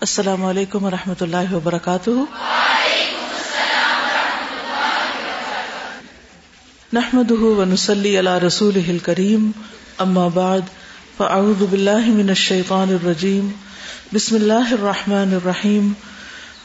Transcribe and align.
السلام 0.00 0.44
علیکم 0.44 0.84
و 0.84 0.90
رحمۃ 0.90 1.20
اللہ 1.20 1.52
وبرکاتہ۔ 1.52 2.10
نحمد 6.92 7.30
ونسلی 7.30 8.18
علی 8.18 8.46
رسول 8.46 8.98
کریم 9.02 9.50
اما 9.98 10.28
بعد، 10.28 10.60
فاعوذ 11.16 11.62
باللہ 11.70 12.06
من 12.06 12.28
الشیطان 12.28 12.88
الرجیم، 12.88 13.48
بسم 14.12 14.34
اللہ 14.34 14.72
الرحمن 14.72 15.34
الرحیم، 15.34 15.92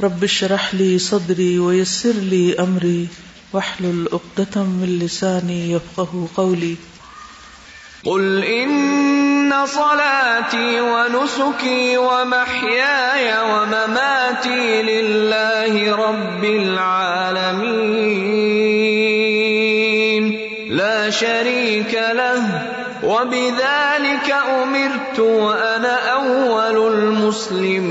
رب 0.03 0.25
شرح 0.25 0.69
لی 0.73 0.97
صدری 0.99 1.57
ویسر 1.57 2.13
لی 2.13 2.53
امری 2.57 3.05
وحلل 3.53 4.05
اقدتم 4.11 4.69
من 4.69 4.89
لسانی 4.89 5.71
یفقہ 5.73 6.25
قولی۔ 6.33 6.75
قل 8.03 8.43
ان 8.47 8.71
صلاتي 9.67 10.79
ونسكي 10.79 11.95
ومحياي 11.95 13.31
ومماتي 13.41 14.81
لله 14.81 15.95
رب 15.95 16.43
العالمين. 16.43 17.63
لا 20.69 21.09
شريك 21.09 21.95
له، 21.95 22.39
وبذلك 23.03 24.31
امرت 24.31 25.19
وانا 25.19 26.11
اول 26.11 26.93
المسلمين. 26.93 27.83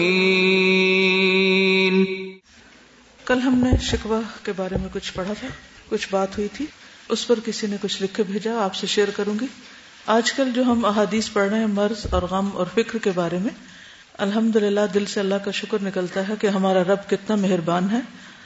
کل 3.25 3.39
ہم 3.39 3.55
نے 3.55 3.71
شکوہ 3.83 4.21
کے 4.45 4.53
بارے 4.57 4.75
میں 4.81 4.89
کچھ 4.93 5.13
پڑھا 5.15 5.35
تھا، 5.41 5.49
کچھ 5.89 6.09
بات 6.11 6.39
ہوئی 6.39 6.49
تھی، 6.53 6.67
اس 7.09 7.27
پر 7.27 7.35
کسی 7.45 7.67
نے 7.67 7.77
کچھ 7.83 8.03
لکھ 8.03 8.15
کے 8.15 8.23
بھیجا، 8.23 8.53
آپ 8.65 8.75
سے 8.75 8.87
شیئر 8.87 9.09
کروں 9.17 9.35
گی۔ 9.41 9.47
آج 10.07 10.33
کل 10.33 10.51
جو 10.55 10.63
ہم 10.63 10.85
احادیث 10.85 11.33
پڑھ 11.33 11.49
رہے 11.49 11.59
ہیں 11.59 11.67
مرض 11.67 12.07
اور 12.11 12.23
غم 12.23 12.51
اور 12.55 12.67
فکر 12.75 12.99
کے 12.99 13.11
بارے 13.15 13.39
میں 13.39 13.51
الحمد 14.19 14.57
للہ 14.57 14.81
دل 14.95 15.05
سے 15.07 15.21
اللہ 15.21 15.35
کا 15.35 15.51
شکر 15.51 15.79
نکلتا 15.83 16.29
ہے 16.29 16.35
کہ 16.41 16.47
ہمارا 16.47 16.83
رب 16.83 17.11
کتنا 17.11 17.35
مہربان 17.37 17.91
ہے۔ 17.91 18.01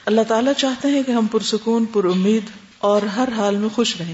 اللہ 0.05 0.21
تعالیٰ 0.27 0.53
چاہتے 0.53 0.87
ہیں 0.87 1.03
کہ 1.03 1.11
ہم 1.11 1.27
پرسکون 1.27 1.85
پر 1.85 2.05
امید 2.05 2.43
اور 2.77 3.01
ہر 3.01 3.29
حال 3.37 3.55
میں 3.55 3.69
خوش 3.69 3.95
رہیں۔ 3.99 4.13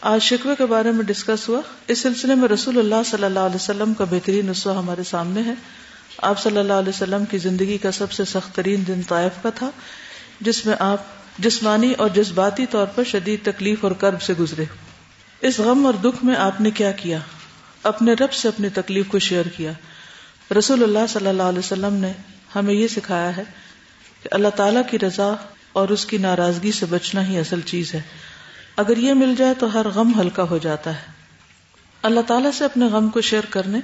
آج 0.00 0.22
شکوے 0.22 0.54
کے 0.58 0.66
بارے 0.66 0.90
میں 0.90 1.04
ڈسکس 1.04 1.48
ہوا۔ 1.48 1.60
اس 1.88 1.98
سلسلے 1.98 2.34
میں 2.34 2.48
رسول 2.48 2.78
اللہ 2.78 3.02
صلی 3.06 3.24
اللہ 3.24 3.38
علیہ 3.38 3.56
وسلم 3.56 3.94
کا 3.94 4.04
بہترین 4.04 4.46
نسخہ 4.46 4.68
ہمارے 4.68 5.02
سامنے 5.02 5.42
ہے۔ 5.42 5.54
آپ 6.22 6.42
صلی 6.42 6.58
اللہ 6.58 6.72
علیہ 6.72 6.88
وسلم 6.88 7.24
کی 7.24 7.38
زندگی 7.38 7.78
کا 7.78 7.92
سب 7.92 8.12
سے 8.12 8.24
سخت 8.24 8.56
ترین 8.56 8.84
دن 8.86 9.00
طائف 9.08 9.42
کا 9.42 9.50
تھا، 9.50 9.70
جس 10.40 10.66
میں 10.66 10.76
آپ 10.78 11.02
جسمانی 11.38 11.92
اور 11.92 12.08
جذباتی 12.08 12.66
طور 12.66 12.86
پر 12.86 13.04
شدید 13.04 13.40
تکلیف 13.42 13.84
اور 13.84 13.92
کرب 13.92 14.22
سے 14.22 14.32
گزرے۔ 14.40 14.64
اس 15.44 15.58
غم 15.58 15.86
اور 15.86 15.94
دکھ 15.94 16.24
میں 16.24 16.36
آپ 16.36 16.60
نے 16.60 16.70
کیا 16.70 16.92
کیا؟ 16.92 17.18
اپنے 17.82 18.12
رب 18.12 18.32
سے 18.32 18.48
اپنی 18.48 18.68
تکلیف 18.68 19.06
کو 19.08 19.18
شیئر 19.18 19.46
کیا۔ 19.46 19.72
رسول 20.58 20.82
اللہ 20.82 21.06
صلی 21.08 21.26
اللہ 21.26 21.42
علیہ 21.42 21.58
وسلم 21.58 21.94
نے 21.94 22.12
ہمیں 22.54 22.74
یہ 22.74 22.88
سکھایا 22.88 23.36
ہے 23.36 23.42
کہ 24.22 24.28
اللہ 24.32 24.48
تعالی 24.56 24.80
کی 24.90 24.98
رضا 24.98 25.32
اور 25.72 25.88
اس 25.88 26.06
کی 26.06 26.18
ناراضگی 26.18 26.72
سے 26.72 26.86
بچنا 26.86 27.26
ہی 27.26 27.38
اصل 27.38 27.60
چیز 27.60 27.94
ہے۔ 27.94 28.00
اگر 28.76 28.96
یہ 28.96 29.14
مل 29.14 29.34
جائے 29.38 29.54
تو 29.54 29.80
ہر 29.80 29.88
غم 29.88 30.20
ہلکا 30.20 30.42
ہو 30.42 30.58
جاتا 30.58 30.90
ہے۔ 30.90 31.12
اللہ 32.02 32.20
تعالیٰ 32.20 32.50
سے 32.50 32.64
اپنے 32.64 32.86
غم 32.86 33.08
کو 33.08 33.20
شیئر 33.20 33.44
کرنے 33.50 33.78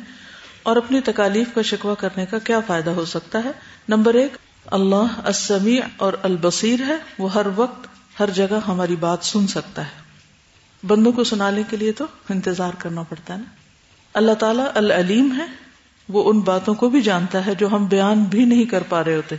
اور 0.63 0.77
اپنی 0.77 1.01
تکالیف 1.01 1.49
کا 1.55 1.63
شکوا 1.63 1.95
کرنے 1.95 2.27
کا 2.27 2.39
کیا 2.39 2.61
فائدہ 2.61 2.91
ہو 2.91 3.05
سکتا 3.05 3.45
ہے؟ 3.45 3.51
نمبر 3.89 4.15
ایک، 4.15 4.37
اللہ 4.67 5.21
السمیع 5.25 5.81
اور 5.97 6.13
البصیر 6.23 6.81
ہے۔ 6.87 6.97
وہ 7.19 7.35
ہر 7.35 7.47
وقت، 7.57 7.87
ہر 8.21 8.31
جگہ 8.31 8.59
ہماری 8.69 8.97
بات 8.97 9.19
سن 9.23 9.47
سکتا 9.47 9.87
ہے۔ 9.87 10.10
بندوں 10.83 11.13
کو 11.13 11.25
سنانے 11.25 11.63
کے 11.71 11.77
لیے 11.77 11.93
تو 11.93 12.05
انتظار 12.31 12.73
کرنا 12.79 13.03
پڑتا 13.03 13.35
ہے 13.35 13.39
نا۔ 13.39 13.45
اللہ 14.15 14.35
تعالیٰ 14.35 14.67
العلیم 14.75 15.33
ہے، 15.39 15.47
وہ 16.09 16.23
ان 16.31 16.41
باتوں 16.41 16.75
کو 16.75 16.89
بھی 16.91 17.01
جانتا 17.03 17.45
ہے 17.47 17.55
جو 17.55 17.69
ہم 17.69 17.85
بیان 17.87 18.23
بھی 18.25 18.45
نہیں 18.45 18.65
کر 18.65 18.83
پا 18.89 19.03
رہے 19.05 19.17
ہوتے، 19.17 19.37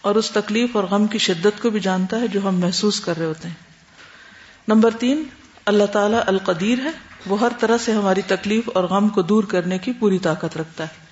اور 0.00 0.14
اس 0.14 0.30
تکلیف 0.30 0.76
اور 0.76 0.84
غم 0.84 1.06
کی 1.06 1.18
شدت 1.18 1.60
کو 1.62 1.70
بھی 1.70 1.80
جانتا 1.80 2.20
ہے 2.20 2.28
جو 2.28 2.40
ہم 2.48 2.60
محسوس 2.60 3.00
کر 3.00 3.18
رہے 3.18 3.26
ہوتے۔ 3.26 3.48
ہیں 3.48 4.68
نمبر 4.68 4.90
تین، 4.98 5.22
اللہ 5.66 5.86
تعالیٰ 5.92 6.20
القدیر 6.26 6.78
ہے، 6.84 6.90
وہ 7.26 7.40
ہر 7.40 7.52
طرح 7.58 7.78
سے 7.78 7.92
ہماری 7.92 8.22
تکلیف 8.26 8.70
اور 8.74 8.84
غم 8.84 9.08
کو 9.08 9.22
دور 9.22 9.44
کرنے 9.44 9.78
کی 9.78 9.92
پوری 9.92 10.18
طاقت 10.18 10.56
رکھتا 10.56 10.84
ہے۔ 10.84 11.08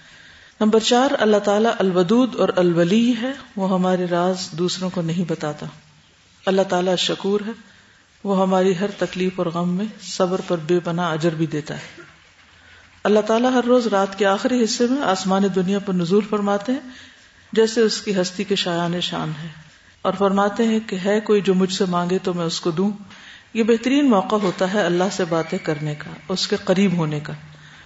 نمبر 0.61 0.81
چار، 0.81 1.11
اللہ 1.19 1.39
تعالیٰ 1.45 1.73
الودود 1.79 2.35
اور 2.35 2.49
الولی 2.57 3.13
ہے، 3.23 3.33
وہ 3.57 3.71
ہمارے 3.71 4.07
راز 4.07 4.49
دوسروں 4.53 4.91
کو 4.91 5.03
نہیں 5.03 5.31
بتاتا۔ 5.31 5.67
اللہ 6.47 6.63
تعالیٰ 6.69 6.97
شکور 6.97 7.41
ہے 7.47 7.53
وہ 8.25 8.43
ہماری 8.43 8.79
ہر 8.79 8.91
تکلیف 8.99 9.33
اور 9.37 9.47
غم 9.47 9.69
میں 9.69 9.85
صبر 10.01 10.41
پر 10.47 10.57
بے 10.59 10.81
پناہ 10.81 11.13
اجر 11.13 11.35
بھی 11.35 11.47
دیتا 11.47 11.75
ہے۔ 11.75 12.03
اللہ 13.05 13.21
تعالیٰ 13.21 13.53
ہر 13.53 13.65
روز 13.65 13.87
رات 13.87 14.19
کے 14.19 14.27
آخری 14.27 14.65
حصے 14.65 14.87
میں 14.91 15.03
آسمان 15.03 15.43
دنیا 15.55 15.79
پر 15.79 15.93
نزول 15.93 16.25
فرماتے 16.31 16.73
ہیں، 16.73 16.81
جیسے 17.53 17.81
اس 17.81 18.03
کی 18.03 18.21
ہستی 18.21 18.45
کے 18.45 18.57
شایان 18.57 19.01
شان 19.01 19.33
ہے۔ 19.43 19.49
اور 20.03 20.13
فرماتے 20.19 20.65
ہیں 20.65 20.81
کہ 20.87 20.97
ہے 21.05 21.21
کوئی 21.21 21.41
جو 21.41 21.55
مجھ 21.55 21.73
سے 21.73 21.85
مانگے 21.85 22.19
تو 22.23 22.35
میں 22.35 22.45
اس 22.45 22.61
کو 22.61 22.71
دوں۔ 22.71 22.91
یہ 23.55 23.63
بہترین 23.63 24.11
موقع 24.11 24.37
ہوتا 24.37 24.73
ہے 24.73 24.83
اللہ 24.83 25.05
سے 25.13 25.25
باتیں 25.25 25.59
کرنے 25.59 25.95
کا، 25.95 26.11
اس 26.29 26.49
کے 26.49 26.57
قریب 26.65 26.93
ہونے 26.93 27.21
کا۔ 27.21 27.33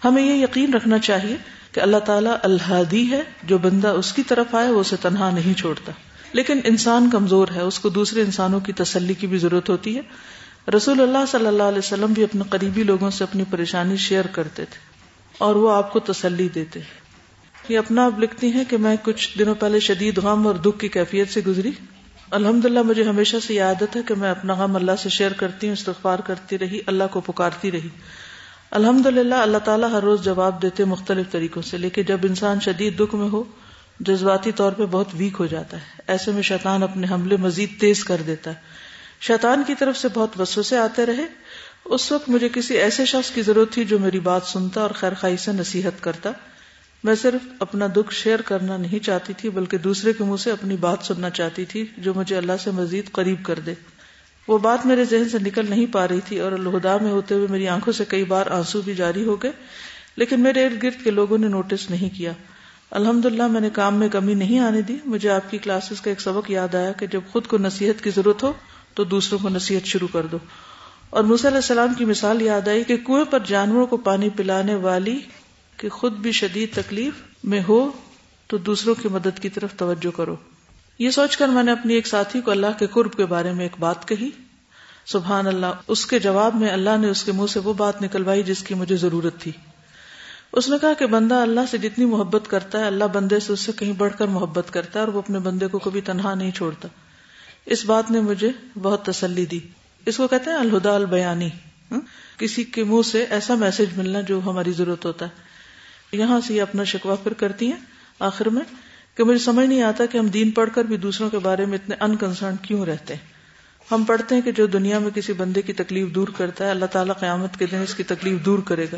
ہمیں 0.04 0.22
یہ 0.22 0.42
یقین 0.42 0.74
رکھنا 0.74 0.98
چاہیے 0.98 1.36
کہ 1.72 1.80
اللہ 1.80 1.96
تعالیٰ 1.96 2.36
الحادی 2.42 3.10
ہے، 3.10 3.22
جو 3.42 3.58
بندہ 3.58 3.88
اس 3.88 4.12
کی 4.12 4.22
طرف 4.22 4.54
آئے 4.54 4.70
وہ 4.70 4.80
اسے 4.80 4.96
تنہا 4.96 5.30
نہیں 5.30 5.54
چھوڑتا۔ 5.54 5.92
لیکن 6.32 6.60
انسان 6.64 7.10
کمزور 7.10 7.48
ہے، 7.48 7.60
اس 7.60 7.78
کو 7.78 7.88
دوسرے 7.88 8.22
انسانوں 8.22 8.60
کی 8.60 8.72
تسلی 8.72 9.14
کی 9.14 9.26
بھی 9.26 9.38
ضرورت 9.38 9.68
ہوتی 9.68 9.96
ہے۔ 9.96 10.00
رسول 10.76 11.00
اللہ 11.00 11.24
صلی 11.28 11.46
اللہ 11.46 11.62
علیہ 11.62 11.78
وسلم 11.78 12.12
بھی 12.12 12.24
اپنے 12.24 12.42
قریبی 12.50 12.82
لوگوں 12.82 13.10
سے 13.10 13.24
اپنی 13.24 13.44
پریشانی 13.50 13.96
شیئر 13.96 14.26
کرتے 14.26 14.64
تھے 14.64 14.78
اور 15.38 15.54
وہ 15.54 15.72
آپ 15.72 15.92
کو 15.92 16.00
تسلی 16.00 16.48
دیتے 16.48 16.80
یہ 17.68 17.78
اپنا 17.78 18.06
اب 18.06 18.22
لکھتی 18.22 18.52
ہیں 18.52 18.64
کہ 18.68 18.76
میں 18.76 18.96
کچھ 19.02 19.38
دنوں 19.38 19.54
پہلے 19.54 19.80
شدید 19.80 20.18
غم 20.18 20.46
اور 20.46 20.54
دکھ 20.54 20.78
کی 20.78 20.88
کیفیت 20.88 21.28
سے 21.28 21.40
گزری۔ 21.46 21.70
الحمد 22.30 22.64
للہ 22.64 22.82
مجھے 22.82 23.02
ہمیشہ 23.02 23.36
سے 23.46 23.54
یہ 23.54 23.62
عادت 23.62 23.96
ہے 23.96 24.00
کہ 24.02 24.14
میں 24.14 24.30
اپنا 24.30 24.54
غم 24.54 24.76
اللہ 24.76 24.92
سے 24.98 25.08
شیئر 25.08 25.32
کرتی 25.32 25.66
ہوں، 25.66 25.72
استغفار 25.72 26.18
کرتی 26.18 26.58
رہی، 26.58 26.78
اللہ 26.86 27.04
کو 27.10 27.20
پکارتی 27.20 27.72
رہی۔ 27.72 27.88
الحمد 28.70 29.06
للہ 29.06 29.34
اللہ 29.34 29.58
تعالیٰ 29.58 29.90
ہر 29.90 30.02
روز 30.02 30.24
جواب 30.24 30.62
دیتے 30.62 30.84
مختلف 30.84 31.30
طریقوں 31.30 31.62
سے، 31.62 31.78
لیکن 31.78 32.02
جب 32.02 32.18
انسان 32.22 32.60
شدید 32.60 32.98
دکھ 32.98 33.14
میں 33.14 33.28
ہو 33.28 33.44
جذباتی 34.00 34.52
طور 34.52 34.72
پہ 34.72 34.86
بہت 34.86 35.08
ویک 35.14 35.32
ہو 35.38 35.46
جاتا 35.46 35.76
ہے۔ 35.76 36.02
ایسے 36.06 36.30
میں 36.30 36.42
شیطان 36.42 36.82
اپنے 36.82 37.06
حملے 37.10 37.36
مزید 37.36 37.80
تیز 37.80 38.04
کر 38.04 38.22
دیتا 38.26 38.50
ہے۔ 38.50 38.56
شیطان 39.20 39.62
کی 39.66 39.74
طرف 39.74 39.96
سے 39.96 40.08
بہت 40.14 40.40
وسوسے 40.40 40.76
آتے 40.76 41.06
رہے۔ 41.06 41.26
اس 41.84 42.12
وقت 42.12 42.28
مجھے 42.28 42.48
کسی 42.48 42.76
ایسے 42.76 43.04
شخص 43.04 43.30
کی 43.30 43.42
ضرورت 43.42 43.72
تھی 43.72 43.84
جو 43.84 43.98
میری 43.98 44.20
بات 44.20 44.42
سنتا 44.42 44.80
اور 44.80 44.90
خیر 44.90 45.14
خائی 45.14 45.36
سے 45.36 45.52
نصیحت 45.52 46.02
کرتا۔ 46.02 46.30
میں 47.04 47.14
صرف 47.14 47.46
اپنا 47.58 47.86
دکھ 47.96 48.14
شیئر 48.14 48.40
کرنا 48.40 48.76
نہیں 48.76 49.04
چاہتی 49.04 49.32
تھی، 49.32 49.50
بلکہ 49.50 49.78
دوسرے 49.78 50.12
کے 50.12 50.24
منہ 50.24 50.36
سے 50.36 50.50
اپنی 50.50 50.76
بات 50.76 50.98
سننا 51.02 51.30
چاہتی 51.30 51.64
تھی 51.64 51.86
جو 51.98 52.14
مجھے 52.14 52.36
اللہ 52.36 52.52
سے 52.64 52.70
مزید 52.70 53.12
قریب 53.12 53.44
کر 53.44 53.58
دے۔ 53.58 53.74
وہ 54.48 54.58
بات 54.58 54.86
میرے 54.86 55.04
ذہن 55.04 55.28
سے 55.28 55.38
نکل 55.38 55.70
نہیں 55.70 55.86
پا 55.86 56.08
رہی 56.08 56.20
تھی 56.24 56.40
اور 56.40 56.52
الہدا 56.52 56.96
میں 56.96 57.10
ہوتے 57.10 57.34
ہوئے 57.34 57.46
میری 57.50 57.68
آنکھوں 57.68 57.92
سے 57.92 58.04
کئی 58.08 58.24
بار 58.24 58.46
آنسو 58.46 58.80
بھی 58.80 58.94
جاری 58.94 59.24
ہو 59.24 59.42
گئے، 59.42 59.50
لیکن 60.16 60.40
میرے 60.40 60.64
ارد 60.64 60.82
گرد 60.82 61.04
کے 61.04 61.10
لوگوں 61.10 61.38
نے 61.38 61.48
نوٹس 61.48 61.90
نہیں 61.90 62.18
کیا۔ 62.18 62.32
الحمد 62.92 63.24
للہ 63.24 63.46
میں 63.46 63.60
نے 63.60 63.70
کام 63.70 63.94
میں 63.94 64.08
کمی 64.08 64.34
نہیں 64.34 64.58
آنے 64.58 64.82
دی۔ 64.82 64.96
مجھے 65.04 65.30
آپ 65.30 65.50
کی 65.50 65.58
کلاسز 65.58 66.00
کا 66.00 66.10
ایک 66.10 66.20
سبق 66.20 66.50
یاد 66.50 66.74
آیا 66.74 66.92
کہ 66.92 67.06
جب 67.06 67.20
خود 67.32 67.46
کو 67.46 67.58
نصیحت 67.58 68.04
کی 68.04 68.10
ضرورت 68.10 68.42
ہو 68.42 68.52
تو 68.94 69.04
دوسروں 69.04 69.38
کو 69.42 69.48
نصیحت 69.48 69.86
شروع 69.86 70.08
کر 70.12 70.26
دو۔ 70.26 70.38
اور 71.10 71.24
علیہ 71.24 71.46
السلام 71.46 71.94
کی 71.94 72.04
مثال 72.04 72.42
یاد 72.42 72.68
آئی 72.68 72.84
کہ 72.84 72.96
کنویں 72.96 73.24
پر 73.24 73.38
جانوروں 73.46 73.86
کو 73.86 73.96
پانی 73.96 74.28
پلانے 74.28 74.74
والی 74.74 75.18
کہ 75.76 75.88
خود 75.88 76.12
بھی 76.12 76.32
شدید 76.32 76.68
تکلیف 76.74 77.12
میں 77.44 77.60
ہو 77.68 77.90
تو 78.46 78.56
دوسروں 78.56 78.94
کی 78.94 79.08
مدد 79.08 79.38
کی 79.40 79.48
طرف 79.48 79.74
توجہ 79.76 80.16
کرو۔ 80.16 80.36
یہ 80.98 81.10
سوچ 81.10 81.36
کر 81.36 81.48
میں 81.48 81.62
نے 81.62 81.72
اپنی 81.72 81.94
ایک 81.94 82.06
ساتھی 82.06 82.40
کو 82.40 82.50
اللہ 82.50 82.78
کے 82.78 82.86
قرب 82.86 83.12
کے 83.12 83.26
بارے 83.26 83.52
میں 83.52 83.64
ایک 83.64 83.76
بات 83.78 84.08
کہی۔ 84.08 84.30
سبحان 85.06 85.46
اللہ، 85.46 85.66
اس 85.88 86.06
کے 86.06 86.18
جواب 86.18 86.54
میں 86.54 86.68
اللہ 86.68 86.96
نے 87.00 87.08
اس 87.08 87.24
کے 87.24 87.32
منہ 87.32 87.46
سے 87.46 87.60
وہ 87.60 87.72
بات 87.72 88.02
نکلوائی 88.02 88.42
جس 88.42 88.62
کی 88.62 88.74
مجھے 88.74 88.96
ضرورت 88.96 89.40
تھی۔ 89.40 89.52
اس 90.52 90.68
نے 90.68 90.76
کہا 90.80 90.92
کہ 90.92 91.06
بندہ 91.06 91.34
اللہ 91.34 91.60
سے 91.70 91.78
جتنی 91.78 92.04
محبت 92.04 92.48
کرتا 92.48 92.78
ہے، 92.78 92.84
اللہ 92.84 93.04
بندے 93.04 93.40
سے 93.40 93.52
اس 93.52 93.60
سے 93.60 93.72
کہیں 93.72 93.92
بڑھ 93.92 94.12
کر 94.18 94.26
محبت 94.26 94.72
کرتا 94.72 95.00
ہے 95.00 95.04
اور 95.04 95.12
وہ 95.12 95.18
اپنے 95.18 95.38
بندے 95.38 95.66
کو 95.66 95.78
کبھی 95.78 96.00
تنہا 96.00 96.34
نہیں 96.34 96.50
چھوڑتا۔ 96.50 96.88
اس 97.66 97.84
بات 97.84 98.10
نے 98.10 98.20
مجھے 98.20 98.50
بہت 98.82 99.04
تسلی 99.04 99.46
دی۔ 99.46 99.60
اس 100.06 100.16
کو 100.16 100.28
کہتے 100.28 100.50
ہیں 100.50 100.56
الہدا 100.56 100.94
البیانی۔ 100.94 101.48
کسی 102.38 102.64
کے 102.64 102.84
منہ 102.84 103.02
سے 103.02 103.26
ایسا 103.30 103.54
میسج 103.54 103.98
ملنا 103.98 104.20
جو 104.20 104.40
ہماری 104.46 104.72
ضرورت 104.72 105.04
ہوتا 105.04 105.26
ہے۔ 105.26 105.52
یہاں 106.16 106.40
سے 106.40 106.54
یہ 106.54 106.62
اپنا 106.62 106.84
شکوا 106.84 107.14
پھر 107.14 107.32
کرتی 107.32 107.66
ہیں 107.66 107.78
آخر 108.18 108.48
میں 108.48 108.62
کہ 109.16 109.24
مجھے 109.24 109.38
سمجھ 109.38 109.66
نہیں 109.66 109.82
آتا 109.82 110.06
کہ 110.06 110.18
ہم 110.18 110.26
دین 110.26 110.50
پڑھ 110.50 110.70
کر 110.74 110.84
بھی 110.84 110.96
دوسروں 110.96 111.30
کے 111.30 111.38
بارے 111.38 111.66
میں 111.66 111.78
اتنے 111.78 111.96
انکنسرن 112.00 112.54
کیوں 112.62 112.86
رہتے 112.86 113.14
ہیں۔ 113.14 113.26
ہم 113.90 114.04
پڑھتے 114.04 114.34
ہیں 114.34 114.42
کہ 114.42 114.52
جو 114.52 114.66
دنیا 114.66 114.98
میں 114.98 115.10
کسی 115.10 115.32
بندے 115.32 115.62
کی 115.62 115.72
تکلیف 115.72 116.08
دور 116.08 116.28
کرتا 116.36 116.64
ہے، 116.64 116.70
اللہ 116.70 116.86
تعالیٰ 116.86 117.14
قیامت 117.20 117.56
کے 117.56 117.66
دن 117.66 117.76
اس 117.76 117.94
کی 117.94 118.02
تکلیف 118.02 118.44
دور 118.44 118.58
کرے 118.58 118.86
گا۔ 118.92 118.96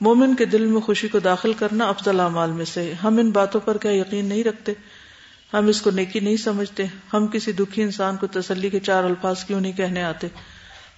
مومن 0.00 0.36
کے 0.36 0.44
دل 0.44 0.66
میں 0.66 0.80
خوشی 0.80 1.08
کو 1.08 1.18
داخل 1.18 1.52
کرنا 1.52 1.88
افضل 1.88 2.20
اعمال 2.20 2.50
میں 2.50 2.64
سے 2.64 2.94
ہم 2.94 3.18
ان 3.18 3.30
باتوں 3.30 3.60
پر 3.60 3.76
کیا 3.76 3.92
یقین 3.92 4.26
نہیں 4.26 4.44
رکھتے۔ 4.44 4.72
ہم 5.52 5.66
اس 5.66 5.82
کو 5.82 5.90
نیکی 5.90 6.20
نہیں 6.20 6.36
سمجھتے۔ 6.36 6.86
ہم 7.12 7.26
کسی 7.26 7.52
دکھی 7.52 7.82
انسان 7.82 8.16
کو 8.16 8.26
تسلی 8.26 8.70
کے 8.70 8.80
چار 8.80 9.04
الفاظ 9.04 9.44
کیوں 9.44 9.60
نہیں 9.60 9.72
کہنے 9.72 10.02
آتے؟ 10.02 10.26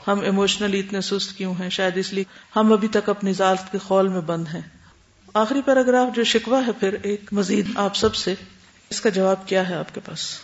ہم 0.08 0.20
ایموشنلی 0.20 0.80
اتنے 0.80 1.00
سست 1.00 1.38
کیوں 1.38 1.54
ہیں؟ 1.60 1.70
شاید 1.70 1.96
اس 1.96 2.12
لیے 2.12 2.24
ہم 2.56 2.72
ابھی 2.72 2.88
تک 2.88 3.08
اپنی 3.08 3.32
ذات 3.32 3.72
کے 3.72 3.78
خول 3.78 4.08
میں 4.08 4.20
بند 4.20 4.46
ہیں۔ 4.54 4.60
آخری 5.34 5.62
پیراگراف 5.62 6.16
جو 6.16 6.24
شکوا 6.24 6.66
ہے 6.66 6.72
پھر 6.72 6.96
ایک 7.02 7.32
مزید 7.32 7.66
آپ 7.74 7.96
سب 7.96 8.14
سے، 8.14 8.34
اس 8.90 9.00
کا 9.00 9.08
جواب 9.08 9.48
کیا 9.48 9.68
ہے 9.68 9.74
آپ 9.74 9.94
کے 9.94 10.00
پاس؟ 10.04 10.38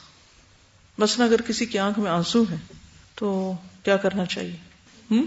مثلا 0.99 1.25
اگر 1.25 1.43
کسی 1.43 1.67
کی 1.67 1.79
آنکھ 1.79 1.99
میں 1.99 2.11
آنسو 2.11 2.43
ہیں 2.43 2.73
تو 3.15 3.53
کیا 3.83 3.97
کرنا 3.97 4.25
چاہیے؟ 4.25 4.57
ہم؟ 5.11 5.27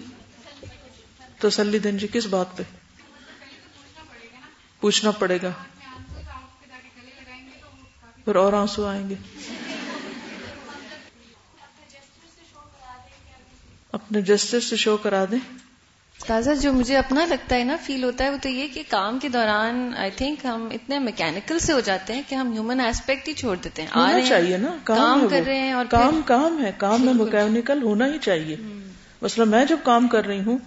تسلی 1.39 1.80
دین 1.80 1.97
جی 1.97 2.07
کس 2.13 2.25
بات 2.25 2.57
پہ؟ 2.57 2.63
پوچھنا 4.81 5.12
پڑے 5.12 5.38
گا۔ 5.41 5.51
پھر 8.25 8.35
اور 8.35 8.53
آنسو 8.53 8.85
آئیں 8.85 9.09
گے۔ 9.09 9.15
اپنے 13.94 14.21
جسٹس 14.21 14.63
سے 14.63 14.75
شو 14.75 14.97
کرا 14.97 15.25
دیں۔ 15.31 15.39
تازہ 16.19 16.51
جو 16.62 16.74
مجھے 16.74 16.97
اپنا 16.97 17.25
لگتا 17.25 17.56
ہے 17.56 17.63
نا 17.63 17.75
فیل 17.83 18.03
ہوتا 18.03 18.24
ہے 18.24 18.29
وہ 18.29 18.38
تو 18.41 18.50
یہ 18.50 18.68
کہ 18.74 18.83
کام 18.89 19.19
کے 19.19 19.29
دوران 19.29 19.94
آئی 19.97 20.12
تھنک 20.12 20.45
ہم 20.45 20.68
اتنے 20.71 21.00
میکینکل 21.00 21.59
سے 21.59 21.73
ہو 21.73 21.80
جاتے 21.80 22.15
ہیں 22.15 22.21
کہ 22.27 22.35
ہم 22.35 22.51
ہیومن 22.53 22.80
ایسپیکٹ 22.80 23.27
ہی 23.27 23.33
چھوڑ 23.33 23.56
دیتے 23.56 23.81
ہیں۔ 23.81 23.89
ہونا 23.95 24.21
چاہیے 24.21 24.57
نا 24.57 24.75
کام 24.83 25.27
کر 25.30 25.41
رہے 25.45 25.59
ہیں 25.59 25.73
اور 25.73 25.85
کام 25.85 26.21
کام 26.25 26.65
ہے 26.65 26.71
کام 26.77 27.06
میں 27.06 27.13
میکینکل 27.23 27.83
ہونا 27.83 28.06
ہی 28.07 28.18
چاہیے۔ 28.21 28.56
مثلا 29.21 29.45
میں 29.45 29.65
جب 29.65 29.77
کام 29.83 30.07
کر 30.07 30.25
رہی 30.25 30.41
ہوں 30.41 30.57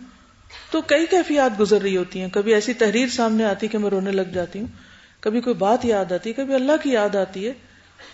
تو 0.71 0.81
کئی 0.81 1.07
کیفیات 1.07 1.61
گزر 1.61 1.83
رہی 1.83 1.97
ہوتی 1.97 2.21
ہیں۔ 2.21 2.29
کبھی 2.29 2.55
ایسی 2.55 2.75
تحریر 2.75 3.09
سامنے 3.09 3.45
آتی 3.45 3.69
کہ 3.69 3.79
میں 3.79 3.91
رونے 3.91 4.13
لگ 4.13 4.23
جاتی 4.23 4.61
ہوں۔ 4.61 4.67
کبھی 5.21 5.41
کوئی 5.41 5.55
بات 5.55 5.85
یاد 5.85 6.13
آتی 6.13 6.33
کبھی 6.33 6.55
اللہ 6.55 6.73
کی 6.83 6.91
یاد 6.93 7.15
آتی 7.15 7.49
ہے۔ 7.49 7.53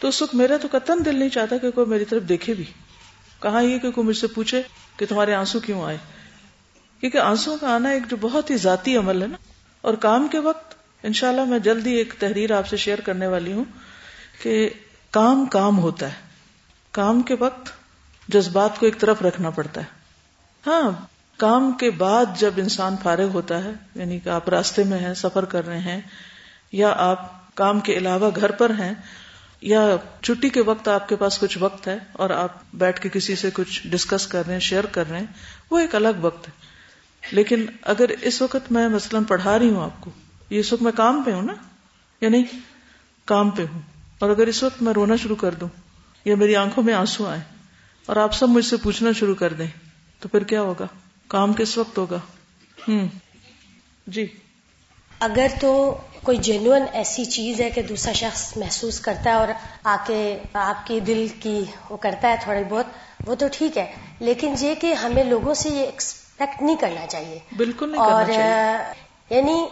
تو 0.01 0.09
اس 0.09 0.23
وقت 0.23 0.35
میرا 0.35 0.57
تو 0.57 0.69
قطن 0.73 1.05
دل 1.05 1.17
نہیں 1.17 1.29
چاہتا 1.29 1.57
کہ 1.57 1.71
کوئی 1.71 1.87
میری 1.87 2.05
طرف 2.05 2.23
دیکھے 2.29 2.55
بھی۔ 2.55 2.65
کہاں 3.43 3.63
یہ 3.63 3.79
کہ 3.79 3.91
کوئی 3.91 4.07
مجھ 4.07 4.17
سے 4.17 4.27
پوچھے 4.27 4.63
کہ 4.97 5.07
تمہارے 5.07 5.35
آنسو 5.35 5.61
کیوں 5.61 5.85
آئے؟ 5.85 5.99
کیونکہ 7.01 7.19
آنسو 7.19 7.57
کا 7.61 7.75
آنا 7.75 7.89
ایک 7.89 8.03
جو 8.11 8.17
بہت 8.21 8.51
ہی 8.51 8.57
ذاتی 8.57 8.97
عمل 8.97 9.23
ہے 9.23 9.27
نا۔ 9.27 9.37
اور 9.81 9.95
کام 9.95 10.29
کے 10.29 10.39
وقت 10.39 10.75
انشاءاللہ 11.03 11.45
میں 11.45 11.59
جلدی 11.59 11.95
ایک 11.95 12.15
تحریر 12.19 12.57
آپ 12.59 12.69
سے 12.69 12.77
شیئر 12.77 13.01
کرنے 13.01 13.27
والی 13.27 13.53
ہوں 13.53 13.65
کہ 14.43 14.71
کام 15.11 15.47
کام 15.47 15.79
ہوتا 15.79 16.09
ہے۔ 16.09 16.15
کام 16.91 17.23
کے 17.23 17.35
وقت 17.39 17.73
جذبات 18.29 18.79
کو 18.79 18.87
ایک 18.87 18.99
طرف 18.99 19.23
رکھنا 19.23 19.51
پڑتا 19.51 19.81
ہے۔ 19.81 19.87
ہاں 20.67 21.16
کام 21.37 21.73
کے 21.73 21.91
بعد 21.91 22.27
جب 22.39 22.51
انسان 22.57 22.97
فارغ 23.03 23.29
ہوتا 23.29 23.65
ہے 23.65 23.71
یعنی 23.95 24.19
کہ 24.19 24.29
آپ 24.29 24.49
راستے 24.49 24.85
میں 24.85 24.99
ہیں، 24.99 25.15
سفر 25.15 25.45
کر 25.45 25.67
رہے 25.67 25.79
ہیں، 25.79 26.01
یا 26.73 26.95
آپ 26.97 27.55
کام 27.55 27.81
کے 27.81 27.97
علاوہ 27.97 28.31
گھر 28.37 28.51
پر 28.51 28.71
ہیں، 28.71 28.95
یا 29.61 29.97
چھٹی 30.23 30.49
کے 30.49 30.61
وقت 30.63 30.89
آپ 30.89 31.09
کے 31.09 31.17
پاس 31.17 31.39
کچھ 31.39 31.59
وقت 31.61 31.89
ہے 31.89 31.99
اور 32.13 32.31
آپ 32.31 32.49
بیٹھ 32.75 33.01
کے 33.01 33.09
کسی 33.13 33.37
سے 33.37 33.51
کچھ 33.55 33.89
ڈسکس 33.89 34.27
کر 34.27 34.43
رہے 34.47 34.53
ہیں 34.53 34.61
شیئر 34.61 34.87
کر 34.87 35.11
رہے 35.11 35.19
ہیں، 35.19 35.27
وہ 35.71 35.79
ایک 35.79 35.95
الگ 35.95 36.09
وقت 36.21 36.49
ہے۔ 36.49 36.53
لیکن 37.31 37.67
اگر 37.83 38.05
اس 38.21 38.43
وقت 38.43 38.73
میں 38.73 38.89
مثلاً 38.89 39.25
پڑھا 39.25 39.59
رہی 39.59 39.71
ہوں 39.71 39.85
آپ 39.85 40.01
کو، 40.01 40.11
یہ 40.51 40.61
اس 40.61 40.73
وقت 40.73 40.83
میں 40.83 40.93
کام 40.93 41.23
پہ 41.23 41.33
ہوں 41.33 41.43
نا؟ 41.43 41.53
یا 42.21 42.29
نہیں؟ 42.29 42.45
کام 43.25 43.51
پہ 43.51 43.65
ہوں۔ 43.73 43.81
اور 44.19 44.31
اگر 44.31 44.47
اس 44.47 44.63
وقت 44.63 44.83
میں 44.83 44.93
رونا 44.93 45.17
شروع 45.17 45.37
کر 45.37 45.55
دوں، 45.55 45.69
یا 46.25 46.37
میری 46.37 46.57
آنکھوں 46.57 46.85
میں 46.85 46.95
آنسو 46.95 47.27
آئے 47.27 47.41
اور 48.07 48.17
آپ 48.17 48.35
سب 48.35 48.49
مجھ 48.49 48.65
سے 48.65 48.77
پوچھنا 48.77 49.13
شروع 49.13 49.35
کر 49.35 49.53
دیں، 49.53 49.67
تو 50.21 50.29
پھر 50.29 50.45
کیا 50.45 50.63
ہوگا؟ 50.63 50.87
کام 51.29 51.53
کس 51.53 51.79
وقت 51.79 51.99
ہوگا؟ 51.99 52.19
ہوں 52.89 53.09
جی۔ 54.07 54.27
اگر 55.21 55.47
تو 55.61 55.99
کوئی 56.23 56.39
جینون 56.39 56.83
ایسی 56.93 57.25
چیز 57.25 57.61
ہے 57.61 57.71
کہ 57.71 57.83
دوسرا 57.83 58.13
شخص 58.13 58.57
محسوس 58.57 59.01
کرتا 59.01 59.31
ہے 59.31 59.35
اور 59.35 59.49
آ 59.85 59.97
کے 60.07 60.39
آپ 60.53 60.87
کے 60.87 61.01
دل 61.01 61.27
کی 61.41 61.65
وہ 61.91 61.97
کرتا 61.97 62.29
ہے 62.29 62.37
تھوڑی 62.43 62.65
بہت 62.69 62.87
وہ 63.27 63.35
تو 63.35 63.47
ٹھیک 63.53 63.79
ہے۔ 63.79 63.93
لیکن 64.21 64.55
یہ 64.61 64.75
کہ 64.75 64.95
ہمیں 64.95 65.25
لوگوں 65.25 65.55
سے 65.55 65.69
یہ 65.69 65.85
ایکسپیکٹ 65.85 66.63
نہیں 66.63 66.77
کرنا 66.77 67.07
چاہیے۔ 67.07 67.39
بالکل 67.57 67.91
نہیں 67.93 68.01
اور 68.01 68.25
کرنا 68.25 68.35
چاہیے 68.35 69.37
یعنی 69.37 69.67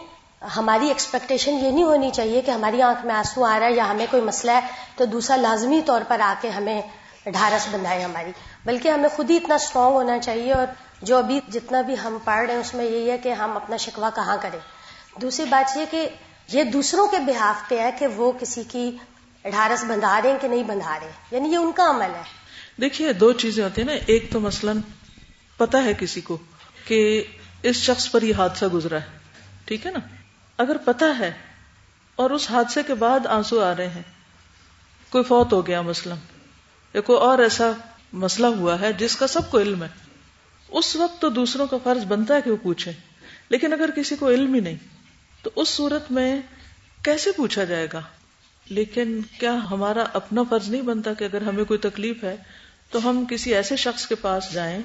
ہماری 0.57 0.87
ایکسپیکٹیشن 0.87 1.51
یہ 1.51 1.71
نہیں 1.71 1.83
ہونی 1.83 2.09
چاہیے 2.13 2.41
کہ 2.41 2.51
ہماری 2.51 2.81
آنکھ 2.81 3.05
میں 3.05 3.15
آنسو 3.15 3.45
آ 3.45 3.59
رہا 3.59 3.65
ہے 3.65 3.73
یا 3.73 3.89
ہمیں 3.89 4.05
کوئی 4.11 4.23
مسئلہ 4.23 4.51
ہے 4.51 4.59
تو 4.95 5.05
دوسرا 5.05 5.35
لازمی 5.35 5.81
طور 5.85 6.01
پر 6.07 6.19
آ 6.19 6.33
کے 6.41 6.49
ہمیں 6.49 6.81
ڈھارس 7.25 7.67
بندھائے 7.71 8.03
ہماری۔ 8.03 8.31
بلکہ 8.65 8.89
ہمیں 8.89 9.09
خود 9.09 9.29
ہی 9.29 9.35
اتنا 9.37 9.55
اسٹرانگ 9.55 9.93
ہونا 9.93 10.19
چاہیے 10.19 10.53
اور 10.53 10.67
جو 11.01 11.17
ابھی 11.17 11.39
جتنا 11.49 11.81
بھی 11.81 11.95
ہم 12.03 12.17
پڑھ 12.23 12.45
رہے 12.45 12.53
ہیں، 12.53 12.61
اس 12.61 12.73
میں 12.73 12.85
یہی 12.85 13.11
ہے 13.11 13.17
کہ 13.17 13.33
ہم 13.33 13.51
اپنا 13.55 13.77
شکوہ 13.77 14.09
کہاں 14.15 14.37
کریں۔ 14.41 14.59
دوسری 15.21 15.45
بات 15.45 15.77
یہ 15.77 15.85
کہ 15.91 16.09
یہ 16.51 16.63
دوسروں 16.63 17.07
کے 17.07 17.19
بحاف 17.19 17.69
پہ 17.69 17.79
ہے 17.79 17.89
کہ 17.99 18.07
وہ 18.07 18.31
کسی 18.39 18.63
کی 18.67 18.97
ڈھارس 19.43 19.83
بندھا 19.83 20.21
رہے 20.21 20.31
ہیں 20.31 20.37
کہ 20.41 20.47
نہیں 20.47 20.63
بندھا 20.63 20.99
رہے۔ 20.99 21.11
یعنی 21.31 21.49
یہ 21.49 21.57
ان 21.57 21.71
کا 21.71 21.89
عمل 21.89 22.15
ہے۔ 22.15 22.21
دیکھیے، 22.81 23.13
دو 23.13 23.33
چیزیں 23.33 23.63
ہوتی 23.63 23.81
ہیں 23.81 23.93
نا۔ 23.93 24.03
ایک 24.05 24.31
تو 24.31 24.39
مثلا 24.39 24.71
پتا 25.57 25.83
ہے 25.83 25.93
کسی 25.99 26.21
کو 26.21 26.37
کہ 26.87 27.23
اس 27.63 27.75
شخص 27.75 28.11
پر 28.11 28.21
یہ 28.21 28.33
حادثہ 28.37 28.65
گزرا 28.65 28.97
ہے۔ 28.97 29.19
ٹھیک 29.65 29.85
ہے 29.85 29.91
نا؟ 29.91 29.99
اگر 30.57 30.77
پتا 30.77 31.05
ہے 31.19 31.31
اور 32.15 32.29
اس 32.29 32.51
حادثے 32.51 32.83
کے 32.83 32.93
بعد 32.93 33.25
آنسو 33.25 33.63
آ 33.63 33.75
رہے 33.77 33.89
ہیں، 33.89 34.01
کوئی 35.09 35.23
فوت 35.23 35.53
ہو 35.53 35.67
گیا 35.67 35.81
مثلا، 35.81 36.15
یا 36.93 37.01
کوئی 37.01 37.19
اور 37.19 37.39
ایسا 37.39 37.71
مسئلہ 38.13 38.47
ہوا 38.47 38.79
ہے 38.79 38.93
جس 38.93 39.15
کا 39.15 39.27
سب 39.27 39.51
کو 39.51 39.59
علم 39.59 39.83
ہے۔ 39.83 40.04
اس 40.67 40.95
وقت 40.95 41.21
تو 41.21 41.29
دوسروں 41.29 41.67
کا 41.67 41.77
فرض 41.83 42.03
بنتا 42.05 42.35
ہے 42.35 42.41
کہ 42.41 42.51
وہ 42.51 42.57
پوچھے 42.63 42.91
لیکن 43.49 43.73
اگر 43.73 43.89
کسی 43.95 44.15
کو 44.15 44.29
علم 44.29 44.53
ہی 44.53 44.59
نہیں، 44.59 44.77
تو 45.41 45.49
اس 45.55 45.69
صورت 45.69 46.11
میں 46.11 46.41
کیسے 47.03 47.31
پوچھا 47.31 47.63
جائے 47.63 47.87
گا؟ 47.93 48.01
لیکن 48.69 49.21
کیا 49.39 49.53
ہمارا 49.71 50.03
اپنا 50.13 50.43
فرض 50.49 50.69
نہیں 50.69 50.81
بنتا 50.81 51.13
کہ 51.13 51.23
اگر 51.23 51.41
ہمیں 51.41 51.65
کوئی 51.65 51.77
تکلیف 51.77 52.23
ہے، 52.23 52.35
تو 52.89 53.09
ہم 53.09 53.25
کسی 53.29 53.55
ایسے 53.55 53.75
شخص 53.75 54.07
کے 54.07 54.15
پاس 54.15 54.53
جائیں 54.53 54.81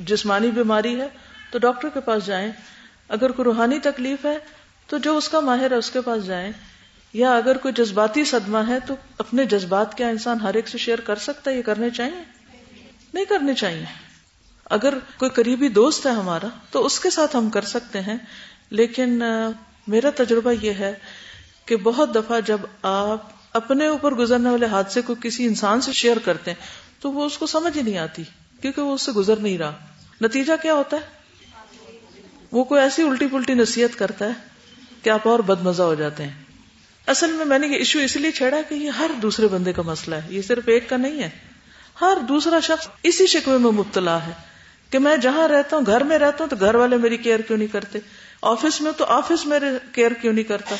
جسمانی 0.00 0.50
بیماری 0.50 1.00
ہے، 1.00 1.08
تو 1.50 1.58
ڈاکٹر 1.58 1.88
کے 1.88 2.00
پاس 2.00 2.26
جائیں۔ 2.26 2.52
اگر 3.08 3.30
کوئی 3.30 3.44
روحانی 3.44 3.78
تکلیف 3.78 4.24
ہے، 4.24 4.38
تو 4.86 4.98
جو 4.98 5.16
اس 5.16 5.28
کا 5.28 5.40
ماہر 5.40 5.70
ہے 5.70 5.76
اس 5.76 5.90
کے 5.90 6.00
پاس 6.00 6.26
جائیں۔ 6.26 6.52
یا 7.12 7.36
اگر 7.36 7.56
کوئی 7.56 7.74
جذباتی 7.74 8.24
صدمہ 8.24 8.58
ہے، 8.68 8.80
تو 8.80 8.94
اپنے 9.18 9.44
جذبات 9.44 9.96
کیا 9.96 10.08
انسان 10.08 10.40
ہر 10.40 10.54
ایک 10.54 10.68
سے 10.68 10.78
شیئر 10.78 11.00
کر 11.00 11.16
سکتا 11.16 11.50
ہے، 11.50 11.56
یہ 11.56 11.62
کرنے 11.62 11.90
چاہیے؟ 11.90 12.22
نہیں 13.14 13.24
کرنے 13.24 13.54
چاہیے۔ 13.54 14.03
اگر 14.70 14.94
کوئی 15.16 15.30
قریبی 15.30 15.68
دوست 15.68 16.06
ہے 16.06 16.10
ہمارا 16.10 16.46
تو 16.70 16.84
اس 16.86 17.00
کے 17.00 17.10
ساتھ 17.10 17.36
ہم 17.36 17.50
کر 17.50 17.64
سکتے 17.64 18.00
ہیں، 18.00 18.16
لیکن 18.70 19.22
میرا 19.88 20.10
تجربہ 20.16 20.52
یہ 20.60 20.72
ہے 20.72 20.94
کہ 21.66 21.76
بہت 21.76 22.14
دفعہ 22.14 22.40
جب 22.40 22.60
آپ 22.82 23.26
اپنے 23.52 23.86
اوپر 23.86 24.14
گزرنے 24.14 24.50
والے 24.50 24.66
حادثے 24.66 25.02
کو 25.02 25.14
کسی 25.22 25.46
انسان 25.46 25.80
سے 25.80 25.92
شیئر 25.92 26.16
کرتے 26.24 26.50
ہیں، 26.50 26.66
تو 27.00 27.12
وہ 27.12 27.24
اس 27.24 27.38
کو 27.38 27.46
سمجھ 27.46 27.76
ہی 27.76 27.82
نہیں 27.82 27.98
آتی، 27.98 28.22
کیونکہ 28.60 28.82
وہ 28.82 28.94
اس 28.94 29.02
سے 29.02 29.12
گزر 29.12 29.36
نہیں 29.36 29.58
رہا۔ 29.58 29.72
نتیجہ 30.20 30.52
کیا 30.62 30.74
ہوتا 30.74 30.96
ہے؟ 30.96 31.06
وہ 32.52 32.64
کوئی 32.64 32.80
ایسی 32.80 33.02
الٹی 33.02 33.26
پلٹی 33.26 33.54
نصیحت 33.54 33.98
کرتا 33.98 34.24
ہے 34.24 34.32
کہ 35.02 35.10
آپ 35.10 35.28
اور 35.28 35.38
بد 35.38 35.62
مزہ 35.62 35.82
ہو 35.82 35.94
جاتے 35.94 36.22
ہیں۔ 36.22 36.42
اصل 37.06 37.32
میں 37.32 37.44
میں 37.44 37.58
نے 37.58 37.66
یہ 37.66 37.76
ایشو 37.76 37.98
اس 37.98 38.16
لیے 38.16 38.30
چھیڑا 38.30 38.56
کہ 38.68 38.74
یہ 38.74 38.90
ہر 38.90 39.10
دوسرے 39.22 39.48
بندے 39.48 39.72
کا 39.72 39.82
مسئلہ 39.82 40.14
ہے، 40.14 40.26
یہ 40.28 40.42
صرف 40.42 40.68
ایک 40.68 40.88
کا 40.88 40.96
نہیں 40.96 41.22
ہے۔ 41.22 41.30
ہر 42.00 42.18
دوسرا 42.28 42.60
شخص 42.60 42.88
اسی 43.02 43.26
شکوے 43.26 43.58
میں 43.58 43.70
مبتلا 43.70 44.26
ہے۔ 44.26 44.32
کہ 44.94 44.98
میں 44.98 45.16
جہاں 45.16 45.48
رہتا 45.48 45.76
ہوں، 45.76 45.86
گھر 45.86 46.04
میں 46.04 46.18
رہتا 46.18 46.36
ہوں 46.40 46.50
تو 46.50 46.56
گھر 46.60 46.74
والے 46.74 46.96
میری 46.96 47.16
کیئر 47.16 47.40
کیوں 47.40 47.58
نہیں 47.58 47.68
کرتے؟ 47.68 47.98
آفس 48.42 48.80
میں 48.80 48.92
تو 48.92 49.04
آفس 49.04 49.46
میرے 49.46 49.66
کیئر 49.92 50.10
کیوں 50.10 50.32
نہیں 50.32 50.44
کرتا؟ 50.44 50.76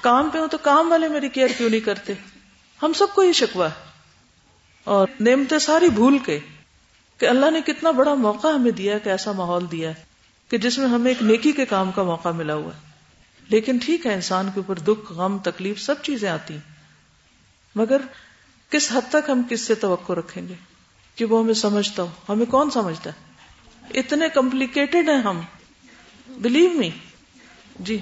کام 0.00 0.30
پہ 0.30 0.38
ہوں 0.38 0.48
تو 0.48 0.58
کام 0.58 0.90
والے 0.90 1.08
میری 1.08 1.28
کیئر 1.28 1.48
کیوں 1.58 1.70
نہیں 1.70 1.80
کرتے؟ 1.80 2.12
ہم 2.82 2.92
سب 2.92 3.06
کو 3.14 3.22
یہ 3.22 3.32
شکوا 3.32 3.66
ہے۔ 3.66 3.84
اور 4.84 5.08
نعمتیں 5.20 5.58
ساری 5.58 5.88
بھول 5.88 6.18
کے 6.18 6.38
کہ 7.18 7.26
اللہ 7.26 7.50
نے 7.50 7.60
کتنا 7.66 7.90
بڑا 7.90 8.14
موقع 8.14 8.48
ہمیں 8.48 8.70
دیا 8.70 8.98
کہ 8.98 9.08
ایسا 9.08 9.32
ماحول 9.32 9.64
دیا 9.72 9.88
ہے 9.88 9.94
کہ 10.48 10.58
جس 10.58 10.78
میں 10.78 10.86
ہمیں 10.86 11.10
ایک 11.10 11.22
نیکی 11.22 11.52
کے 11.52 11.66
کام 11.66 11.92
کا 11.92 12.02
موقع 12.02 12.28
ملا 12.28 12.54
ہوا 12.54 12.70
ہے۔ 12.74 12.80
لیکن 13.48 13.78
ٹھیک 13.78 14.06
ہے، 14.06 14.14
انسان 14.14 14.50
کے 14.54 14.60
اوپر 14.60 14.78
دکھ، 14.78 15.12
غم، 15.12 15.38
تکلیف 15.38 15.80
سب 15.80 16.02
چیزیں 16.02 16.30
آتی 16.30 16.54
ہیں۔ 16.54 16.74
مگر 17.74 18.00
کس 18.70 18.92
حد 18.92 19.10
تک 19.10 19.30
ہم 19.30 19.42
کس 19.50 19.60
سے 19.60 19.74
توقع 19.74 20.12
رکھیں 20.12 20.48
گے؟ 20.48 20.54
کہ 21.14 21.24
وہ 21.24 21.42
ہمیں 21.42 21.54
سمجھتا 21.54 22.02
ہو؟ 22.02 22.10
ہمیں 22.28 22.46
کون 22.46 22.70
سمجھتا 22.70 23.10
ہے؟ 23.10 23.27
اتنے 23.94 24.28
کمپلیکیٹڈ 24.28 25.08
ہیں 25.08 25.18
ہم۔ 25.18 25.40
بلیو 26.28 26.70
می 26.70 26.90
جی۔ 27.80 27.98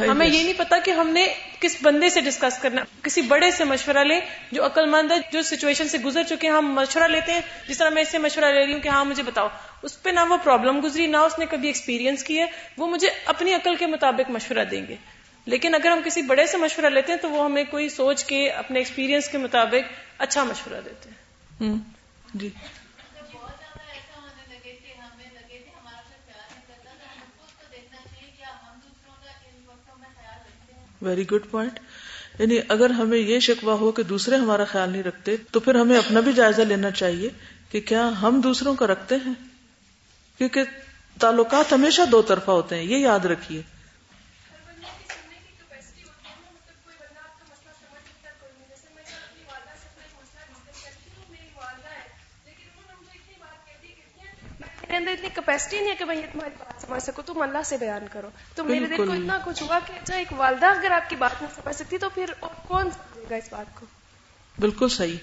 ہمیں 0.00 0.26
یہ 0.26 0.42
نہیں 0.42 0.58
پتا 0.58 0.78
کہ 0.84 0.90
ہم 0.90 1.08
نے 1.08 1.26
کس 1.60 1.76
بندے 1.82 2.10
سے 2.10 2.20
ڈسکس 2.20 2.58
کرنا 2.58 2.82
کسی 3.02 3.22
بڑے 3.22 3.50
سے 3.50 3.64
مشورہ 3.64 3.98
لے 3.98 4.20
جو 4.52 4.66
عقل 4.66 4.88
مند 4.88 5.12
ہے 5.12 5.16
جو 5.32 5.42
سچویشن 5.42 5.88
سے 5.88 5.98
گزر 5.98 6.22
چکے 6.22 6.48
ہیں 6.48 6.54
ہم 6.54 6.74
مشورہ 6.74 7.04
لیتے 7.04 7.32
ہیں۔ 7.32 7.40
جس 7.68 7.78
طرح 7.78 7.90
میں 7.90 8.02
اس 8.02 8.08
سے 8.08 8.18
مشورہ 8.18 8.44
لے 8.44 8.66
رہی 8.66 8.72
ہوں 8.72 8.80
کہ 8.80 8.88
ہاں 8.88 9.04
مجھے 9.04 9.22
بتاؤ۔ 9.22 9.48
اس 9.82 10.02
پہ 10.02 10.10
نہ 10.10 10.20
وہ 10.28 10.36
پرابلم 10.44 10.80
گزری 10.84 11.06
نہ 11.06 11.16
اس 11.16 11.38
نے 11.38 11.46
کبھی 11.50 11.68
ایکسپیرینس 11.68 12.24
کی 12.24 12.40
ہے۔ 12.40 12.46
وہ 12.76 12.86
مجھے 12.86 13.08
اپنی 13.24 13.54
عقل 13.54 13.76
کے 13.76 13.86
مطابق 13.86 14.30
مشورہ 14.30 14.64
دیں 14.64 14.86
گے۔ 14.88 14.96
لیکن 15.46 15.74
اگر 15.74 15.90
ہم 15.90 16.00
کسی 16.04 16.22
بڑے 16.22 16.46
سے 16.46 16.56
مشورہ 16.56 16.86
لیتے 16.86 17.12
ہیں 17.12 17.18
تو 17.20 17.30
وہ 17.30 17.44
ہمیں 17.44 17.64
کوئی 17.64 17.88
سوچ 17.88 18.24
کے 18.24 18.50
اپنے 18.50 18.78
ایکسپیرینس 18.78 19.28
کے 19.28 19.38
مطابق 19.38 19.92
اچھا 20.18 20.44
مشورہ 20.44 20.80
دیتے 20.84 21.10
ہیں۔ 21.10 21.74
جی۔ 22.34 22.48
ویری 31.02 31.30
گڈ 31.30 31.50
پوائنٹ 31.50 31.80
یعنی 32.38 32.58
اگر 32.68 32.90
ہمیں 32.90 33.18
یہ 33.18 33.38
شکوا 33.38 33.74
ہو 33.74 33.92
کہ 33.92 34.02
دوسرے 34.02 34.36
ہمارا 34.36 34.64
خیال 34.64 34.90
نہیں 34.90 35.02
رکھتے 35.02 35.36
تو 35.50 35.60
پھر 35.60 35.74
ہمیں 35.74 35.98
اپنا 35.98 36.20
بھی 36.20 36.32
جائزہ 36.32 36.62
لینا 36.62 36.90
چاہیے 36.90 37.28
کہ 37.70 37.80
کیا 37.80 38.10
ہم 38.22 38.40
دوسروں 38.40 38.74
کا 38.74 38.86
رکھتے 38.86 39.16
ہیں؟ 39.26 39.34
کیونکہ 40.38 40.62
تعلقات 41.20 41.72
ہمیشہ 41.72 42.02
دو 42.12 42.22
طرفہ 42.22 42.50
ہوتے 42.50 42.76
ہیں 42.76 42.82
یہ 42.82 42.96
یاد 42.96 43.24
رکھیے۔ 43.24 43.62
میرے 54.90 54.96
اندر 54.96 55.12
اتنی 55.12 55.28
کیپیسٹی 55.34 55.80
نہیں 55.80 55.90
ہے 55.90 55.94
کہ 55.94 56.04
میں 56.04 56.16
یہ 56.16 56.22
تمہاری 56.32 56.54
بات 56.58 56.82
سمجھ 56.82 57.02
سکوں 57.02 57.24
تم 57.26 57.42
اللہ 57.42 57.58
سے 57.64 57.76
بیان 57.76 58.06
کرو۔ 58.12 58.28
تو 58.54 58.64
میرے 58.64 58.86
دل 58.86 58.96
کو۔ 58.96 59.02
اتنا 59.02 59.38
کچھ 59.44 59.62
ہوا 59.62 59.78
کہ 59.86 59.92
اچھا 60.02 60.16
ایک 60.16 60.26
والدہ 60.36 60.66
اگر 60.66 60.90
آپ 60.90 61.10
کی 61.10 61.16
بات 61.16 61.42
نہیں 61.42 61.52
سمجھ 61.62 61.76
سکتی 61.76 61.98
تو 61.98 62.08
پھر 62.08 62.24
اور 62.40 62.50
کون 62.68 62.82
سمجھے 62.82 63.26
گا 63.30 63.36
اس 63.36 63.52
بات 63.52 63.80
کو؟ 63.80 63.86
بالکل 64.58 64.88
صحیح۔ 64.88 65.16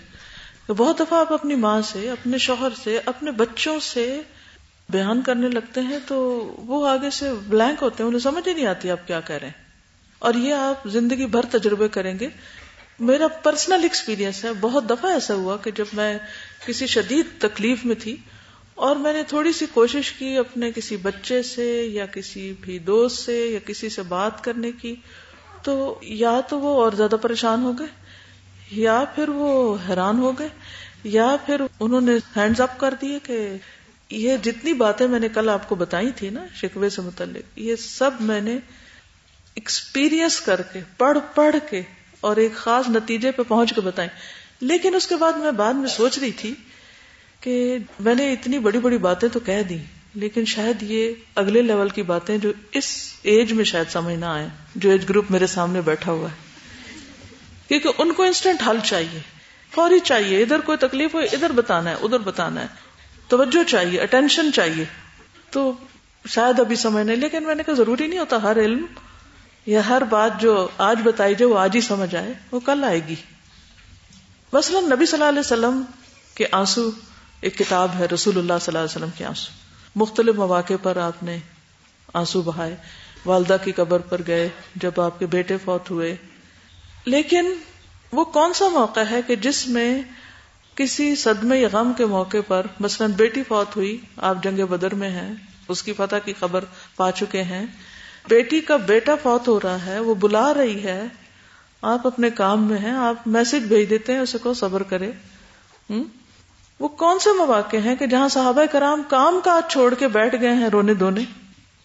تو 0.68 0.74
بہت 0.74 1.00
دفعہ 1.00 1.20
آپ 1.20 1.34
اپنی 1.34 1.56
ماں 1.56 1.82
سے 1.82 2.10
اپنے 2.10 2.38
شوہر 2.38 2.70
سے 2.84 3.02
اپنے 3.06 3.32
بچوں 3.32 3.80
سے 3.80 4.22
بیان 4.90 5.22
کرنے 5.22 5.48
لگتے 5.50 5.82
ہیں 5.82 6.00
تو 6.08 6.20
وہ 6.58 6.88
آگے 6.88 7.10
سے 7.10 7.34
بلینک 7.48 7.84
ہوتے 7.84 8.04
ہیں 8.04 8.08
انہیں 8.08 8.20
سمجھ 8.20 8.48
ہی 8.50 8.54
نہیں 8.54 8.68
آتی 8.68 8.92
آپ 8.92 9.08
کیا 9.08 9.20
کہہ 9.22 9.36
رہے 9.36 9.48
ہیں۔ 9.48 9.64
اور 10.20 10.34
یہ 10.34 10.54
آپ 10.54 10.88
زندگی 10.88 11.26
بھر 11.26 11.46
تجربے 11.52 11.88
کریں 11.88 12.20
گے۔ 12.20 12.30
میرا 13.00 13.28
پرسنل 13.28 13.84
ایکسپیرینس 13.84 14.46
ہے 14.46 14.50
بہت 14.62 14.90
دفعہ 14.90 15.12
ایسا 15.12 15.34
ہوا 15.34 15.58
کہ 15.58 15.72
جب 15.72 15.86
میں 15.94 16.18
کسی 16.66 16.88
شدید 16.88 17.26
تکلیف 17.42 17.86
میں 17.86 17.96
تھی 17.96 18.16
اور 18.78 18.96
میں 18.96 19.14
نے 19.14 19.24
تھوڑی 19.24 19.52
سی 19.54 19.66
کوشش 19.74 20.12
کی 20.12 20.38
اپنے 20.38 20.72
کسی 20.72 20.98
بچے 20.98 21.44
سے 21.44 21.86
یا 21.86 22.06
کسی 22.06 22.54
بھی 22.62 22.80
دوست 22.80 23.26
سے 23.26 23.38
یا 23.46 23.60
کسی 23.66 23.90
سے 23.90 24.02
بات 24.02 24.44
کرنے 24.44 24.72
کی، 24.72 24.96
تو 25.64 26.00
یا 26.02 26.42
تو 26.50 26.60
وہ 26.60 26.84
اور 26.84 26.92
زیادہ 26.92 27.16
پریشان 27.22 27.64
ہو 27.64 27.72
گئے، 27.80 27.88
یا 28.72 29.04
پھر 29.16 29.30
وہ 29.30 29.78
حیران 29.90 30.20
ہو 30.20 30.40
گئے، 30.40 30.50
یا 31.04 31.36
پھر 31.46 31.62
انہوں 31.80 32.02
نے 32.02 32.16
ہینڈز 32.36 32.62
اپ 32.62 32.80
کر 32.80 32.94
دیے 33.02 33.20
کہ 33.24 33.56
یہ 34.10 34.38
جتنی 34.38 34.74
باتیں 34.74 35.08
میں 35.08 35.20
نے 35.20 35.30
کل 35.30 35.50
آپ 35.50 35.70
کو 35.70 35.76
بتائی 35.76 36.12
تھی 36.12 36.30
نا 36.30 36.46
شکوے 36.56 36.90
سے 36.90 37.02
متعلق، 37.02 37.60
یہ 37.60 37.76
سب 37.76 38.12
میں 38.20 38.42
نے 38.42 38.58
ایکسپیرئنس 39.54 40.42
کر 40.42 40.62
کے، 40.62 40.80
پڑھ 40.98 41.18
پڑھ 41.36 41.56
کے 41.70 41.82
اور 42.20 42.36
ایک 42.36 42.54
خاص 42.54 42.90
نتیجے 42.90 43.32
پہ 43.32 43.44
پہنچ 43.48 43.74
کے 43.74 43.82
بتائیں۔ 43.82 44.10
لیکن 44.62 44.96
اس 44.96 45.08
کے 45.08 45.16
بعد 45.16 45.34
میں 45.34 45.52
بعد 45.52 45.74
میں 45.74 45.90
سوچ 45.90 46.20
رہی 46.20 46.32
تھی 46.32 46.54
کہ 47.42 47.78
میں 48.00 48.16
نے 48.16 48.34
اتنی 48.34 48.60
بڑی 48.60 48.80
بڑی 48.80 48.98
باتیں 48.98 49.30
تو 49.30 49.40
کہہ 49.40 49.62
دی 49.62 49.78
لیکن 50.14 50.46
شاید 50.46 50.84
یہ 50.84 51.14
اگلے 51.36 51.62
لیول 51.62 51.90
کی 51.90 52.02
باتیں 52.02 52.38
جو 52.38 52.52
اس 52.72 53.14
ایج 53.24 53.54
میں 53.54 53.64
شاید 53.64 53.92
سمجھ 53.92 54.16
نہ 54.16 54.26
آئے، 54.26 54.48
جو 54.76 54.90
ایج 54.90 55.06
گروپ 55.10 55.32
میرے 55.32 55.48
سامنے 55.48 55.82
بیٹھا 55.82 56.12
ہوا 56.12 56.30
ہے۔ 56.30 56.36
کیونکہ 57.68 57.90
ان 57.98 58.14
کو 58.14 58.24
انسٹنٹ 58.24 58.64
حل 58.68 58.78
چاہیے، 58.84 59.20
فوری 59.72 60.00
چاہیے، 60.00 60.42
ادھر 60.42 60.60
کوئی 60.60 60.78
تکلیف 60.78 61.16
ہو 61.16 61.20
ادھر 61.20 61.52
بتانا 61.52 61.90
ہے، 61.90 61.96
ادھر 62.02 62.20
بتانا 62.20 62.62
ہے۔ 62.62 62.68
توجہ 63.28 63.70
چاہیے 63.70 64.00
اٹینشن 64.00 64.52
چاہیے۔ 64.54 64.86
تو 65.50 65.72
شاید 66.28 66.60
ابھی 66.60 66.76
سمجھ 66.76 67.06
نہیں، 67.06 67.16
لیکن 67.16 67.44
میں 67.44 67.56
نے 67.56 67.64
کہا 67.64 67.74
ضروری 67.74 68.08
نہیں 68.08 68.20
ہوتا، 68.20 68.42
ہر 68.42 68.60
علم 68.60 68.86
یا 69.66 69.88
ہر 69.88 70.04
بات 70.04 70.42
جو 70.42 70.68
آج 70.78 71.00
بتائی 71.04 71.36
جائے، 71.36 71.52
وہ 71.52 71.60
آج 71.60 71.76
ہی 71.76 71.82
سمجھ 71.82 72.16
آئے، 72.16 72.34
وہ 72.52 72.60
کل 72.60 72.84
آئے 72.88 73.02
گی۔ 73.08 73.16
مثلا 74.54 74.80
نبی 74.80 75.06
صلی 75.06 75.20
اللہ 75.20 75.30
علیہ 75.30 75.40
وسلم 75.40 75.82
کے 76.36 76.46
آنسو 76.52 76.92
ایک 77.42 77.58
کتاب 77.58 77.90
ہے 78.00 78.06
رسول 78.06 78.38
اللہ 78.38 78.54
صلی 78.62 78.78
اللہ 78.78 78.78
علیہ 78.78 78.98
وسلم 78.98 79.18
کے 79.18 79.26
آنسو۔ 79.26 79.52
مختلف 79.96 80.36
مواقع 80.36 80.74
پر 80.84 80.98
آپ 80.98 81.24
نے 81.24 81.38
آنسو 82.14 82.42
بہائے۔ 82.42 82.76
والدہ 83.26 83.58
کی 83.64 83.72
قبر 83.72 84.00
پر 84.00 84.22
گئے 84.28 84.50
جب 84.76 85.02
آپ 85.02 85.20
کے 85.20 85.26
بیٹے 85.26 85.58
فوت 85.58 85.92
ہوئے۔ 85.92 86.16
لیکن 87.06 87.54
وہ 88.12 88.26
کون 88.26 88.54
سا 88.54 88.68
موقع 88.68 89.00
ہے 89.12 89.22
کہ 89.28 89.36
جس 89.36 89.68
میں 89.68 90.02
کسی 90.76 91.16
صدمے 91.16 91.60
یا 91.60 91.68
غم 91.72 91.94
کے 91.98 92.06
موقع 92.06 92.38
پر 92.48 92.66
مثلا 92.80 93.08
بیٹی 93.08 93.44
فوت 93.44 93.76
ہوئی، 93.76 94.02
آپ 94.18 94.44
جنگ 94.44 94.66
بدر 94.66 94.96
میں 94.96 95.10
ہیں، 95.10 95.34
اس 95.68 95.84
کی 95.84 95.94
فتح 95.94 96.16
کی 96.26 96.34
خبر 96.40 96.66
پا 96.96 97.12
چکے 97.12 97.44
ہیں۔ 97.44 97.66
بیٹی 98.30 98.62
کا 98.62 98.78
بیٹا 98.78 99.16
فوت 99.24 99.48
ہو 99.48 99.60
رہا 99.64 99.86
ہے، 99.86 100.00
وہ 100.00 100.16
بلا 100.16 100.54
رہی 100.54 100.84
ہے۔ 100.84 101.04
آپ 101.82 102.08
اپنے 102.08 102.30
کام 102.30 102.68
میں 102.68 102.78
ہیں، 102.78 102.92
آپ 102.92 103.28
میسج 103.28 103.68
بھیج 103.68 103.90
دیتے 103.90 104.14
ہیں، 104.14 104.20
اسے 104.20 104.38
کو 104.38 104.54
صبر 104.54 104.84
کرے۔ 104.84 105.12
ہم؟ 105.90 106.04
وہ 106.80 106.88
کون 106.88 107.20
سے 107.20 107.30
مواقع 107.38 107.78
ہیں 107.78 107.96
کہ 107.96 108.08
جہاں 108.08 108.28
صحابہ 108.28 108.66
کرام 108.72 109.02
کام 109.08 109.40
کاج 109.44 109.72
چھوڑ 109.72 109.94
کے 109.94 110.08
بیٹھ 110.08 110.36
گئے 110.42 110.54
ہیں 110.54 110.68
رونے 110.68 110.94
دھونے؟ 110.94 111.22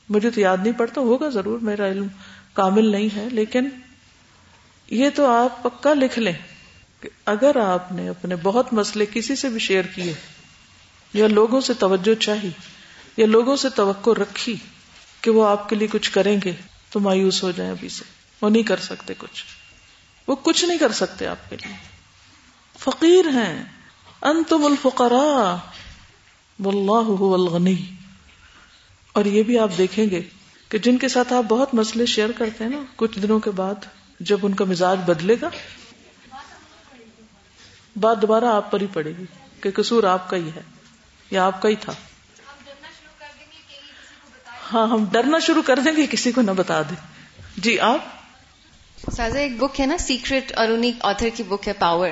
مجھے 0.08 0.30
تو 0.30 0.40
یاد 0.40 0.56
نہیں 0.62 0.78
پڑتا، 0.78 1.00
ہوگا 1.00 1.28
ضرور، 1.28 1.58
میرا 1.58 1.88
علم 1.88 2.06
کامل 2.52 2.84
نہیں 2.84 3.08
ہے، 3.16 3.28
لیکن 3.28 3.68
یہ 4.90 5.10
تو 5.14 5.26
آپ 5.26 5.62
پکا 5.62 5.94
لکھ 5.94 6.18
لیں 6.18 6.32
کہ 7.00 7.08
اگر 7.26 7.56
آپ 7.56 7.92
نے 7.92 8.08
اپنے 8.08 8.36
بہت 8.36 8.72
مسئلے 8.72 9.06
کسی 9.12 9.36
سے 9.36 9.48
بھی 9.48 9.58
شیئر 9.58 9.84
کیے، 9.84 10.12
یا 11.12 11.28
لوگوں 11.28 11.60
سے 11.60 11.74
توجہ 11.74 12.22
چاہی، 12.22 12.50
یا 13.16 13.26
لوگوں 13.26 13.56
سے 13.56 13.68
توقع 13.68 14.10
رکھی 14.10 14.56
کہ 15.20 15.30
وہ 15.30 15.48
آپ 15.48 15.68
کے 15.68 15.76
لیے 15.76 15.88
کچھ 15.92 16.10
کریں 16.10 16.40
گے، 16.44 16.52
تو 16.90 17.00
مایوس 17.00 17.42
ہو 17.42 17.50
جائیں 17.50 17.70
ابھی 17.70 17.88
سے، 17.88 18.04
وہ 18.42 18.50
نہیں 18.50 18.62
کر 18.62 18.76
سکتے 18.76 19.14
کچھ۔ 19.18 19.44
وہ 20.26 20.36
کچھ 20.42 20.64
نہیں 20.64 20.78
کر 20.78 20.92
سکتے 20.92 21.26
آپ 21.26 21.50
کے 21.50 21.56
لیے۔ 21.56 21.74
فقیر 22.78 23.28
ہیں۔ 23.28 23.64
انتم 24.22 24.64
الفقراء 24.64 25.54
واللہ 26.64 27.06
هو 27.14 27.34
الغنی۔ 27.34 27.76
اور 29.12 29.24
یہ 29.24 29.42
بھی 29.42 29.58
آپ 29.58 29.70
دیکھیں 29.78 30.10
گے 30.10 30.22
کہ 30.68 30.78
جن 30.78 30.98
کے 30.98 31.08
ساتھ 31.08 31.32
آپ 31.32 31.42
بہت 31.48 31.74
مسئلے 31.74 32.06
شیئر 32.06 32.32
کرتے 32.32 32.64
ہیں 32.64 32.70
نا، 32.70 32.82
کچھ 32.96 33.18
دنوں 33.18 33.38
کے 33.38 33.50
بعد 33.50 33.74
جب 34.20 34.38
ان 34.42 34.54
کا 34.54 34.64
مزاج 34.64 34.98
بدلے 35.06 35.36
گا، 35.42 35.48
بات 37.96 38.22
دوبارہ 38.22 38.44
آپ 38.44 38.70
پر 38.70 38.80
ہی 38.80 38.86
پڑے 38.92 39.12
گی 39.18 39.24
کہ 39.60 39.70
قصور 39.70 40.04
آپ 40.04 40.30
کا 40.30 40.36
ہی 40.36 40.48
ہے 40.48 40.60
یا 41.30 41.46
آپ 41.46 41.62
کا 41.62 41.68
ہی 41.68 41.76
تھا۔ 41.76 41.92
ہاں 44.72 44.86
ہم 44.86 45.04
ڈرنا 45.12 45.38
شروع 45.38 45.62
کر 45.62 45.78
دیں 45.78 45.96
گے، 45.96 46.06
کسی 46.06 46.32
کو 46.32 46.42
نہ 46.42 46.50
بتا 46.50 46.82
دیں۔ 46.82 46.96
جی 47.56 47.80
آپ؟ 47.80 47.98
سازا، 49.16 49.38
ایک 49.38 49.58
بک 49.58 49.80
ہے 49.80 49.86
نا 49.86 49.98
سیکرٹ 49.98 50.52
اور 50.56 50.68
انہیں 50.68 50.92
آتھر 51.00 51.28
کی 51.34 51.42
بک 51.42 51.68
ہے 51.68 51.72
پاور 51.72 52.10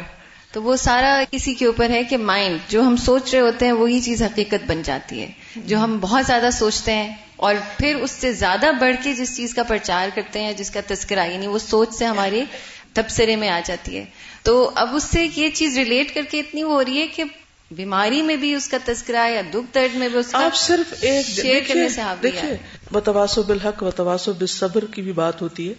تو 0.52 0.62
وہ 0.62 0.76
سارا 0.76 1.22
کسی 1.30 1.54
کے 1.54 1.66
اوپر 1.66 1.90
ہے 1.90 2.04
کہ 2.04 2.16
مائنڈ 2.16 2.58
جو 2.68 2.82
ہم 2.82 2.96
سوچ 2.96 3.32
رہے 3.32 3.40
ہوتے 3.40 3.64
ہیں 3.66 3.72
وہی 3.72 4.00
چیز 4.00 4.22
حقیقت 4.22 4.64
بن 4.66 4.82
جاتی 4.82 5.22
ہے۔ 5.22 5.30
جو 5.56 5.78
ہم 5.78 5.98
بہت 6.00 6.26
زیادہ 6.26 6.48
سوچتے 6.52 6.92
ہیں 6.92 7.16
اور 7.36 7.54
پھر 7.78 7.94
اس 7.94 8.10
سے 8.10 8.32
زیادہ 8.32 8.66
بڑھ 8.80 8.96
کے 9.02 9.12
جس 9.12 9.36
چیز 9.36 9.54
کا 9.54 9.62
پرچار 9.62 10.08
کرتے 10.14 10.42
ہیں 10.42 10.52
جس 10.52 10.70
کا 10.70 10.80
تذکرہ 10.86 11.26
یعنی 11.26 11.46
وہ 11.46 11.58
سوچ 11.58 11.94
سے 11.94 12.04
ہمارے 12.04 12.44
تبصرے 12.92 13.36
میں 13.36 13.48
آ 13.48 13.60
جاتی 13.64 13.98
ہے۔ 13.98 14.04
تو 14.42 14.70
اب 14.74 14.88
اس 14.94 15.04
سے 15.04 15.28
یہ 15.36 15.48
چیز 15.48 15.78
ریلیٹ 15.78 16.14
کر 16.14 16.22
کے 16.30 16.40
اتنی 16.40 16.62
ہو 16.62 16.84
رہی 16.84 17.00
ہے 17.00 17.06
کہ 17.06 17.24
بیماری 17.70 18.22
میں 18.22 18.36
بھی 18.36 18.54
اس 18.54 18.68
کا 18.68 18.76
تذکرہ 18.84 19.28
یا 19.30 19.42
دکھ 19.54 19.74
درد 19.74 19.94
میں 19.96 20.08
بھی 20.08 20.18
اس 20.18 20.26
کا 20.26 20.44
آپ 20.44 20.54
صرف 20.54 20.94
ایک 21.00 21.26
شیئر 21.26 21.60
کرنے 21.68 21.88
سے 21.88 22.00
دیکھیے 22.22 22.50
ہے۔ 22.50 22.56
بتواسو 22.92 23.42
بالحق 23.42 23.84
بتواسو 23.84 24.32
بالصبر 24.32 24.84
کی 24.84 25.02
بھی 25.02 25.12
بات 25.12 25.42
ہوتی 25.42 25.68
ہے۔ 25.68 25.74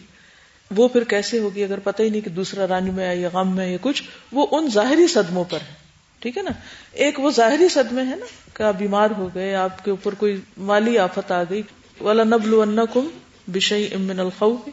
وہ 0.75 0.87
پھر 0.87 1.03
کیسے 1.03 1.39
ہوگی 1.39 1.63
اگر 1.63 1.79
پتہ 1.79 2.03
ہی 2.03 2.09
نہیں 2.09 2.21
کہ 2.21 2.29
دوسرا 2.29 2.79
رنج 2.79 2.89
میں 2.89 3.07
ہے 3.07 3.17
یا 3.17 3.29
غم 3.33 3.55
میں 3.55 3.67
یا 3.67 3.77
کچھ، 3.81 4.03
وہ 4.31 4.47
ان 4.51 4.69
ظاہری 4.73 5.07
صدموں 5.07 5.43
پر 5.43 5.57
ہے۔ 5.61 5.73
ٹھیک 6.19 6.37
ہے 6.37 6.43
نا؟ 6.43 6.51
ایک 6.91 7.19
وہ 7.19 7.31
ظاہری 7.31 7.69
صدمے 7.69 8.01
ہے 8.01 8.15
نا 8.15 8.25
کہ 8.53 8.63
آپ 8.63 8.73
بیمار 8.77 9.09
ہو 9.17 9.29
گئے، 9.35 9.55
آپ 9.55 9.85
کے 9.85 9.91
اوپر 9.91 10.13
کوئی 10.13 10.41
مالی 10.57 10.97
آفت 10.97 11.31
آ 11.31 11.43
گئی۔ 11.49 11.61
والا 12.01 12.23
نبل 12.23 12.79
کم 12.93 13.07
بشئی 13.47 13.87
امن 13.93 14.19
الخوف 14.19 14.69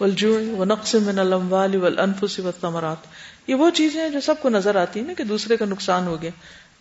والجوع 0.00 0.40
ونقص 0.58 0.94
من 0.94 1.18
الاموال 1.18 1.76
والانفس 1.76 2.38
والثمرات۔ 2.38 2.96
یہ 3.46 3.54
وہ 3.54 3.70
چیزیں 3.70 4.02
ہیں 4.02 4.10
جو 4.10 4.20
سب 4.20 4.34
کو 4.40 4.48
نظر 4.48 4.76
آتی 4.76 5.00
ہیں 5.00 5.06
نا 5.06 5.12
کہ 5.12 5.24
دوسرے 5.24 5.56
کا 5.56 5.64
نقصان 5.64 6.06
ہو 6.06 6.22
گیا۔ 6.22 6.30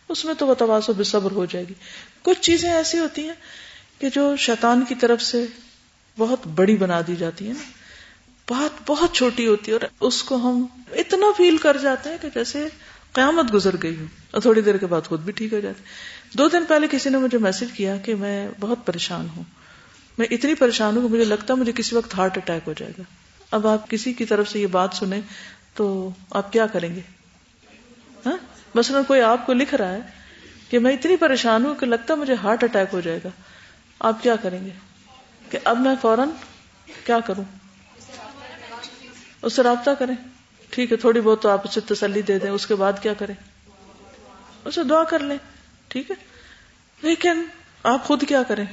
اس 0.09 0.25
میں 0.25 0.33
تو 0.33 0.47
وہ 0.47 0.53
تواسو 0.53 0.93
بے 0.93 1.03
صبر 1.03 1.31
ہو 1.31 1.45
جائے 1.45 1.65
گی۔ 1.69 1.73
کچھ 2.21 2.41
چیزیں 2.41 2.71
ایسی 2.71 2.99
ہوتی 2.99 3.23
ہیں 3.25 3.33
کہ 3.99 4.09
جو 4.09 4.35
شیطان 4.35 4.83
کی 4.89 4.95
طرف 4.95 5.21
سے 5.21 5.45
بہت 6.17 6.47
بڑی 6.47 6.77
بنا 6.77 7.01
دی 7.07 7.15
جاتی 7.15 7.47
ہیں 7.47 7.53
نا۔ 7.53 7.82
بات 8.49 8.81
بہت 8.87 9.15
چھوٹی 9.15 9.47
ہوتی 9.47 9.71
ہے 9.71 9.77
اور 9.77 9.87
اس 9.99 10.23
کو 10.23 10.35
ہم 10.35 10.65
اتنا 10.91 11.25
فیل 11.37 11.57
کر 11.57 11.77
جاتے 11.77 12.09
ہیں 12.09 12.17
کہ 12.21 12.29
جیسے 12.35 12.67
قیامت 13.13 13.53
گزر 13.53 13.75
گئی 13.83 13.99
ہو 13.99 14.05
اور 14.31 14.41
تھوڑی 14.41 14.61
دیر 14.61 14.77
کے 14.77 14.85
بعد 14.85 15.01
خود 15.01 15.19
بھی 15.19 15.31
ٹھیک 15.31 15.53
ہو 15.53 15.59
جاتے 15.59 15.83
دو 16.37 16.49
دن 16.49 16.65
پہلے 16.67 16.87
کسی 16.91 17.09
نے 17.09 17.17
مجھے 17.17 17.37
میسج 17.37 17.71
کیا 17.75 17.97
کہ 17.97 18.15
میں 18.15 18.47
بہت 18.59 18.79
پریشان 18.85 19.27
ہوں۔ 19.35 19.43
میں 20.17 20.27
اتنی 20.31 20.53
پریشان 20.53 20.95
ہوں 20.95 21.07
کہ 21.07 21.13
مجھے 21.13 21.25
لگتا 21.25 21.53
ہے 21.53 21.59
مجھے 21.59 21.71
کسی 21.71 21.95
وقت 21.95 22.13
ہارٹ 22.13 22.37
اٹیک 22.37 22.67
ہو 22.67 22.73
جائے 22.77 22.91
گا۔ 22.97 23.03
اب 23.51 23.67
آپ 23.67 23.89
کسی 23.89 24.13
کی 24.13 24.25
طرف 24.25 24.49
سے 24.49 24.59
یہ 24.59 24.67
بات 24.67 24.89
سنیں 24.93 25.21
تو 25.73 26.09
آپ 26.31 26.53
کیا 26.53 26.67
کریں 26.67 26.95
گے؟ 26.95 27.01
ہاں؟ 28.25 28.37
مثلا 28.75 29.01
کوئی 29.01 29.21
آپ 29.21 29.45
کو 29.45 29.53
لکھ 29.53 29.75
رہا 29.75 29.91
ہے 29.91 29.99
کہ 30.69 30.79
میں 30.79 30.91
اتنی 30.91 31.15
پریشان 31.15 31.65
ہوں 31.65 31.75
کہ 31.75 31.85
لگتا 31.85 32.13
ہے 32.13 32.19
مجھے 32.19 32.33
ہارٹ 32.33 32.63
اٹیک 32.63 32.93
ہو 32.93 33.01
جائے 33.01 33.19
گا۔ 33.23 33.29
آپ 33.99 34.23
کیا 34.23 34.35
کریں 34.35 34.65
گے؟ 34.65 34.69
کہ 35.49 35.59
اب 35.63 35.79
میں 35.79 35.95
فوراً 36.01 36.29
کیا 37.05 37.19
کروں؟ 37.19 37.62
اس 39.43 39.53
سے 39.53 39.63
رابطہ 39.63 39.89
کریں۔ 39.99 40.15
ٹھیک 40.69 40.91
ہے، 40.91 40.97
تھوڑی 40.97 41.21
بہت 41.21 41.41
تو 41.41 41.49
آپ 41.49 41.61
اسے 41.67 41.81
تسلی 41.81 42.21
دے 42.21 42.39
دیں، 42.39 42.49
اس 42.49 42.67
کے 42.67 42.75
بعد 42.75 42.93
کیا 43.01 43.13
کریں؟ 43.13 43.35
اسے 44.65 44.83
دعا 44.83 45.03
کر 45.03 45.19
لیں، 45.19 45.37
ٹھیک 45.87 46.11
ہے۔ 46.11 46.15
لیکن 47.01 47.43
آپ 47.83 48.05
خود 48.05 48.23
کیا 48.27 48.43
کریں؟ 48.43 48.65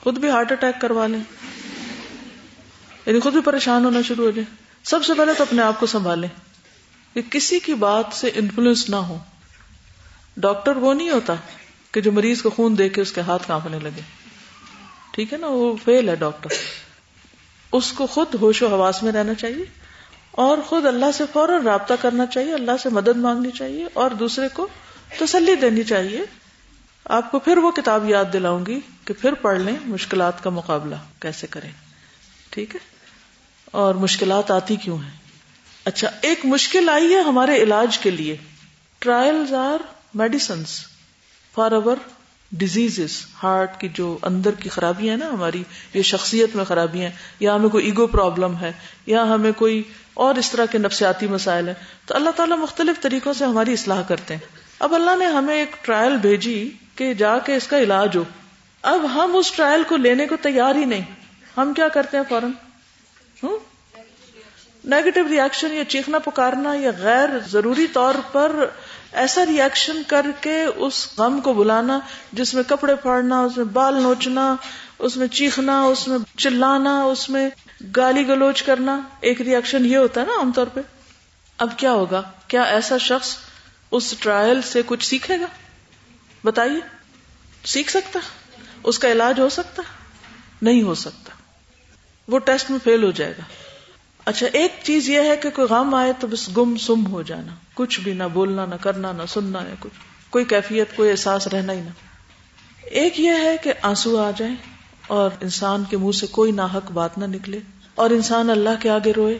خود 0.00 0.18
بھی 0.18 0.30
ہارٹ 0.30 0.52
اٹیک 0.52 0.80
کروا 0.80 1.06
لیں۔ 1.06 1.20
یعنی 3.06 3.20
خود 3.20 3.32
بھی 3.32 3.40
پریشان 3.40 3.84
ہونا 3.84 4.02
شروع 4.02 4.24
ہو 4.24 4.30
جائے۔ 4.30 4.56
سب 4.84 5.04
سے 5.04 5.12
پہلے 5.14 5.34
تو 5.34 5.42
اپنے 5.42 5.62
آپ 5.62 5.80
کو 5.80 5.86
سنبھالیں 5.86 6.28
کہ 7.14 7.22
کسی 7.30 7.58
کی 7.58 7.74
بات 7.74 8.04
سے 8.12 8.30
انفلوئنس 8.34 8.90
نہ 8.90 8.96
ہو۔ 8.96 9.18
ڈاکٹر 10.36 10.76
وہ 10.76 10.94
نہیں 10.94 11.10
ہوتا 11.10 11.34
کہ 11.92 12.00
جو 12.00 12.12
مریض 12.12 12.42
کو 12.42 12.50
خون 12.50 12.78
دے 12.78 12.88
کے 12.88 13.00
اس 13.00 13.12
کے 13.12 13.20
ہاتھ 13.20 13.48
کانپنے 13.48 13.78
لگے۔ 13.78 14.00
ٹھیک 15.12 15.32
ہے 15.32 15.38
نا، 15.38 15.46
وہ 15.46 15.76
فیل 15.84 16.08
ہے 16.08 16.16
ڈاکٹر۔ 16.16 16.50
اس 17.72 17.92
کو 17.92 18.06
خود 18.06 18.34
ہوش 18.40 18.62
و 18.62 18.68
حواس 18.68 19.02
میں 19.02 19.12
رہنا 19.12 19.34
چاہیے۔ 19.34 19.79
اور 20.30 20.58
خود 20.58 20.86
اللہ 20.86 21.12
سے 21.14 21.24
فوراً 21.32 21.62
رابطہ 21.62 21.94
کرنا 22.00 22.26
چاہیے، 22.26 22.54
اللہ 22.54 22.70
سے 22.82 22.88
مدد 22.88 23.16
مانگنی 23.16 23.50
چاہیے 23.50 23.86
اور 23.92 24.10
دوسرے 24.10 24.48
کو 24.48 24.68
تسلی 25.18 25.54
دینی 25.54 25.84
چاہیے۔ 25.84 26.20
آپ 27.04 27.30
کو 27.30 27.38
پھر 27.38 27.56
وہ 27.56 27.70
کتاب 27.70 28.10
یاد 28.10 28.24
دلاؤں 28.32 28.66
گی 28.66 28.80
کہ 29.04 29.14
پھر 29.14 29.32
پڑھ 29.32 29.60
لیں 29.60 29.76
مشکلات 29.84 30.42
کا 30.42 30.50
مقابلہ 30.50 30.94
کیسے 31.18 31.46
کریں۔ 31.46 31.72
ٹھیک 32.50 32.74
ہے؟ 32.74 32.80
اور 33.64 33.94
مشکلات 33.94 34.50
آتی 34.50 34.76
کیوں 34.76 34.98
ہیں؟ 34.98 35.10
اچھا 35.84 36.10
ایک 36.20 36.40
مشکل 36.44 36.88
آئی 36.88 37.14
ہے 37.14 37.20
ہمارے 37.20 37.56
علاج 37.56 37.98
کے 37.98 38.10
لیے۔ 38.10 38.36
Trials 38.98 39.54
are 39.54 39.82
medicines 40.14 40.86
for 41.54 41.72
over 41.72 41.96
disease 42.52 43.26
heart 43.42 43.80
کی 43.80 43.88
جو 43.88 44.18
اندر 44.22 44.50
کی 44.50 44.68
خرابیاں 44.68 45.16
ہیں 45.16 45.24
نا 45.24 45.30
ہماری 45.32 45.62
یہ 45.94 46.02
شخصیت 46.02 46.56
میں 46.56 46.64
خرابیاں 46.64 47.10
یا 47.40 47.54
ہمیں 47.54 47.68
کوئی 47.68 47.84
ایگو 47.84 48.06
پرابلم 48.06 48.56
ہے، 48.56 48.72
یا 49.06 49.22
ہمیں 49.22 49.52
کوئی 49.52 49.82
اور 50.14 50.34
اس 50.34 50.50
طرح 50.50 50.64
کے 50.66 50.78
نفسیاتی 50.78 51.26
مسائل 51.26 51.66
ہیں، 51.66 51.74
تو 52.06 52.14
اللہ 52.14 52.30
تعالیٰ 52.30 52.58
مختلف 52.58 53.00
طریقوں 53.00 53.32
سے 53.32 53.44
ہماری 53.44 53.72
اصلاح 53.72 54.02
کرتے 54.02 54.34
ہیں۔ 54.34 54.46
اب 54.78 54.94
اللہ 54.94 55.16
نے 55.18 55.24
ہمیں 55.24 55.54
ایک 55.54 55.84
ٹرائل 55.84 56.16
بھیجی 56.16 56.70
کہ 56.96 57.14
جا 57.14 57.38
کے 57.38 57.54
اس 57.54 57.66
کا 57.66 57.78
علاج 57.78 58.16
ہو۔ 58.16 58.24
اب 58.82 59.04
ہم 59.14 59.36
اس 59.36 59.52
ٹرائل 59.52 59.82
کو 59.88 59.96
لینے 59.96 60.26
کو 60.26 60.36
تیار 60.42 60.74
ہی 60.74 60.84
نہیں۔ 60.84 61.02
ہم 61.56 61.72
کیا 61.76 61.88
کرتے 61.88 62.16
ہیں 62.16 62.24
فوراً؟ 62.28 62.50
نیگیٹو 64.84 65.20
ریئیکشن 65.28 65.74
یا 65.74 65.84
چیخنا 65.84 66.18
پکارنا 66.18 66.74
یا 66.74 66.90
غیر 66.98 67.28
ضروری 67.50 67.86
طور 67.86 68.14
پر 68.32 68.66
ایسا 69.12 69.46
ریئیکشن 69.46 70.02
کر 70.06 70.26
کے 70.40 70.64
اس 70.64 71.18
غم 71.18 71.40
کو 71.40 71.52
بلانا، 71.52 71.98
جس 72.32 72.54
میں 72.54 72.62
کپڑے 72.62 72.94
پھاڑنا، 72.94 73.40
اس 73.40 73.56
میں 73.56 73.64
بال 73.64 74.02
نوچنا، 74.02 74.56
اس 74.98 75.16
میں 75.16 75.26
چیخنا، 75.26 75.82
اس 75.82 76.08
میں 76.08 76.18
چلانا، 76.38 77.02
اس 77.02 77.30
میں 77.30 77.50
گالی 77.96 78.28
گلوچ 78.28 78.62
کرنا، 78.62 79.00
ایک 79.20 79.40
ریئیکشن 79.40 79.86
یہ 79.86 79.96
ہوتا 79.96 80.20
ہے 80.20 80.26
نا 80.26 80.32
عام 80.32 80.52
طور 80.52 80.66
پہ۔ 80.66 80.80
اب 81.58 81.68
کیا 81.76 81.92
ہوگا؟ 81.92 82.22
کیا 82.48 82.62
ایسا 82.62 82.98
شخص 82.98 83.36
اس 83.90 84.14
ٹرائل 84.20 84.62
سے 84.62 84.82
کچھ 84.86 85.06
سیکھے 85.06 85.40
گا؟ 85.40 85.46
بتائیے۔ 86.44 86.80
سیکھ 87.64 87.90
سکتا؟ 87.90 88.20
اس 88.82 88.98
کا 88.98 89.12
علاج 89.12 89.40
ہو 89.40 89.48
سکتا؟ 89.48 89.82
نہیں 90.62 90.82
ہو 90.82 90.94
سکتا۔ 90.94 91.32
وہ 92.28 92.38
ٹیسٹ 92.38 92.70
میں 92.70 92.78
فیل 92.84 93.04
ہو 93.04 93.10
جائے 93.10 93.34
گا۔ 93.38 93.42
اچھا 94.30 94.46
ایک 94.52 94.72
چیز 94.82 95.08
یہ 95.08 95.20
ہے 95.20 95.36
کہ 95.36 95.50
کوئی 95.50 95.68
غم 95.68 95.94
آئے 95.94 96.12
تو 96.20 96.26
بس 96.26 96.56
گم 96.56 96.76
سم 96.76 97.06
ہو 97.06 97.22
جانا۔ 97.22 97.54
کچھ 97.74 98.00
بھی 98.00 98.12
نہ 98.12 98.22
بولنا، 98.32 98.66
نہ 98.66 98.74
کرنا، 98.80 99.12
نہ 99.12 99.22
سننا 99.28 99.58
یا 99.58 99.74
کچھ۔ 99.80 99.92
کوئی 100.30 100.44
کیفیت، 100.44 100.96
کوئی 100.96 101.10
احساس 101.10 101.46
رہنا 101.46 101.72
ہی 101.72 101.80
نہ۔ 101.80 101.90
ایک 102.82 103.20
یہ 103.20 103.30
ہے 103.30 103.56
کہ 103.62 103.72
آنسو 103.82 104.18
آ 104.18 104.30
جائیں 104.36 104.54
اور 105.06 105.30
انسان 105.40 105.84
کے 105.90 105.96
منہ 105.96 106.12
سے 106.12 106.26
کوئی 106.26 106.52
ناحق 106.52 106.90
بات 106.90 107.18
نہ 107.18 107.24
نکلے 107.24 107.58
اور 107.94 108.10
انسان 108.10 108.50
اللہ 108.50 108.70
کے 108.80 108.90
آگے 108.90 109.12
روئے۔ 109.12 109.38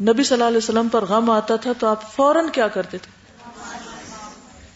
نبی 0.00 0.24
صلی 0.24 0.34
اللہ 0.34 0.44
علیہ 0.44 0.56
وسلم 0.56 0.88
پر 0.88 1.04
غم 1.04 1.30
آتا 1.30 1.56
تھا 1.56 1.72
تو 1.78 1.86
آپ 1.86 2.12
فوراً 2.12 2.46
کیا 2.52 2.68
کرتے 2.68 2.98
تھے؟ 2.98 3.10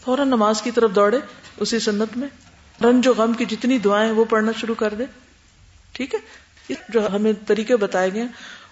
فوراً 0.05 0.27
نماز 0.27 0.61
کی 0.61 0.71
طرف 0.71 0.91
دوڑے 0.95 1.19
اسی 1.57 1.79
سنت 1.79 2.17
میں۔ 2.17 2.27
رنج 2.83 3.07
و 3.07 3.13
غم 3.17 3.33
کی 3.33 3.45
جتنی 3.45 3.77
دعائیں 3.77 4.11
وہ 4.11 4.25
پڑھنا 4.25 4.51
شروع 4.57 4.75
کر 4.75 4.93
دے۔ 4.93 5.05
ٹھیک 5.91 6.15
ہے؟ 6.15 6.19
جو 6.89 7.15
ہمیں 7.15 7.33
طریقے 7.47 7.75
بتائے 7.75 8.13
گئے 8.13 8.27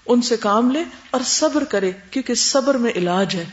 ان 0.10 0.22
سے 0.22 0.38
کام 0.38 0.72
لے 0.72 0.84
اور 1.12 1.22
صبر 1.26 1.64
کرے، 1.64 1.92
کیونکہ 2.12 2.36
صبر 2.36 2.76
میں 2.76 2.92
علاج 2.96 3.36
ہے۔ 3.36 3.46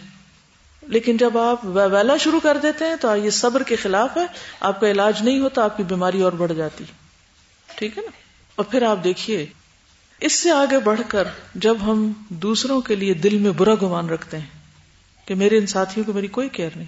لیکن 0.83 1.17
جب 1.17 1.39
آپ 1.39 1.65
ویلا 1.65 2.17
شروع 2.17 2.41
کر 2.41 2.57
دیتے 2.63 2.85
ہیں 2.85 2.97
تو 3.01 3.17
یہ 3.17 3.31
صبر 3.31 3.63
کے 3.63 3.77
خلاف 3.77 4.17
ہے۔ 4.17 4.27
آپ 4.61 4.81
کا 4.81 4.91
علاج 4.91 5.23
نہیں 5.23 5.41
ہوتا، 5.41 5.65
آپ 5.65 5.77
کی 5.77 5.83
بیماری 5.83 6.23
اور 6.23 6.33
بڑھ 6.33 6.53
جاتی۔ 6.53 6.85
ٹھیک 7.77 7.99
ہے 7.99 8.03
نا؟ 8.03 8.11
اور 8.57 8.65
پھر 8.65 8.83
آپ 8.83 9.05
دیکھیے، 9.05 9.47
اس 10.21 10.33
سے 10.33 10.51
آگے 10.51 10.79
بڑھ 10.79 11.01
کر 11.09 11.29
جب 11.55 11.77
ہم 11.83 12.13
دوسروں 12.29 12.81
کے 12.81 12.95
لیے 12.95 13.15
دل 13.15 13.39
میں 13.39 13.51
برا 13.51 13.75
گمان 13.83 14.09
رکھتے 14.09 14.39
ہیں 14.39 14.47
کہ 15.25 15.35
میرے 15.35 15.59
ان 15.59 15.67
ساتھیوں 15.67 16.07
کو 16.07 16.13
میری 16.13 16.27
کوئی 16.27 16.49
کیئر 16.49 16.71
نہیں، 16.77 16.87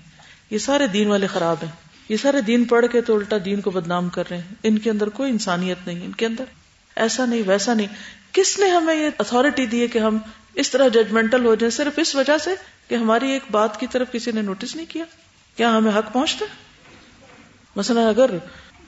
یہ 0.51 0.59
سارے 0.59 0.87
دین 0.87 1.09
والے 1.09 1.27
خراب 1.27 1.57
ہیں۔ 1.63 1.73
یہ 2.09 2.17
سارے 2.17 2.41
دین 2.41 2.65
پڑھ 2.65 2.87
کے 2.93 3.01
تو 3.01 3.17
الٹا 3.17 3.37
دین 3.45 3.61
کو 3.61 3.71
بدنام 3.71 4.09
کر 4.09 4.25
رہے 4.31 4.37
ہیں۔ 4.37 4.55
ان 4.63 4.79
کے 4.79 4.91
اندر 4.91 5.09
کوئی 5.09 5.33
انسانیت 5.33 5.87
نہیں، 5.87 6.05
ان 6.05 6.13
کے 6.13 6.27
اندر 6.27 6.45
ایسا 6.97 7.27
نہیں، 7.27 7.43
ویسا 7.47 7.75
نہیں۔ 7.75 7.87
کس 8.33 8.59
نے 8.59 8.69
ہمیں 8.69 8.95
یہ 8.95 9.09
اتارٹی 9.19 9.67
دی 9.67 9.83
ہے 9.83 9.87
کہ 9.87 9.99
ہم 9.99 10.19
اس 10.55 10.71
طرح 10.71 10.89
ججمنٹل 10.89 11.45
ہو 11.45 11.55
جائیں؟ 11.55 11.71
صرف 11.71 11.99
اس 11.99 12.15
وجہ 12.15 12.39
سے 12.39 12.55
کہ 12.89 12.95
ہماری 12.95 13.31
ایک 13.31 13.43
بات 13.51 13.81
کی 13.81 13.87
طرف 13.87 14.13
کسی 14.13 14.31
نے 14.31 14.43
نوٹس 14.43 14.77
نہیں 14.77 14.87
کیا۔ 14.89 15.05
کیا 15.57 15.77
ہمیں 15.77 15.93
حق 15.95 16.13
پہنچتا 16.13 16.45
مثلا 17.77 18.09
اگر 18.09 18.31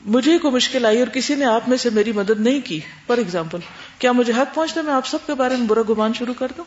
مجھے 0.05 0.39
کو 0.39 0.51
مشکل 0.51 0.87
آئی 0.87 0.99
اور 0.99 1.07
کسی 1.07 1.35
نے 1.35 1.45
آپ 1.45 1.69
میں 1.69 1.77
سے 1.77 1.91
میری 1.91 2.13
مدد 2.13 2.41
نہیں 2.41 2.61
کی 2.61 2.81
فار 3.07 3.19
ایگزامپل 3.19 3.59
کیا 3.99 4.13
مجھے 4.13 4.33
حق 4.33 4.55
پہنچتا 4.55 4.83
میں 4.83 4.95
آپ 4.95 5.07
سب 5.07 5.27
کے 5.27 5.35
بارے 5.35 5.57
میں 5.57 5.67
برا 5.67 5.83
گمان 5.89 6.13
شروع 6.13 6.35
کر 6.39 6.53
دوں؟ 6.57 6.65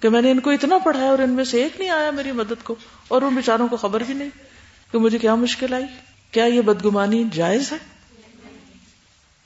کہ 0.00 0.08
میں 0.08 0.22
نے 0.22 0.30
ان 0.30 0.40
کو 0.40 0.50
اتنا 0.50 0.78
پڑھایا 0.78 1.10
اور 1.10 1.18
ان 1.18 1.30
میں 1.30 1.44
سے 1.44 1.62
ایک 1.62 1.80
نہیں 1.80 1.90
آیا 1.90 2.10
میری 2.10 2.32
مدد 2.32 2.64
کو، 2.64 2.74
اور 3.08 3.22
ان 3.22 3.34
بیچاروں 3.34 3.68
کو 3.68 3.76
خبر 3.76 4.02
بھی 4.06 4.14
نہیں 4.14 4.30
کہ 4.92 4.98
مجھے 4.98 5.18
کیا 5.18 5.34
مشکل 5.34 5.74
آئی؟ 5.74 5.84
کیا 6.30 6.44
یہ 6.44 6.60
بدگمانی 6.60 7.24
جائز 7.32 7.72
ہے؟ 7.72 7.76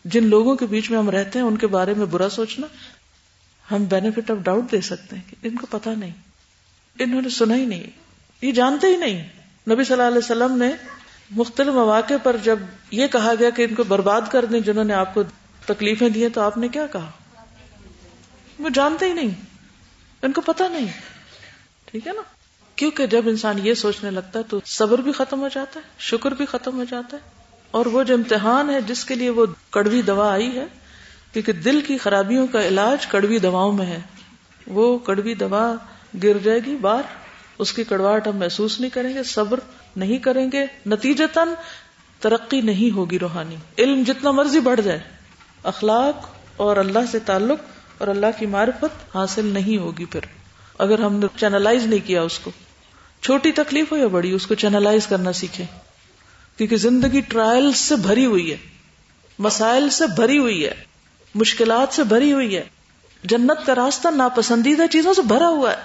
جن 0.04 0.24
لوگوں 0.24 0.56
کے 0.56 0.66
بیچ 0.66 0.90
میں 0.90 0.98
ہم 0.98 1.10
رہتے 1.10 1.38
ہیں، 1.38 1.46
ان 1.46 1.56
کے 1.56 1.66
بارے 1.66 1.94
میں 1.94 2.06
برا 2.06 2.28
سوچنا، 2.28 2.66
ہم 3.70 3.84
بینیفٹ 3.84 4.30
آف 4.30 4.36
ڈاؤٹ 4.42 4.72
دے 4.72 4.80
سکتے 4.80 5.16
ہیں 5.16 5.22
کہ 5.30 5.48
ان 5.48 5.56
کو 5.56 5.66
پتا 5.70 5.94
نہیں۔ 5.94 6.10
انہوں 6.98 7.22
نے 7.22 7.28
سنا 7.28 7.56
ہی 7.56 7.64
نہیں۔ 7.64 7.82
یہ 8.42 8.52
جانتے 8.52 8.86
ہی 8.86 8.96
نہیں۔ 8.96 9.28
نبی 9.70 9.84
صلی 9.84 9.92
اللہ 9.92 10.06
علیہ 10.06 10.18
وسلم 10.18 10.56
نے 10.56 10.70
مختلف 11.30 11.68
مواقع 11.68 12.14
پر 12.22 12.36
جب 12.42 12.58
یہ 12.90 13.06
کہا 13.06 13.32
گیا 13.38 13.50
کہ 13.50 13.62
ان 13.62 13.74
کو 13.74 13.84
برباد 13.84 14.20
کر 14.30 14.44
دیں 14.44 14.60
جنہوں 14.60 14.84
نے 14.84 14.94
آپ 14.94 15.14
کو 15.14 15.22
تکلیفیں 15.66 16.08
دی 16.08 16.28
تو 16.28 16.40
آپ 16.40 16.58
نے 16.58 16.68
کیا 16.68 16.86
کہا؟ 16.86 17.10
وہ 18.58 18.68
جانتے 18.68 19.06
ہی 19.06 19.12
نہیں۔ 19.12 19.30
ان 20.22 20.32
کو 20.32 20.40
پتا 20.40 20.68
نہیں۔ 20.68 20.86
ٹھیک 21.84 22.06
ہے 22.06 22.12
نا؟ 22.12 22.22
کیونکہ 22.76 23.06
جب 23.06 23.28
انسان 23.28 23.66
یہ 23.66 23.74
سوچنے 23.74 24.10
لگتا 24.10 24.38
ہے 24.38 24.44
تو 24.48 24.60
صبر 24.64 24.98
بھی 24.98 25.12
ختم 25.12 25.40
ہو 25.40 25.48
جاتا 25.48 25.80
ہے، 25.80 25.90
شکر 25.98 26.32
بھی 26.32 26.46
ختم 26.46 26.76
ہو 26.78 26.84
جاتا 26.84 27.16
ہے۔ 27.16 27.39
اور 27.70 27.86
وہ 27.86 28.02
جو 28.02 28.14
امتحان 28.14 28.70
ہے، 28.70 28.80
جس 28.80 29.04
کے 29.04 29.14
لیے 29.14 29.30
وہ 29.30 29.46
کڑوی 29.70 30.02
دوا 30.02 30.32
آئی 30.32 30.56
ہے، 30.56 30.64
کیونکہ 31.32 31.52
دل 31.52 31.80
کی 31.80 31.98
خرابیوں 31.98 32.46
کا 32.46 32.66
علاج 32.68 33.06
کڑوی 33.06 33.38
دواؤں 33.38 33.72
میں 33.72 33.86
ہے۔ 33.86 34.00
وہ 34.66 34.98
کڑوی 34.98 35.34
دوا 35.34 35.74
گر 36.22 36.38
جائے 36.38 36.60
گی، 36.66 36.76
بار 36.76 37.02
اس 37.58 37.72
کی 37.72 37.84
کڑواہٹ 37.84 38.26
ہم 38.26 38.36
محسوس 38.36 38.80
نہیں 38.80 38.90
کریں 38.90 39.14
گے، 39.14 39.22
صبر 39.22 39.60
نہیں 39.96 40.18
کریں 40.18 40.50
گے، 40.52 40.66
نتیجتاً 40.86 41.48
ترقی 42.20 42.60
نہیں 42.60 42.96
ہوگی 42.96 43.18
روحانی۔ 43.18 43.56
علم 43.78 44.02
جتنا 44.06 44.30
مرضی 44.30 44.60
بڑھ 44.60 44.80
جائے، 44.80 45.00
اخلاق 45.62 46.26
اور 46.56 46.76
اللہ 46.76 46.98
سے 47.10 47.18
تعلق 47.18 47.58
اور 47.98 48.08
اللہ 48.08 48.26
کی 48.38 48.46
معرفت 48.46 49.16
حاصل 49.16 49.44
نہیں 49.44 49.78
ہوگی 49.78 50.04
پھر۔ 50.04 50.20
اگر 50.78 50.98
ہم 50.98 51.14
نے 51.14 51.26
چینلائز 51.36 51.86
نہیں 51.86 52.06
کیا 52.06 52.22
اس 52.22 52.38
کو، 52.38 52.50
چھوٹی 53.22 53.52
تکلیف 53.52 53.92
ہو 53.92 53.96
یا 53.96 54.06
بڑی، 54.06 54.32
اس 54.32 54.46
کو 54.46 54.54
چینلائز 54.54 55.06
کرنا 55.06 55.32
سیکھے 55.32 55.64
کیونکہ 56.56 56.76
زندگی 56.76 57.20
ٹرائل 57.20 57.72
سے 57.72 57.96
بھری 57.96 58.26
ہوئی 58.26 58.52
ہے، 58.52 58.56
مسائل 59.38 59.90
سے 59.90 60.06
بھری 60.06 60.38
ہوئی 60.38 60.66
ہے، 60.66 60.74
مشکلات 61.34 61.94
سے 61.94 62.04
بھری 62.04 62.32
ہوئی 62.32 62.56
ہے۔ 62.56 62.64
جنت 63.24 63.66
کا 63.66 63.74
راستہ 63.74 64.08
ناپسندیدہ 64.08 64.82
چیزوں 64.90 65.14
سے 65.14 65.22
بھرا 65.22 65.48
ہوا 65.48 65.70
ہے۔ 65.70 65.76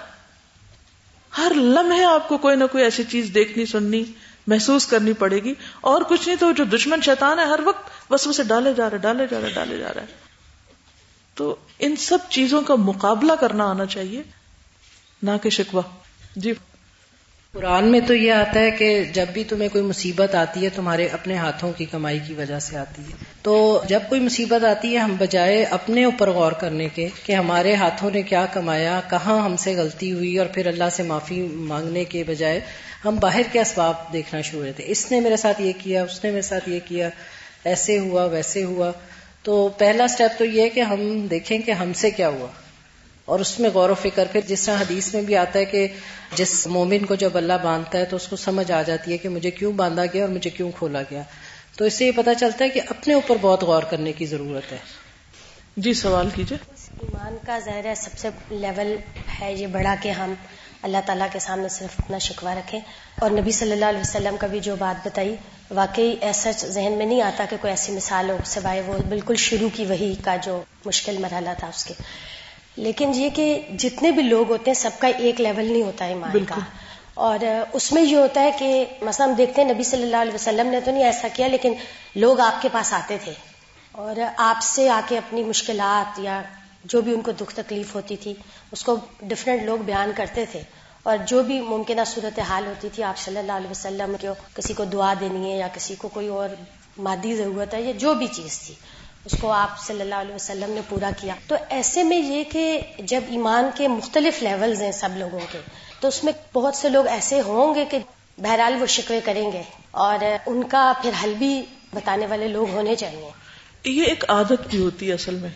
ہر 1.38 1.52
لمحے 1.56 2.04
آپ 2.04 2.28
کو 2.28 2.38
کوئی 2.38 2.56
نہ 2.56 2.64
کوئی 2.72 2.84
ایسی 2.84 3.04
چیز 3.04 3.32
دیکھنی، 3.34 3.66
سننی، 3.66 4.04
محسوس 4.48 4.88
کرنی 4.88 5.14
پڑے 5.14 5.40
گی۔ 5.44 5.54
اور 5.82 6.02
کچھ 6.02 6.28
نہیں 6.28 6.40
تو 6.40 6.52
جو 6.52 6.64
دشمن 6.64 7.02
شیطان 7.02 7.40
ہے، 7.40 7.46
ہر 7.46 7.60
وقت 7.66 8.12
بس 8.12 8.28
اسے 8.28 8.44
ڈالے 8.44 8.74
جا 8.74 8.90
رہے، 8.90 8.98
ڈالے 8.98 9.28
جا 9.32 9.42
رہے، 9.42 9.52
ڈالے 9.52 9.78
جا 9.78 9.94
رہا 9.94 10.02
ہے 10.02 10.08
تو 11.34 11.56
ان 11.80 11.96
سب 11.96 12.18
چیزوں 12.30 12.62
کا 12.62 12.76
مقابلہ 12.76 13.34
کرنا 13.40 13.70
آنا 13.70 13.86
چاہیے، 13.86 14.24
نہ 15.24 15.32
کہ 15.44 15.50
شکوا 15.50 15.82
جی۔ 16.36 16.54
قرآن 17.56 17.88
میں 17.88 18.00
تو 18.08 18.14
یہ 18.14 18.32
آتا 18.32 18.60
ہے 18.60 18.72
کہ 18.72 19.04
جب 19.04 19.26
بھی 19.34 19.44
تمہیں 19.44 19.70
کوئی 19.70 19.84
مصیبت 19.84 20.36
آتی 20.36 20.64
ہے، 20.64 20.70
تمہارے 20.76 21.08
اپنے 21.12 21.36
ہاتھوں 21.36 21.74
کی 21.78 21.86
کمائی 21.86 22.20
کی 22.28 22.34
وجہ 22.34 22.60
سے 22.60 22.78
آتی 22.78 23.02
ہے۔ 23.02 23.16
تو 23.42 23.82
جب 23.88 24.00
کوئی 24.10 24.22
مصیبت 24.22 24.66
آتی 24.66 24.94
ہے، 24.94 24.98
ہم 24.98 25.16
بجائے 25.20 25.64
اپنے 25.64 26.04
اوپر 26.04 26.30
غور 26.30 26.52
کرنے 26.52 26.88
کے 26.96 27.10
کہ 27.26 27.34
ہمارے 27.34 27.76
ہاتھوں 27.76 28.12
نے 28.14 28.22
کیا 28.22 28.46
کمایا، 28.54 29.02
کہاں 29.10 29.46
ہم 29.46 29.56
سے 29.56 29.76
غلطی 29.76 30.12
ہوئی 30.12 30.38
اور 30.38 30.46
پھر 30.46 30.68
اللہ 30.68 30.84
سے 30.92 31.04
معافی 31.04 31.42
مانگنے 31.42 32.04
کے 32.04 32.24
بجائے 32.28 32.60
ہم 33.06 33.16
باہر 33.16 33.42
کے 33.52 33.60
اسباب 33.60 33.94
دیکھنا 34.14 34.42
شروع 34.42 34.62
ہوئے 34.62 34.72
تھے۔ 34.72 34.84
اس 34.88 35.12
نے 35.12 35.20
میرے 35.20 35.38
ساتھ 35.38 35.62
یہ 35.62 35.72
کیا، 35.84 36.04
اس 36.04 36.24
نے 36.24 36.30
میرے 36.30 36.42
ساتھ 36.42 36.70
یہ 36.70 36.80
کیا، 36.86 37.10
ایسے 37.64 38.00
ہوا، 38.00 38.26
ویسے 38.26 38.64
ہوا۔ 38.64 38.92
تو 39.44 39.70
پہلا 39.78 40.04
اسٹیپ 40.04 40.40
تو 40.40 40.46
یہ 40.46 40.62
ہے 40.62 40.70
کہ 40.70 40.80
ہم 40.80 41.28
دیکھیں 41.28 41.60
کہ 41.60 41.72
ہم 41.72 41.94
سے 41.94 42.12
کیا 42.12 42.30
ہوا۔ 42.30 42.48
اور 43.26 43.40
اس 43.40 43.60
میں 43.60 43.70
غور 43.70 43.90
و 43.90 43.96
فکر 43.96 44.26
پھر 44.32 44.42
جس 44.48 44.66
طرح 44.66 44.76
حدیث 44.76 45.14
میں 45.14 45.22
بھی 45.22 45.38
آتا 45.38 45.60
ہے 45.60 45.66
کہ 45.66 45.88
جس 46.36 46.68
مومن 46.68 47.06
کو 47.06 47.16
جب 47.16 47.38
اللہ 47.38 47.54
باندھتا 47.64 47.98
ہے 47.98 48.06
تو 48.06 48.16
اس 48.16 48.28
کو 48.28 48.36
سمجھ 48.36 48.72
آ 48.72 48.82
جاتی 48.82 49.12
ہے 49.12 49.18
کہ 49.18 49.30
مجھے 49.30 49.52
کیوں 49.52 49.74
باندھا 49.74 50.06
گیا 50.06 50.26
اور 50.26 50.32
مجھے 50.32 50.50
کیوں 50.50 50.72
کھولا 50.72 51.02
گیا۔ 51.02 51.22
تو 51.78 51.86
اس 51.86 51.94
سے 51.94 52.06
یہ 52.06 52.12
پتا 52.16 52.36
چلتا 52.36 52.66
ہے 52.66 52.70
کہ 52.70 52.82
اپنے 52.90 53.14
اوپر 53.14 53.36
بہت 53.42 53.64
غور 53.64 53.84
کرنے 53.84 54.12
کی 54.12 54.26
ضرورت 54.26 54.72
ہے۔ 54.72 54.78
جی 55.78 55.94
سوال 55.94 56.30
کیجیے۔ 56.36 56.58
ایمان 57.02 57.38
کا 57.46 57.60
ظاہر 57.60 57.86
ہے 57.86 57.96
سب 57.96 58.18
سے 58.18 58.30
لیول 58.50 58.96
ہے 59.42 59.54
یہ 59.54 59.68
بڑا 59.68 59.96
کہ 60.02 60.10
ہم 60.10 60.34
اللہ 60.82 60.98
تعالیٰ 61.06 61.28
کے 61.34 61.40
سامنے 61.40 61.70
صرف 61.70 61.96
اپنا 62.00 62.18
شکوہ 62.18 62.50
رکھیں۔ 62.50 62.80
اور 63.20 63.32
نبی 63.32 63.52
صلی 63.52 63.72
اللہ 63.72 63.86
علیہ 63.86 64.00
وسلم 64.00 64.38
کا 64.38 64.48
بھی 64.48 64.60
جو 64.60 64.76
بات 64.76 65.08
بتائی 65.08 65.36
واقعی 65.72 66.16
ایسا 66.22 66.52
ذہن 66.52 66.92
میں 66.92 67.06
نہیں 67.06 67.22
آتا 67.22 67.46
کہ 67.50 67.58
کوئی 67.62 67.72
ایسی 67.72 67.92
مثال 67.92 68.30
ہو 68.30 68.38
سوائے 68.46 68.82
وہ 68.82 68.98
بالکل 69.10 69.36
شروع 69.36 69.70
کی 69.74 69.86
وہی 69.86 70.16
کا 70.24 70.36
جو 70.36 70.62
مشکل 70.86 71.18
مرحلہ 71.18 71.50
تھا 71.60 71.68
اس 71.68 71.86
کے۔ 71.86 71.94
لیکن 72.76 73.12
یہ 73.14 73.30
کہ 73.30 73.62
جتنے 73.78 74.12
بھی 74.12 74.24
لوگ 74.24 74.52
ہوتے 74.52 74.72
ہیں 74.72 74.76
سب 74.76 74.90
کا 75.00 75.08
ایک 75.08 75.42
لیول 75.42 75.66
نہیں 75.66 75.84
ہوتا 75.84 76.06
ایمان 76.06 76.46
کا۔ 76.46 76.56
اور 77.14 77.40
اس 77.74 77.92
میں 77.94 78.02
یہ 78.02 78.16
ہوتا 78.16 78.42
ہے 78.42 78.52
کہ 78.60 78.86
مثلا 79.02 79.26
ہم 79.26 79.34
دیکھتے 79.34 79.62
ہیں 79.62 79.74
نبی 79.74 79.84
صلی 79.84 80.04
اللہ 80.04 80.16
علیہ 80.16 80.34
وسلم 80.34 80.68
نے 80.68 80.80
تو 80.80 80.92
نہیں 80.92 81.04
ایسا 81.04 81.28
کیا 81.34 81.48
لیکن 81.48 81.74
لوگ 82.16 82.40
آپ 82.40 82.62
کے 82.62 82.70
پاس 82.72 82.94
آتے 82.94 83.18
تھے۔ 83.24 83.34
اور 83.92 84.16
آپ 84.38 84.56
سے 84.62 84.90
آ 84.90 85.02
کے 85.08 85.18
اپنی 85.18 85.44
مشکلات 85.44 86.20
یا 86.20 86.42
جو 86.84 87.02
بھی 87.02 87.14
ان 87.14 87.22
کو 87.22 87.32
دکھ 87.32 87.56
تکلیف 87.56 87.96
ہوتی 87.96 88.18
تھی 88.18 88.34
اس 88.72 88.84
کو 88.84 88.96
ڈفرینٹ 89.22 89.64
لوگ 89.64 89.78
بیان 89.78 90.12
کرتے 90.16 90.46
تھے۔ 90.52 90.62
اور 91.04 91.18
جو 91.28 91.44
بھی 91.44 91.62
ممکنہ 91.62 92.02
صورت 92.06 92.40
حال 92.40 92.66
ہوتی 92.66 92.90
تھی 92.94 93.04
آپ 93.04 93.18
صلی 93.18 93.38
اللہ 93.38 93.52
علیہ 93.52 93.72
وسلم 93.72 94.16
کو 94.22 94.28
کسی 94.54 94.74
کو 94.74 94.86
دعا 94.86 95.14
دینی 95.20 95.52
ہے 95.52 95.58
یا 95.58 95.68
کسی 95.74 95.96
کو 95.96 96.08
کوئی 96.08 96.28
اور 96.28 96.50
مادی 96.98 97.36
ضرورت 97.36 97.74
ہے 97.74 97.82
یا 97.82 97.92
جو 97.98 98.14
بھی 98.14 98.28
چیز 98.28 98.60
تھی۔ 98.60 98.76
اس 99.26 99.36
کو 99.42 99.52
آپ 99.52 99.80
صلی 99.80 100.02
اللہ 100.02 100.16
علیہ 100.16 100.36
وسلم 100.36 100.72
نے 100.72 100.82
پورا 100.90 101.10
کیا۔ 101.20 101.34
تو 101.48 101.56
ایسے 101.70 102.04
میں 102.04 102.18
یہ 102.18 102.44
کہ 102.52 102.80
جب 103.04 103.22
ایمان 103.30 103.70
کے 103.76 103.88
مختلف 103.88 104.42
لیولز 104.44 104.82
ہیں 104.82 104.92
سب 104.92 105.18
لوگوں 105.18 105.40
کے، 105.52 105.60
تو 106.00 106.08
اس 106.08 106.24
میں 106.24 106.34
بہت 106.54 106.76
سے 106.76 106.90
لوگ 106.90 107.08
ایسے 107.08 107.42
ہوں 107.42 107.76
گے 107.76 107.86
کہ 107.86 108.00
بہرحال 108.38 108.76
وہ 108.82 108.86
شکوے 108.86 109.20
کریں 109.26 109.52
گے 109.52 109.62
اور 110.04 110.24
ان 110.46 110.64
کا 110.64 110.92
پھر 111.02 111.12
حل 111.24 111.34
بھی 111.38 111.62
بتانے 111.94 112.26
والے 112.26 112.48
لوگ 112.48 112.70
ہونے 112.70 112.96
چاہیے۔ 112.96 113.30
یہ 113.86 114.04
ایک 114.04 114.24
عادت 114.30 114.68
بھی 114.70 114.82
ہوتی 114.82 115.08
ہے 115.08 115.14
اصل 115.14 115.36
میں۔ 115.36 115.50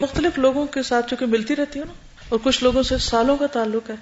مختلف 0.00 0.38
لوگوں 0.38 0.66
کے 0.66 0.82
ساتھ 0.82 1.08
چونکہ 1.10 1.26
ملتی 1.26 1.56
رہتی 1.56 1.78
ہوں 1.78 1.86
نا، 1.86 1.92
اور 2.28 2.38
کچھ 2.42 2.62
لوگوں 2.64 2.82
سے 2.82 2.98
سالوں 2.98 3.36
کا 3.36 3.46
تعلق 3.52 3.90
ہے، 3.90 3.94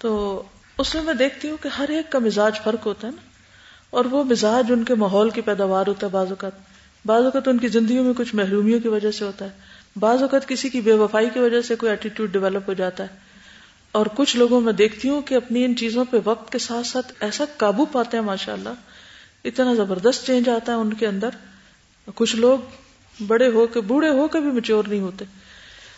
تو 0.00 0.42
اس 0.78 0.94
میں 0.94 1.02
میں 1.02 1.14
دیکھتی 1.14 1.50
ہوں 1.50 1.56
کہ 1.62 1.68
ہر 1.68 1.88
ایک 1.88 2.10
کا 2.12 2.18
مزاج 2.18 2.60
فرق 2.60 2.86
ہوتا 2.86 3.06
ہے 3.06 3.12
نا، 3.12 3.22
اور 3.90 4.04
وہ 4.04 4.22
مزاج 4.24 4.72
ان 4.72 4.84
کے 4.84 4.94
ماحول 4.94 5.30
کی 5.30 5.40
پیداوار 5.40 5.86
ہوتا 5.86 6.06
ہے 6.06 6.12
بعض 6.12 6.28
اوقات۔ 6.28 6.71
بعض 7.06 7.24
اوقات 7.24 7.48
ان 7.48 7.58
کی 7.58 7.68
زندگیوں 7.68 8.04
میں 8.04 8.14
کچھ 8.16 8.34
محرومیوں 8.34 8.80
کی 8.80 8.88
وجہ 8.88 9.10
سے 9.10 9.24
ہوتا 9.24 9.44
ہے۔ 9.44 9.50
بعض 9.96 10.22
اوقات 10.22 10.48
کسی 10.48 10.68
کی 10.68 10.80
بے 10.80 10.92
وفائی 10.92 11.30
کی 11.34 11.38
وجہ 11.38 11.60
سے 11.60 11.74
کوئی 11.74 11.90
ایٹیٹیوڈ 11.90 12.32
ڈیولپ 12.32 12.68
ہو 12.68 12.74
جاتا 12.74 13.04
ہے۔ 13.04 13.08
اور 13.92 14.06
کچھ 14.14 14.36
لوگوں 14.36 14.60
میں 14.60 14.72
دیکھتی 14.72 15.08
ہوں 15.08 15.22
کہ 15.22 15.34
اپنی 15.34 15.64
ان 15.64 15.76
چیزوں 15.76 16.04
پہ 16.10 16.16
وقت 16.24 16.52
کے 16.52 16.58
ساتھ 16.58 16.86
ساتھ 16.86 17.12
ایسا 17.20 17.44
قابو 17.56 17.84
پاتے 17.84 18.16
ہیں 18.16 18.24
ماشاء 18.24 18.52
اللہ 18.52 18.68
اتنا 19.44 19.74
زبردست 19.74 20.26
چینج 20.26 20.48
آتا 20.48 20.72
ہے 20.72 20.76
ان 20.76 20.94
کے 20.94 21.06
اندر۔ 21.06 21.28
کچھ 22.14 22.36
لوگ 22.36 22.58
بڑے 23.26 23.48
ہو 23.48 23.66
کے، 23.66 23.80
بوڑھے 23.80 24.08
ہو 24.08 24.28
کے 24.28 24.40
بھی 24.40 24.50
مچور 24.50 24.84
نہیں 24.88 25.00
ہوتے۔ 25.00 25.24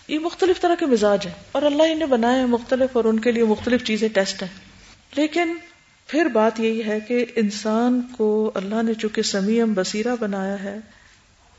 یہ 0.08 0.18
مختلف 0.18 0.60
طرح 0.60 0.74
کے 0.74 0.86
مزاج 0.86 1.26
ہیں۔ 1.26 1.34
اور 1.52 1.62
اللہ 1.62 1.82
انہیں 1.82 2.08
بنائے 2.08 2.38
ہیں 2.38 2.46
مختلف 2.46 2.96
اور 2.96 3.04
ان 3.04 3.18
کے 3.20 3.32
لیے 3.32 3.44
مختلف 3.44 3.84
چیزیں 3.84 4.08
ٹیسٹ 4.08 4.42
ہیں۔ 4.42 4.60
لیکن 5.16 5.56
پھر 6.06 6.24
بات 6.24 6.60
یہی 6.60 6.84
ہے 6.84 7.00
کہ 7.00 7.26
انسان 7.36 8.00
کو 8.16 8.52
اللہ 8.54 8.82
نے 8.82 8.94
چونکہ 8.94 9.22
سمیم 9.22 9.72
بصیرہ 9.72 10.16
بنایا 10.20 10.62
ہے 10.62 10.78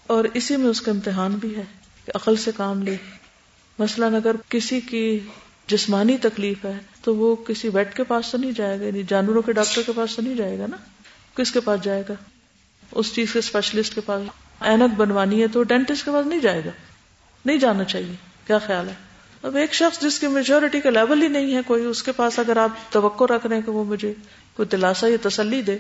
اور 0.07 0.23
اسی 0.33 0.57
میں 0.57 0.69
اس 0.69 0.81
کا 0.81 0.91
امتحان 0.91 1.31
بھی 1.31 1.55
ہے 1.55 1.63
کہ 2.05 2.11
عقل 2.15 2.35
سے 2.35 2.51
کام 2.57 2.83
لے۔ 2.83 2.95
مثلاً 3.79 4.15
اگر 4.15 4.35
کسی 4.49 4.79
کی 4.81 5.19
جسمانی 5.67 6.17
تکلیف 6.17 6.65
ہے 6.65 6.77
تو 7.01 7.15
وہ 7.15 7.35
کسی 7.35 7.69
ویٹ 7.73 7.95
کے 7.95 8.03
پاس 8.03 8.31
تو 8.31 8.37
نہیں 8.37 8.51
جائے 8.51 8.79
گا 8.79 8.85
یعنی 8.85 9.03
جانوروں 9.07 9.41
کے 9.41 9.53
ڈاکٹر 9.53 9.81
کے 9.85 9.91
پاس 9.95 10.15
تو 10.15 10.21
نہیں 10.21 10.35
جائے 10.35 10.59
گا 10.59 10.65
نا؟ 10.67 10.77
کس 11.35 11.51
کے 11.51 11.59
پاس 11.59 11.83
جائے 11.83 12.03
گا؟ 12.09 12.13
اس 12.91 13.13
چیز 13.13 13.33
کے 13.33 13.39
اسپیشلسٹ 13.39 13.95
کے 13.95 14.01
پاس۔ 14.01 14.23
اینک 14.61 14.93
بنوانی 14.97 15.41
ہے 15.41 15.47
تو 15.47 15.63
ڈینٹسٹ 15.63 16.05
کے 16.05 16.11
پاس 16.11 16.25
نہیں 16.25 16.39
جائے 16.39 16.61
گا۔ 16.65 16.69
نہیں 17.45 17.57
جانا 17.57 17.83
چاہیے۔ 17.83 18.15
کیا 18.47 18.57
خیال 18.57 18.89
ہے؟ 18.89 18.93
اب 19.43 19.55
ایک 19.55 19.73
شخص 19.73 20.01
جس 20.01 20.19
کی 20.19 20.27
میجورٹی 20.27 20.81
کا 20.81 20.89
لیول 20.89 21.21
ہی 21.23 21.27
نہیں 21.27 21.55
ہے، 21.55 21.61
کوئی 21.67 21.85
اس 21.85 22.03
کے 22.03 22.11
پاس 22.11 22.39
اگر 22.39 22.57
آپ 22.57 22.69
توقع 22.89 23.23
رکھ 23.23 23.47
رہے 23.47 23.55
ہیں 23.55 23.63
کہ 23.63 23.71
وہ 23.71 23.83
مجھے 23.83 24.13
کوئی 24.53 24.69
دلاسا 24.69 25.07
یا 25.07 25.17
تسلی 25.21 25.61
دے، 25.61 25.77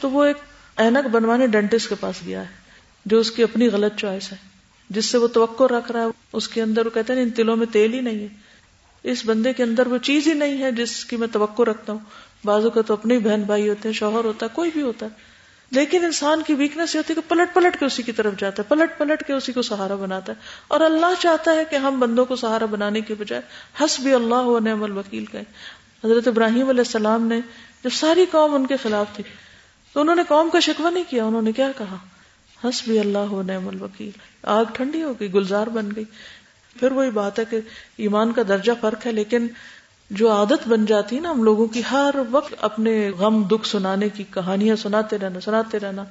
تو 0.00 0.10
وہ 0.10 0.24
ایک 0.24 0.36
اینک 0.76 1.06
بنوانے 1.06 1.46
ڈینٹسٹ 1.46 1.88
کے 1.88 1.94
پاس 2.00 2.14
گیا 2.26 2.40
ہے۔ 2.40 2.63
جو 3.04 3.18
اس 3.18 3.30
کی 3.30 3.42
اپنی 3.42 3.68
غلط 3.68 3.92
چوائس 3.96 4.32
ہے، 4.32 4.36
جس 4.90 5.06
سے 5.06 5.18
وہ 5.18 5.28
توقع 5.28 5.64
رکھ 5.64 5.92
رہا 5.92 6.00
ہے، 6.00 6.06
اس 6.32 6.48
کے 6.48 6.62
اندر 6.62 6.86
وہ 6.86 6.90
کہتے 6.94 7.12
ہیں 7.12 7.22
ان 7.22 7.30
تلوں 7.30 7.56
میں 7.56 7.66
تیل 7.66 7.94
ہی 7.94 8.00
نہیں 8.00 8.18
ہے۔ 8.18 8.28
اس 9.02 9.22
بندے 9.26 9.52
کے 9.52 9.62
اندر 9.62 9.86
وہ 9.86 9.98
چیز 9.98 10.26
ہی 10.26 10.32
نہیں 10.32 10.62
ہے 10.62 10.72
جس 10.72 11.04
کی 11.04 11.16
میں 11.16 11.28
توقع 11.32 11.62
رکھتا 11.62 11.92
ہوں۔ 11.92 11.98
بازو 12.44 12.70
کا 12.70 12.82
تو 12.82 12.94
اپنے 12.94 13.18
بہن 13.18 13.42
بھائی 13.42 13.68
ہوتے 13.68 13.88
ہیں، 13.88 13.94
شوہر 13.94 14.24
ہوتا 14.24 14.46
ہے، 14.46 14.50
کوئی 14.54 14.70
بھی 14.72 14.82
ہوتا 14.82 15.06
ہے۔ 15.06 15.34
لیکن 15.70 16.04
انسان 16.04 16.42
کی 16.46 16.54
ویکنیس 16.54 16.94
یہ 16.94 17.00
ہوتی 17.00 17.14
ہے 17.16 17.22
کہ 17.22 17.30
پلٹ 17.30 17.54
پلٹ 17.54 17.78
کے 17.78 17.84
اسی 17.84 18.02
کی 18.02 18.12
طرف 18.12 18.32
جاتا 18.38 18.62
ہے، 18.62 18.68
پلٹ 18.68 18.98
پلٹ 18.98 19.26
کے 19.26 19.32
اسی 19.32 19.52
کو 19.52 19.62
سہارا 19.62 19.94
بناتا 19.94 20.32
ہے۔ 20.32 20.42
اور 20.68 20.80
اللہ 20.80 21.06
چاہتا 21.18 21.52
ہے 21.52 21.64
کہ 21.70 21.76
ہم 21.76 22.00
بندوں 22.00 22.24
کو 22.24 22.36
سہارا 22.36 22.64
بنانے 22.64 23.00
کے 23.00 23.14
بجائے 23.18 23.42
ہس 23.84 24.00
بھی 24.00 24.12
اللہ 24.12 24.34
ہو 24.34 24.58
نعم 24.58 24.82
الوکیل 24.82 25.24
کہیں۔ 25.24 25.44
حضرت 26.04 26.28
ابراہیم 26.28 26.68
علیہ 26.68 26.80
السلام 26.80 27.26
نے 27.26 27.40
جب 27.84 27.90
ساری 27.92 28.26
قوم 28.30 28.54
ان 28.54 28.66
کے 28.66 28.76
خلاف 28.82 29.06
تھی، 29.16 29.24
تو 29.92 30.00
انہوں 30.00 30.14
نے 30.14 30.22
قوم 30.28 30.50
کا 30.50 30.60
شکوہ 30.60 30.90
نہیں 30.90 31.04
کیا، 31.08 31.24
انہوں 31.24 31.42
نے 31.42 31.52
کیا 31.52 31.70
کہا؟ 31.78 31.96
ہس 32.68 32.82
بھی 32.84 32.98
اللہ 32.98 33.18
ہو 33.18 33.42
نعم 33.42 33.68
الوکیل۔ 33.68 34.10
آگ 34.42 34.64
ٹھنڈی 34.72 35.02
ہو 35.02 35.12
گئی، 35.20 35.34
گلزار 35.34 35.66
بن 35.66 35.88
گئی۔ 35.96 36.04
پھر 36.80 36.92
وہی 36.92 37.10
بات 37.10 37.38
ہے 37.38 37.44
کہ 37.50 37.60
ایمان 37.96 38.32
کا 38.32 38.42
درجہ 38.48 38.72
فرق 38.80 39.06
ہے، 39.06 39.12
لیکن 39.12 39.46
جو 40.10 40.32
عادت 40.32 40.68
بن 40.68 40.86
جاتی 40.86 41.16
ہے 41.16 41.20
نا 41.20 41.30
ہم 41.30 41.42
لوگوں 41.42 41.66
کی، 41.66 41.82
ہر 41.90 42.10
وقت 42.30 42.54
اپنے 42.60 43.10
غم، 43.10 43.42
دکھ 43.42 43.66
سنانے 43.68 44.08
کی، 44.08 44.24
کہانیاں 44.30 44.76
سناتے 44.76 45.18
رہنا 45.18 45.40
سناتے 45.40 45.78
رہنا۔ 45.78 46.04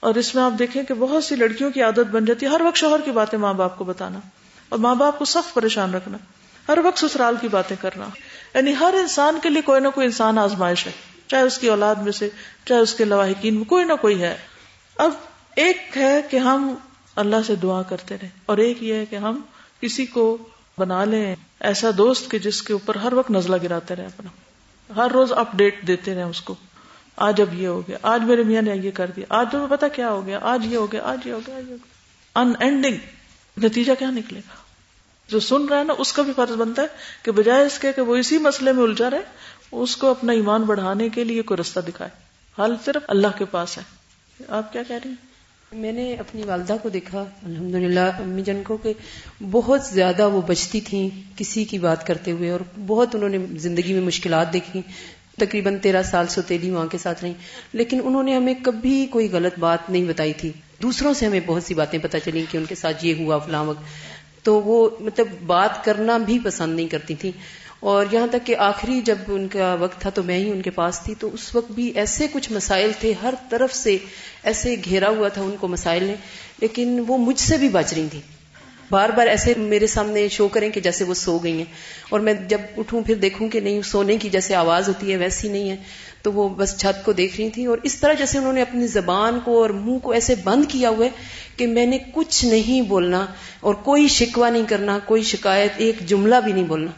اور 0.00 0.14
اس 0.14 0.34
میں 0.34 0.42
آپ 0.42 0.52
دیکھیں 0.58 0.82
کہ 0.82 0.94
بہت 0.94 1.24
سی 1.24 1.36
لڑکیوں 1.36 1.70
کی 1.70 1.82
عادت 1.82 2.10
بن 2.10 2.24
جاتی 2.24 2.46
ہے، 2.46 2.50
ہر 2.50 2.60
وقت 2.60 2.76
شوہر 2.76 3.00
کی 3.04 3.10
باتیں 3.10 3.38
ماں 3.38 3.54
باپ 3.54 3.78
کو 3.78 3.84
بتانا 3.84 4.18
اور 4.68 4.78
ماں 4.78 4.94
باپ 4.94 5.18
کو 5.18 5.24
سخت 5.24 5.54
پریشان 5.54 5.94
رکھنا، 5.94 6.18
ہر 6.68 6.78
وقت 6.84 6.98
سسرال 6.98 7.34
کی 7.40 7.48
باتیں 7.48 7.76
کرنا۔ 7.80 8.04
یعنی 8.54 8.74
ہر 8.80 8.94
انسان 9.00 9.38
کے 9.42 9.48
لیے 9.48 9.62
کوئی 9.62 9.80
نہ 9.80 9.88
کوئی 9.94 10.06
انسان 10.06 10.38
آزمائش 10.38 10.86
ہے، 10.86 10.92
چاہے 11.26 11.42
اس 11.42 11.58
کی 11.58 11.68
اولاد 11.68 11.94
میں 11.94 12.12
سے، 12.12 12.28
چاہے 12.64 12.80
اس 12.80 12.94
کے 12.94 13.04
لواحقین 13.04 13.54
میں، 13.54 13.64
کوئی 13.64 13.84
نہ 13.84 13.92
کوئی 14.00 14.22
ہے۔ 14.22 14.36
اب 14.98 15.10
ایک 15.56 15.96
ہے 15.96 16.22
کہ 16.30 16.36
ہم 16.36 16.74
اللہ 17.16 17.36
سے 17.46 17.54
دعا 17.54 17.82
کرتے 17.82 18.16
رہے 18.22 18.28
اور 18.46 18.58
ایک 18.58 18.82
یہ 18.82 18.94
ہے 18.94 19.06
کہ 19.06 19.16
ہم 19.16 19.40
کسی 19.80 20.06
کو 20.06 20.38
بنا 20.78 21.04
لیں 21.04 21.36
ایسا 21.60 21.90
دوست 21.98 22.30
کہ 22.30 22.38
جس 22.38 22.62
کے 22.62 22.72
اوپر 22.72 22.94
ہر 22.94 23.12
وقت 23.12 23.30
نزلہ 23.30 23.56
گراتے 23.62 23.96
رہے 23.96 24.06
اپنا۔ 24.06 24.30
ہر 24.96 25.10
روز 25.10 25.32
اپ 25.32 25.48
ڈیٹ 25.52 25.86
دیتے 25.86 26.14
رہے 26.14 26.22
اس 26.22 26.40
کو۔ 26.40 26.54
آج 27.16 27.40
اب 27.40 27.54
یہ 27.54 27.66
ہو 27.66 27.82
گیا، 27.88 27.98
آج 28.02 28.22
میرے 28.22 28.42
میاں 28.42 28.62
نے 28.62 28.76
یہ 28.76 28.90
کر 28.90 29.10
دیا، 29.16 29.24
آج 29.28 29.46
تمہیں 29.52 29.66
پتا 29.70 29.88
کیا 29.88 30.10
ہو 30.10 30.26
گیا، 30.26 30.38
آج 30.42 30.66
یہ 30.72 30.76
ہو 30.76 30.92
گیا، 30.92 31.00
آج 31.04 31.26
یہ 31.26 31.32
ہو 31.32 31.40
گیا 31.46 31.74
ان 32.34 32.52
اینڈنگ 32.60 32.96
نتیجہ 33.64 33.92
کیا 33.98 34.10
نکلے؟ 34.10 34.38
گا 34.38 34.54
جو 35.28 35.40
سن 35.40 35.66
رہا 35.66 35.78
ہے 35.78 35.84
نا، 35.84 35.94
اس 35.98 36.12
کا 36.12 36.22
بھی 36.22 36.32
فرض 36.36 36.52
بنتا 36.52 36.82
ہے 36.82 36.86
کہ 37.22 37.32
بجائے 37.32 37.66
اس 37.66 37.78
کے 37.78 37.92
کہ 37.92 38.02
وہ 38.02 38.16
اسی 38.16 38.38
مسئلے 38.38 38.72
میں 38.72 38.82
الجھا 38.82 39.10
رہے، 39.10 39.20
اس 39.72 39.96
کو 39.96 40.10
اپنا 40.10 40.32
ایمان 40.32 40.62
بڑھانے 40.62 41.08
کے 41.08 41.24
لیے 41.24 41.42
کوئی 41.42 41.60
رستہ 41.60 41.80
دکھائے۔ 41.80 42.10
حال 42.58 42.76
صرف 42.84 43.02
اللہ 43.08 43.38
کے 43.38 43.44
پاس 43.44 43.78
ہے۔ 43.78 43.82
آپ 44.48 44.72
کیا 44.72 44.82
کہہ 44.82 44.96
رہی 45.04 45.10
ہیں؟ 45.10 45.29
میں 45.72 45.92
نے 45.92 46.14
اپنی 46.14 46.42
والدہ 46.42 46.76
کو 46.82 46.88
دیکھا 46.88 47.24
الحمد 47.42 47.74
للہ 47.74 48.00
امی 48.00 48.42
جن 48.42 48.62
کو 48.62 48.76
کہ 48.76 48.92
بہت 49.50 49.80
زیادہ 49.84 50.28
وہ 50.28 50.40
بچتی 50.40 50.80
تھیں 50.80 51.10
کسی 51.36 51.64
کی 51.64 51.78
بات 51.78 52.06
کرتے 52.06 52.30
ہوئے 52.30 52.50
اور 52.50 52.60
بہت 52.86 53.14
انہوں 53.14 53.28
نے 53.28 53.38
زندگی 53.50 53.92
میں 53.92 54.02
مشکلات 54.02 54.52
دیکھی۔ 54.52 54.80
تقریباً 55.38 55.78
تیرہ 55.78 56.02
سال 56.02 56.26
سوتیلی 56.26 56.70
وہاں 56.70 56.86
کے 56.86 56.98
ساتھ 56.98 57.24
رہی۔ 57.24 57.32
لیکن 57.72 58.00
انہوں 58.04 58.22
نے 58.22 58.36
ہمیں 58.36 58.54
کبھی 58.62 59.06
کوئی 59.10 59.28
غلط 59.32 59.58
بات 59.58 59.90
نہیں 59.90 60.04
بتائی 60.04 60.32
تھی۔ 60.32 60.52
دوسروں 60.82 61.14
سے 61.14 61.26
ہمیں 61.26 61.40
بہت 61.46 61.62
سی 61.62 61.74
باتیں 61.74 61.98
پتہ 61.98 62.16
چلی 62.24 62.44
کہ 62.50 62.56
ان 62.56 62.64
کے 62.64 62.74
ساتھ 62.74 63.06
یہ 63.06 63.14
ہوا 63.14 63.38
فلاں 63.38 63.64
وقت۔ 63.64 63.82
تو 64.44 64.60
وہ 64.60 64.90
مطلب 65.00 65.26
بات 65.46 65.84
کرنا 65.84 66.18
بھی 66.18 66.38
پسند 66.44 66.76
نہیں 66.76 66.88
کرتی 66.88 67.14
تھی 67.14 67.32
اور 67.80 68.06
یہاں 68.12 68.26
تک 68.26 68.46
کہ 68.46 68.56
آخری 68.56 69.00
جب 69.04 69.18
ان 69.28 69.48
کا 69.48 69.74
وقت 69.74 70.00
تھا 70.00 70.10
تو 70.10 70.22
میں 70.22 70.38
ہی 70.38 70.50
ان 70.50 70.62
کے 70.62 70.70
پاس 70.70 71.00
تھی، 71.04 71.14
تو 71.18 71.30
اس 71.32 71.54
وقت 71.54 71.72
بھی 71.72 71.92
ایسے 71.94 72.26
کچھ 72.32 72.52
مسائل 72.52 72.90
تھے، 73.00 73.12
ہر 73.22 73.34
طرف 73.48 73.74
سے 73.74 73.98
ایسے 74.42 74.76
گھیرا 74.84 75.08
ہوا 75.08 75.28
تھا 75.28 75.42
ان 75.42 75.56
کو 75.60 75.68
مسائل 75.68 76.04
نے، 76.04 76.14
لیکن 76.60 77.04
وہ 77.06 77.18
مجھ 77.18 77.40
سے 77.40 77.56
بھی 77.56 77.68
بچ 77.68 77.92
رہی 77.92 78.08
تھی 78.10 78.20
بار 78.90 79.08
بار 79.08 79.26
ایسے 79.26 79.54
میرے 79.56 79.86
سامنے 79.86 80.28
شو 80.28 80.48
کریں 80.48 80.70
کہ 80.70 80.80
جیسے 80.80 81.04
وہ 81.04 81.14
سو 81.14 81.38
گئی 81.38 81.52
ہیں۔ 81.52 81.64
اور 82.08 82.20
میں 82.20 82.34
جب 82.34 82.60
اٹھوں 82.76 83.02
پھر 83.02 83.14
دیکھوں 83.14 83.48
کہ 83.48 83.60
نہیں، 83.60 83.82
سونے 83.82 84.16
کی 84.16 84.28
جیسے 84.28 84.54
آواز 84.54 84.88
ہوتی 84.88 85.12
ہے 85.12 85.16
ویسی 85.16 85.48
نہیں 85.48 85.70
ہے۔ 85.70 85.76
تو 86.22 86.32
وہ 86.32 86.48
بس 86.48 86.78
چھت 86.78 87.04
کو 87.04 87.12
دیکھ 87.12 87.40
رہی 87.40 87.50
تھی 87.50 87.66
اور 87.66 87.78
اس 87.82 87.94
طرح 87.94 88.12
جیسے 88.12 88.38
انہوں 88.38 88.52
نے 88.52 88.62
اپنی 88.62 88.86
زبان 88.86 89.38
کو 89.44 89.62
اور 89.62 89.70
منہ 89.70 89.98
کو 89.98 90.12
ایسے 90.12 90.34
بند 90.44 90.64
کیا 90.68 90.88
ہوا 90.88 91.04
ہے 91.04 91.10
کہ 91.56 91.66
میں 91.66 91.86
نے 91.86 91.98
کچھ 92.12 92.44
نہیں 92.44 92.80
بولنا 92.80 93.26
اور 93.60 93.74
کوئی 93.74 94.08
شکوا 94.08 94.50
نہیں 94.50 94.64
کرنا، 94.68 94.98
کوئی 95.04 95.22
شکایت، 95.22 95.72
ایک 95.76 96.06
جملہ 96.06 96.36
بھی 96.44 96.52
نہیں 96.52 96.64
بولنا۔ 96.64 96.90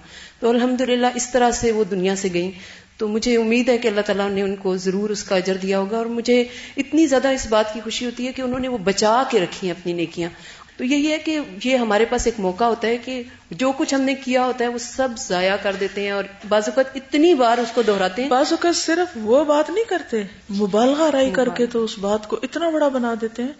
تو 0.42 0.50
الحمد 0.50 0.82
اس 1.14 1.32
طرح 1.32 1.50
سے 1.50 1.72
وہ 1.72 1.84
دنیا 1.84 2.16
سے 2.16 2.28
گئیں۔ 2.34 2.50
تو 2.96 3.08
مجھے 3.08 3.36
امید 3.36 3.68
ہے 3.68 3.78
کہ 3.78 3.88
اللہ 3.88 4.00
تعالیٰ 4.00 4.30
نے 4.30 4.42
ان 4.42 4.56
کو 4.56 4.76
ضرور 4.76 5.10
اس 5.10 5.24
کا 5.24 5.36
اجر 5.36 5.56
دیا 5.56 5.78
ہوگا 5.78 5.96
اور 5.96 6.06
مجھے 6.06 6.44
اتنی 6.76 7.06
زیادہ 7.06 7.28
اس 7.28 7.46
بات 7.46 7.74
کی 7.74 7.80
خوشی 7.84 8.06
ہوتی 8.06 8.26
ہے 8.26 8.32
کہ 8.32 8.42
انہوں 8.42 8.58
نے 8.58 8.68
وہ 8.68 8.78
بچا 8.78 9.22
کے 9.30 9.40
رکھی 9.40 9.66
ہیں 9.66 9.74
اپنی 9.80 9.92
نیکیاں۔ 9.92 10.30
تو 10.76 10.84
یہی 10.84 11.12
ہے 11.12 11.18
کہ 11.18 11.38
یہ 11.64 11.76
ہمارے 11.76 12.04
پاس 12.04 12.26
ایک 12.26 12.34
موقع 12.40 12.64
ہوتا 12.64 12.88
ہے 12.88 12.96
کہ 12.96 13.22
جو 13.50 13.72
کچھ 13.76 13.94
ہم 13.94 14.00
نے 14.00 14.14
کیا 14.14 14.44
ہوتا 14.46 14.64
ہے 14.64 14.68
وہ 14.68 14.78
سب 14.78 15.08
ضائع 15.18 15.56
کر 15.62 15.76
دیتے 15.80 16.00
ہیں 16.00 16.10
اور 16.10 16.24
بعض 16.48 16.62
اوقات 16.68 16.86
اتنی 16.94 17.34
بار 17.34 17.58
اس 17.58 17.72
کو 17.74 17.82
دہراتے 17.82 18.22
ہیں۔ 18.22 18.28
بعض 18.28 18.46
اوقات 18.50 18.76
صرف 18.76 19.18
وہ 19.22 19.44
بات 19.44 19.70
نہیں 19.70 19.84
کرتے 19.88 20.22
مبالغہ 20.50 21.10
رائی 21.10 21.30
کر 21.30 21.48
کے 21.48 21.66
تو 21.66 21.84
اس 21.84 21.98
بات 21.98 22.28
کو 22.28 22.40
اتنا 22.42 22.70
بڑا 22.70 22.88
بنا 22.88 23.14
دیتے 23.20 23.42
ہیں 23.42 23.52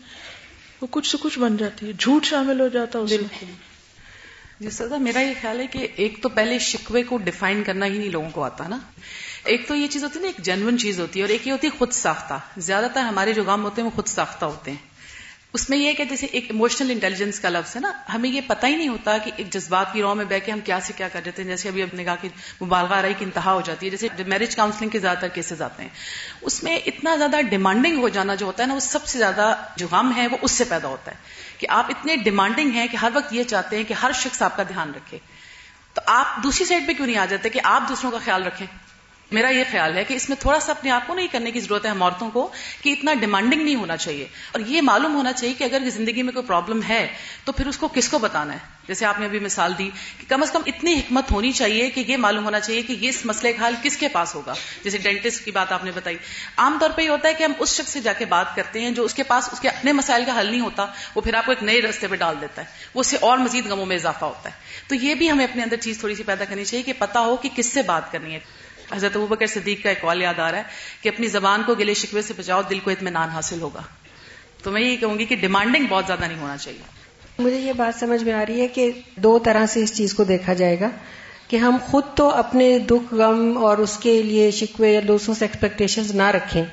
وہ 0.81 0.87
کچھ 0.91 1.11
سے 1.11 1.19
کچھ 1.21 1.39
بن 1.39 1.57
جاتی 1.57 1.87
ہے 1.87 1.93
جھوٹ 1.99 2.25
شامل 2.25 2.61
ہو 2.61 2.69
جاتا 2.69 2.99
ہے 2.99 3.17
بالکل 4.63 4.85
جی 4.85 4.89
سر 4.91 4.99
میرا 4.99 5.21
یہ 5.21 5.33
خیال 5.41 5.61
ہے 5.61 5.67
کہ 5.67 5.89
ایک 5.97 6.23
تو 6.23 6.29
پہلے 6.29 6.59
شکوے 6.59 7.03
کو 7.03 7.17
ڈیفائن 7.17 7.65
کرنا 7.65 7.87
ہی 7.87 7.99
نہیں 7.99 8.09
لوگوں 8.09 8.31
کو 8.31 8.45
آتا 8.45 8.69
نا۔ 8.69 8.79
ایک 9.45 9.69
تو 9.69 9.75
یہ 9.75 9.87
چیز 9.87 10.05
ہوتی 10.05 10.19
ہے 10.19 10.25
نا، 10.25 10.31
ایک 10.37 10.45
جنون 10.45 10.79
چیز 10.79 11.01
ہوتی 11.01 11.19
ہے 11.19 11.25
اور 11.25 11.31
ایک 11.31 11.47
یہ 11.47 11.53
ہوتی 11.53 11.67
ہے 11.67 11.79
خود 11.79 11.93
ساختہ۔ 11.93 12.35
زیادہ 12.57 12.87
تر 12.95 13.01
ہمارے 13.01 13.33
جو 13.33 13.45
غم 13.45 13.65
ہوتے 13.65 13.83
ہیں 13.83 13.87
وہ 13.87 13.97
خود 13.97 14.07
ساختہ 14.07 14.45
ہوتے 14.45 14.71
ہیں۔ 14.71 14.93
اس 15.53 15.71
میں 15.71 15.79
یہ 15.79 15.87
ہے 15.87 15.95
کہ 15.95 16.05
جیسے 16.05 16.27
ایک 16.27 16.45
ایموشنل 16.51 16.91
انٹیلیجنس 16.91 17.41
کا 17.41 17.49
لفظ 17.49 17.77
ہے 17.77 17.81
نا، 17.81 17.93
ہمیں 18.15 18.31
یہ 18.31 18.41
پتہ 18.47 18.67
ہی 18.67 18.77
نہیں 18.77 18.89
ہوتا 18.89 19.19
کہ 19.19 19.31
ایک 19.37 19.53
جذبات 19.53 19.93
کی 19.93 20.03
رو 20.03 20.15
میں 20.15 20.25
بہ 20.25 20.47
کے 20.47 20.53
ہم 20.53 20.61
کیا 20.61 20.81
سے 20.81 20.93
کیا 20.97 21.09
کر 21.09 21.21
دیتے 21.25 21.43
ہیں۔ 21.43 21.49
جیسے 21.49 21.69
ابھی 21.69 21.83
اپنے 21.83 22.05
کہا 22.05 22.17
کہ 22.17 22.29
مبالغہ 22.65 22.97
رہی 22.97 23.15
کی 23.19 23.25
انتہا 23.25 23.53
ہو 23.53 23.61
جاتی 23.65 23.87
ہے، 23.87 23.91
جیسے 23.91 24.09
میرج 24.27 24.57
کاؤنسلنگ 24.57 24.91
کے 24.91 24.99
زیادہ 24.99 25.19
تر 25.19 25.29
کیسز 25.29 25.63
آتے 25.63 25.83
ہیں۔ 25.83 25.91
اس 26.41 26.63
میں 26.63 26.79
اتنا 26.87 27.17
زیادہ 27.17 27.37
ڈیمانڈنگ 27.51 27.99
ہو 27.99 28.09
جانا 28.09 28.35
جو 28.35 28.47
ہوتا 28.47 28.63
ہے 28.63 28.69
نا، 28.69 28.75
وہ 28.75 28.81
سب 28.81 29.07
سے 29.07 29.19
زیادہ 29.19 29.57
جو 29.77 29.87
غم 29.91 30.13
ہے 30.17 30.27
وہ 30.27 30.37
اس 30.43 30.53
سے 30.53 30.65
پیدا 30.65 30.89
ہوتا 30.89 31.11
ہے۔ 31.11 31.42
کہ 31.63 31.67
آپ 31.71 31.87
اتنے 31.89 32.17
ڈیمانڈنگ 32.17 32.71
ہیں 32.71 32.89
کہ 32.89 32.97
ہر 32.97 33.11
وقت 33.15 33.33
یہ 33.33 33.45
چاہتے 33.45 33.77
ہیں 33.77 33.85
کہ 33.85 33.95
ہر 33.95 34.11
شخص 34.15 34.43
آپ 34.43 34.57
کا 34.57 34.63
دھیان 34.63 34.95
رکھے۔ 34.95 35.19
تو 35.95 36.01
آپ 36.07 36.43
دوسری 36.43 36.65
سائڈ 36.65 36.87
پہ 36.87 36.93
کیوں 36.93 37.07
نہیں 37.07 37.19
آ 37.19 37.25
جاتے 37.25 37.49
کہ 37.49 37.61
آپ 37.65 37.83
دوسروں 37.89 38.11
کا 38.11 38.19
خیال 38.25 38.43
رکھیں؟ 38.43 38.67
میرا 39.33 39.49
یہ 39.49 39.65
خیال 39.71 39.97
ہے 39.97 40.05
کہ 40.05 40.15
اس 40.15 40.29
میں 40.29 40.37
تھوڑا 40.41 40.61
سا 40.61 40.73
اپنے 40.73 40.91
آپ 40.91 41.07
کو 41.07 41.15
نہیں 41.15 41.27
کرنے 41.27 41.51
کی 41.51 41.61
ضرورت 41.61 41.85
ہے 41.85 41.91
ہم 41.91 42.03
عورتوں 42.03 42.31
کو 42.31 42.53
کہ 42.83 42.91
اتنا 42.91 43.15
ڈیمانڈنگ 43.15 43.63
نہیں 43.63 43.75
ہونا 43.75 43.97
چاہیے۔ 43.97 44.27
اور 44.53 44.61
یہ 44.61 44.83
معلوم 44.83 45.15
ہونا 45.15 45.33
چاہیے 45.33 45.55
کہ 45.55 45.65
اگر 45.65 45.91
زندگی 45.91 46.23
میں 46.23 46.33
کوئی 46.33 46.47
پرابلم 46.47 46.81
ہے 46.89 47.09
تو 47.45 47.53
پھر 47.53 47.67
اس 47.67 47.79
کو 47.79 47.89
کس 47.89 48.09
کو 48.09 48.19
بتانا 48.19 48.53
ہے؟ 48.53 48.59
جیسے 48.89 49.05
آپ 49.05 49.21
نے 49.21 49.27
ابھی 49.27 49.39
مثال 49.39 49.73
دی 49.79 49.91
کہ 50.21 50.27
کم 50.29 50.43
از 50.43 50.51
کم 50.51 50.61
اتنی 50.67 50.95
حکمت 50.95 51.33
ہونی 51.33 51.53
چاہیے 51.53 51.91
کہ 51.91 52.05
یہ 52.07 52.17
معلوم 52.17 52.45
ہونا 52.45 52.61
چاہیے 52.61 52.83
کہ 52.83 52.93
یہ 52.93 53.09
اس 53.09 53.27
مسئلے 53.27 53.53
کا 53.53 53.69
حل 53.69 53.75
کس 53.83 53.97
کے 53.97 54.09
پاس 54.09 54.35
ہوگا۔ 54.35 54.55
جیسے 54.85 54.99
ڈینٹسٹ 54.99 55.45
کی 55.45 55.51
بات 55.51 55.73
آپ 55.73 55.85
نے 55.85 55.91
بتائی۔ 55.95 56.17
عام 56.57 56.79
طور 56.81 56.91
پہ 56.91 57.03
یہ 57.03 57.09
ہوتا 57.09 57.29
ہے 57.29 57.35
کہ 57.35 57.45
ہم 57.45 57.53
اس 57.59 57.77
شخص 57.77 57.93
سے 57.93 58.01
جا 58.01 58.13
کے 58.13 58.25
بات 58.25 58.57
کرتے 58.57 58.81
ہیں 58.81 58.91
جو 58.91 59.05
اس 59.05 59.15
کے 59.15 59.23
پاس 59.23 59.49
اس 59.53 59.61
کے 59.61 59.69
اپنے 59.69 59.93
مسائل 59.93 60.25
کا 60.27 60.41
حل 60.41 60.47
نہیں 60.47 60.61
ہوتا، 60.61 60.87
وہ 61.15 61.21
پھر 61.21 61.35
آپ 61.35 61.47
کو 61.47 61.53
ایک 61.53 61.63
نئے 61.63 61.81
رستے 61.83 62.07
پہ 62.07 62.17
ڈال 62.17 62.37
دیتا 62.41 62.63
ہے۔ 62.63 62.67
وہ 62.95 63.01
اس 63.01 63.07
سے 63.07 63.17
اور 63.21 63.39
مزید 63.39 63.67
غموں 63.67 63.87
میں 63.87 63.97
اضافہ 63.97 64.25
ہوتا 64.25 64.49
ہے۔ 64.49 64.55
تو 64.89 64.95
یہ 64.95 65.15
بھی 65.15 65.31
ہمیں 65.31 65.45
اپنے 65.45 65.63
اندر 65.63 65.77
چیز 65.77 65.99
تھوڑی 65.99 66.15
سی 66.15 66.23
پیدا 66.23 66.45
کرنی 66.45 66.65
چاہیے 66.65 66.83
کہ 66.83 66.93
پتا 66.99 67.21
ہو 67.21 67.37
کہ 67.37 67.49
کس 67.57 67.67
سے 67.67 67.83
بات 67.83 68.13
کرنی 68.13 68.35
ہے۔ 68.35 68.62
حضرت 68.93 69.17
بکر 69.17 69.47
صدیق 69.47 69.83
کا 69.83 69.89
ایک 69.89 70.01
قول 70.01 70.23
یاد 70.23 70.39
آ 70.39 70.51
رہا 70.51 70.59
ہے 70.59 70.63
کہ 71.03 71.09
اپنی 71.09 71.29
زبان 71.29 71.63
کو 71.67 71.75
گلے 71.75 71.95
شکوے 71.95 72.23
سے 72.23 72.35
بچاؤ، 72.39 72.63
دل 72.71 72.79
کو 72.79 72.91
اطمینان 72.91 73.29
حاصل 73.29 73.61
ہوگا۔ 73.61 73.83
تو 74.63 74.71
میں 74.71 74.83
یہ 74.83 74.97
کہوں 74.97 75.19
گی 75.19 75.25
کہ 75.25 75.37
ڈیمانڈنگ 75.37 75.87
بہت 75.89 76.05
زیادہ 76.07 76.25
نہیں 76.29 76.39
ہونا 76.39 76.57
چاہیے۔ 76.57 77.03
مجھے 77.39 77.59
یہ 77.59 77.73
بات 77.73 78.01
سمجھ 78.01 78.25
میں 78.25 78.33
آ 78.33 78.45
رہی 78.49 78.61
ہے 78.61 78.69
کہ 78.69 78.91
دو 79.17 79.39
طرح 79.39 79.67
سے 79.67 79.83
اس 79.83 79.97
چیز 79.97 80.15
کو 80.15 80.25
دیکھا 80.25 80.53
جائے 80.53 80.81
گا 80.81 80.89
کہ 81.49 81.57
ہم 81.57 81.77
خود 81.83 82.05
تو 82.15 82.29
اپنے 82.29 82.79
دکھ، 82.79 83.15
غم 83.15 83.59
اور 83.59 83.79
اس 83.79 83.97
کے 83.99 84.23
لیے 84.23 84.51
شکوے 84.51 84.93
یا 84.93 85.01
دوستوں 85.09 85.35
سے 85.35 85.45
ایکسپیکٹیشنز 85.45 86.15
نہ 86.15 86.31
رکھیں، 86.31 86.65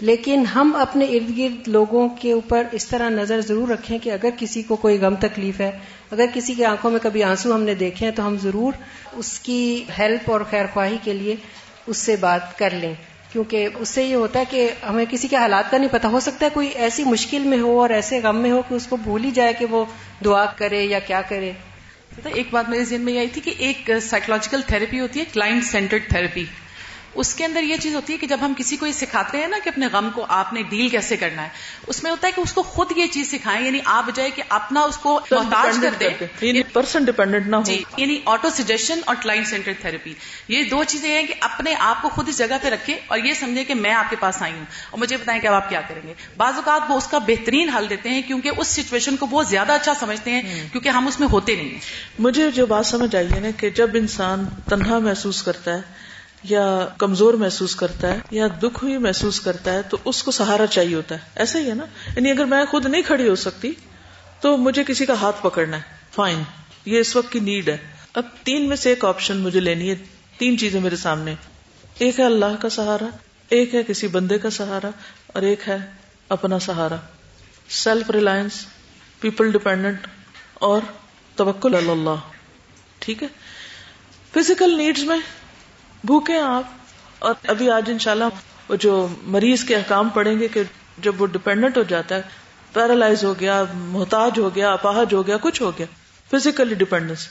لیکن 0.00 0.44
ہم 0.46 0.76
اپنے 0.76 1.04
ارد 1.04 1.38
گرد 1.38 1.68
لوگوں 1.68 2.08
کے 2.08 2.32
اوپر 2.32 2.62
اس 2.72 2.86
طرح 2.86 3.08
نظر 3.08 3.40
ضرور 3.40 3.68
رکھیں 3.68 3.98
کہ 3.98 4.10
اگر 4.10 4.28
کسی 4.38 4.62
کو 4.62 4.76
کوئی 4.76 4.98
غم 4.98 5.14
تکلیف 5.14 5.60
ہے، 5.60 5.78
اگر 6.10 6.26
کسی 6.34 6.54
کی 6.54 6.64
آنکھوں 6.64 6.90
میں 6.90 7.00
کبھی 7.02 7.22
آنسو 7.22 7.54
ہم 7.54 7.62
نے 7.62 7.74
دیکھے 7.74 8.06
ہیں 8.06 8.12
تو 8.12 8.26
ہم 8.26 8.36
ضرور 8.42 8.72
اس 9.12 9.38
کی 9.40 9.84
ہیلپ 9.98 10.30
اور 10.30 10.40
خیر 10.50 10.64
خواہی 10.74 10.96
کے 11.04 11.12
لیے 11.12 11.36
اس 11.86 11.96
سے 11.96 12.16
بات 12.16 12.58
کر 12.58 12.70
لیں۔ 12.70 12.94
کیونکہ 13.32 13.68
اس 13.74 13.88
سے 13.88 14.04
یہ 14.04 14.14
ہوتا 14.14 14.38
ہے 14.38 14.44
کہ 14.50 14.70
ہمیں 14.88 15.04
کسی 15.10 15.28
کے 15.28 15.36
حالات 15.36 15.70
کا 15.70 15.78
نہیں 15.78 15.88
پتا 15.92 16.08
ہو 16.08 16.20
سکتا 16.20 16.46
ہے 16.46 16.50
کوئی 16.50 16.68
ایسی 16.68 17.04
مشکل 17.04 17.38
میں 17.38 17.58
ہو 17.58 17.80
اور 17.80 17.90
ایسے 17.90 18.20
غم 18.20 18.36
میں 18.36 18.50
ہو 18.50 18.62
کہ 18.68 18.74
اس 18.74 18.86
کو 18.86 18.96
بھول 18.96 19.24
ہی 19.24 19.30
جائے 19.30 19.52
کہ 19.52 19.66
وہ 19.66 19.84
دعا 20.24 20.46
کرے 20.46 20.84
یا 20.84 20.98
کیا 20.98 21.22
کرے۔ 21.22 21.52
ایک 22.24 22.46
بات 22.50 22.68
میرے 22.68 22.84
ذہن 22.84 23.00
میں 23.00 23.12
یہ 23.12 23.18
آئی 23.18 23.28
تھی 23.28 23.40
کہ 23.40 23.54
ایک 23.58 23.90
سائیکولوجیکل 24.02 24.62
تھراپی 24.62 25.00
ہوتی 25.00 25.20
ہے 25.20 25.24
کلائنٹ 25.32 25.64
سینٹرڈ 25.64 26.02
تھراپی 26.08 26.44
اس 27.14 27.34
کے 27.34 27.44
اندر 27.44 27.62
یہ 27.62 27.76
چیز 27.76 27.94
ہوتی 27.94 28.12
ہے 28.12 28.18
کہ 28.18 28.26
جب 28.26 28.38
ہم 28.40 28.52
کسی 28.56 28.76
کو 28.76 28.86
یہ 28.86 28.92
سکھاتے 28.92 29.38
ہیں 29.38 29.48
نا 29.48 29.56
کہ 29.64 29.68
اپنے 29.68 29.86
غم 29.92 30.10
کو 30.14 30.26
آپ 30.28 30.52
نے 30.52 30.62
ڈیل 30.62 30.88
کیسے 30.88 31.16
کرنا 31.16 31.42
ہے 31.42 31.48
اس 31.86 32.02
میں 32.02 32.10
ہوتا 32.10 32.26
ہے 32.26 32.32
کہ 32.32 32.40
اس 32.40 32.52
کو 32.52 32.62
خود 32.62 32.92
یہ 32.96 33.06
چیز 33.06 33.30
سکھائیں 33.30 33.66
یعنی 33.66 33.78
آپ 33.84 34.06
بجائے 34.06 34.30
کہ 34.30 34.42
اپنا 34.48 34.80
اس 34.80 34.96
کو 34.98 35.20
محتاج 35.30 35.78
کر 35.82 35.94
دیں۔ 36.00 36.62
پرسن 36.72 37.04
ڈیپینڈنٹ 37.04 37.46
نہ 37.46 37.56
ہو۔ 37.56 37.62
جی 37.62 37.82
یعنی 37.96 38.20
آٹو 38.24 38.50
سجیشن 38.50 39.00
اور 39.04 39.16
کلائنٹ 39.22 39.46
سینٹر 39.46 39.72
تھراپی 39.80 40.14
یہ 40.48 40.62
دو 40.64 40.84
چیزیں 40.84 41.10
ہیں 41.10 41.26
کہ 41.26 41.34
اپنے 41.40 41.74
آپ 41.78 42.02
کو 42.02 42.08
خود 42.08 42.28
اس 42.28 42.38
جگہ 42.38 42.56
پہ 42.62 42.68
رکھے 42.68 42.98
اور 43.06 43.18
یہ 43.18 43.34
سمجھے 43.34 43.64
کہ 43.64 43.74
میں 43.74 43.92
آپ 43.92 44.10
کے 44.10 44.16
پاس 44.20 44.42
آئی 44.42 44.52
ہوں۔ 44.52 44.64
اور 44.90 44.98
مجھے 44.98 45.16
بتائیں 45.16 45.40
کہ 45.40 45.46
اب 45.46 45.54
آپ 45.54 45.68
کیا 45.68 45.80
کریں 45.80 46.08
گے۔ 46.08 46.14
بعض 46.36 46.54
اوقات 46.54 46.80
وہ 46.88 46.96
اس 46.96 47.06
کا 47.06 47.18
بہترین 47.18 47.68
حل 47.68 47.90
دیتے 47.90 48.08
ہیں 48.08 48.22
کیونکہ 48.22 48.50
اس 48.56 48.68
سچویشن 48.68 49.16
کو 49.16 49.26
بہت 49.26 49.48
زیادہ 49.48 49.72
اچھا 49.72 49.92
سمجھتے 50.00 50.30
ہیں 50.30 50.68
کیونکہ 50.72 50.88
ہم 50.88 51.06
اس 51.06 51.20
میں 51.20 51.28
ہوتے 51.32 51.54
نہیں 51.54 51.68
ہیں۔ 51.68 51.78
مجھے 52.18 52.50
جو 52.50 52.66
بات 52.66 52.86
سمجھ 52.86 53.16
آئی 53.16 53.32
ہے 53.32 53.40
نا 53.40 53.48
کہ 53.56 53.70
جب 53.70 53.90
انسان 53.94 54.44
تنہا 54.68 54.98
محسوس 54.98 55.42
کرتا 55.42 55.74
ہے 55.74 56.11
یا 56.42 56.88
کمزور 56.98 57.34
محسوس 57.34 57.76
کرتا 57.76 58.08
ہے 58.08 58.20
یا 58.30 58.46
دکھ 58.62 58.84
ہوئی 58.84 58.98
محسوس 58.98 59.40
کرتا 59.40 59.72
ہے، 59.72 59.82
تو 59.82 59.96
اس 60.04 60.22
کو 60.22 60.30
سہارا 60.30 60.66
چاہیے 60.66 60.94
ہوتا 60.94 61.14
ہے۔ 61.14 61.20
ایسا 61.34 61.58
ہی 61.58 61.70
ہے 61.70 61.74
نا۔ 61.74 61.84
یعنی 62.16 62.30
اگر 62.30 62.44
میں 62.44 62.64
خود 62.64 62.86
نہیں 62.86 63.02
کھڑی 63.02 63.28
ہو 63.28 63.34
سکتی، 63.34 63.72
تو 64.40 64.56
مجھے 64.56 64.84
کسی 64.84 65.06
کا 65.06 65.14
ہاتھ 65.14 65.42
پکڑنا 65.42 65.76
ہے۔ 65.76 65.82
فائن 66.12 66.42
یہ 66.84 67.00
اس 67.00 67.16
وقت 67.16 67.32
کی 67.32 67.40
نیڈ 67.40 67.68
ہے۔ 67.68 67.76
اب 68.14 68.22
تین 68.42 68.68
میں 68.68 68.76
سے 68.76 68.88
ایک 68.88 69.04
آپشن 69.04 69.36
مجھے 69.36 69.60
لینی 69.60 69.90
ہے۔ 69.90 69.94
تین 70.38 70.58
چیزیں 70.58 70.80
میرے 70.80 70.96
سامنے۔ 70.96 71.34
ایک 71.98 72.20
ہے 72.20 72.24
اللہ 72.24 72.56
کا 72.60 72.68
سہارا، 72.68 73.06
ایک 73.48 73.74
ہے 73.74 73.82
کسی 73.82 74.06
بندے 74.06 74.38
کا 74.38 74.50
سہارا، 74.50 74.90
اور 75.26 75.42
ایک 75.42 75.68
ہے 75.68 75.76
اپنا 76.28 76.58
سہارا۔ 76.58 76.96
سیلف 77.68 78.10
ریلائنس 78.10 78.66
پیپل 79.20 79.50
ڈپینڈنٹ 79.50 80.06
اور 80.54 80.80
توکل 81.36 81.74
اللہ۔ 81.74 82.16
ٹھیک 82.98 83.22
ہے؟ 83.22 83.28
فزیکل 84.34 84.78
نیڈز 84.78 85.04
میں 85.04 85.18
بھوکے 86.04 86.38
آپ، 86.38 86.62
اور 87.18 87.34
ابھی 87.48 87.70
آج 87.70 87.90
انشاءاللہ 87.90 88.24
وہ 88.68 88.76
جو 88.76 89.06
مریض 89.26 89.64
کے 89.64 89.76
احکام 89.76 90.08
پڑیں 90.08 90.38
گے 90.40 90.48
کہ 90.48 90.62
جب 90.98 91.20
وہ 91.22 91.26
ڈپینڈنٹ 91.26 91.76
ہو 91.76 91.82
جاتا 91.88 92.14
ہے 92.14 92.22
پیرالائز 92.72 93.24
ہو 93.24 93.34
گیا، 93.40 93.62
محتاج 93.74 94.38
ہو 94.38 94.54
گیا، 94.54 94.72
اپاہج 94.72 95.14
ہو 95.14 95.26
گیا، 95.26 95.36
کچھ 95.40 95.62
ہو 95.62 95.70
گیا 95.78 95.86
فزیکلی 96.30 96.74
ڈپینڈنس 96.74 97.26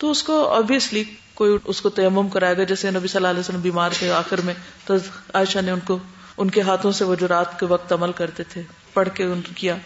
تو 0.00 0.10
اس 0.10 0.22
کو 0.22 0.34
ابویسلی 0.48 1.02
کوئی 1.34 1.56
اس 1.64 1.80
کو 1.80 1.88
تیمم 1.90 2.28
کرائے 2.28 2.56
گا، 2.56 2.64
جیسے 2.64 2.90
نبی 2.90 3.08
صلی 3.08 3.18
اللہ 3.18 3.28
علیہ 3.28 3.40
وسلم 3.40 3.60
بیمار 3.60 3.90
تھے 3.98 4.10
آخر 4.10 4.40
میں، 4.40 4.54
تو 4.84 4.94
عائشہ 5.34 5.58
نے 5.58 5.70
ان 5.70 5.80
کو، 5.80 5.98
ان 6.36 6.50
کے 6.50 6.60
ہاتھوں 6.60 6.92
سے 6.92 7.04
وہ 7.04 7.14
جو 7.14 7.28
رات 7.28 7.58
کے 7.60 7.66
وقت 7.66 7.92
عمل 7.92 8.12
کرتے 8.12 8.42
تھے، 8.42 8.62
پڑھ 8.94 9.08
کے 9.14 9.24
ان 9.24 9.40
کیا۔ 9.54 9.76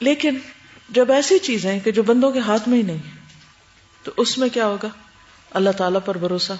لیکن 0.00 0.38
جب 0.88 1.12
ایسی 1.12 1.38
چیزیں 1.38 1.78
کہ 1.80 1.92
جو 1.92 2.02
بندوں 2.02 2.30
کے 2.30 2.38
ہاتھ 2.38 2.68
میں 2.68 2.78
ہی 2.78 2.82
نہیں 2.82 2.98
تو 4.04 4.12
اس 4.16 4.36
میں 4.38 4.48
کیا 4.48 4.66
ہوگا؟ 4.66 4.88
اللہ 5.50 5.70
تعالی 5.70 5.98
پر 6.04 6.18
بھروسہ۔ 6.18 6.52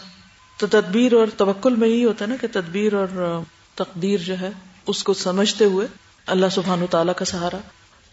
تو 0.57 0.67
تدبیر 0.67 1.13
اور 1.13 1.27
توکل 1.37 1.77
میں 1.77 1.89
یہی 1.89 2.05
ہوتا 2.05 2.25
ہے 2.25 2.31
نا 2.31 2.37
کہ 2.41 2.47
تدبیر 2.53 2.93
اور 2.93 3.41
تقدیر 3.75 4.21
جو 4.21 4.41
ہے، 4.41 4.51
اس 4.87 5.05
کو 5.05 5.15
سمجھتے 5.15 5.65
ہوئے 5.65 5.87
اللہ 6.27 6.47
سبحان 6.53 6.83
و 6.83 6.87
تعالیٰ 6.87 7.15
کا 7.15 7.25
سہارا۔ 7.25 7.57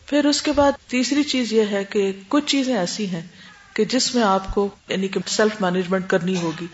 پھر 0.06 0.26
اس 0.26 0.42
کے 0.42 0.52
بعد 0.52 0.72
تیسری 0.88 1.24
چیز 1.24 1.54
یہ 1.54 1.64
ہے 1.72 1.84
کہ 1.84 2.12
کچھ 2.28 2.46
چیزیں 2.46 2.78
ایسی 2.78 3.08
ہیں 3.08 3.22
کہ 3.74 3.86
جس 3.86 4.16
میں 4.16 4.24
آپ 4.24 4.56
کو 4.56 4.70
یعنی 4.88 5.08
کہ 5.08 5.20
سیلف 5.26 5.62
مینجمنٹ 5.62 6.08
کرنی 6.08 6.36
ہوگی، 6.42 6.66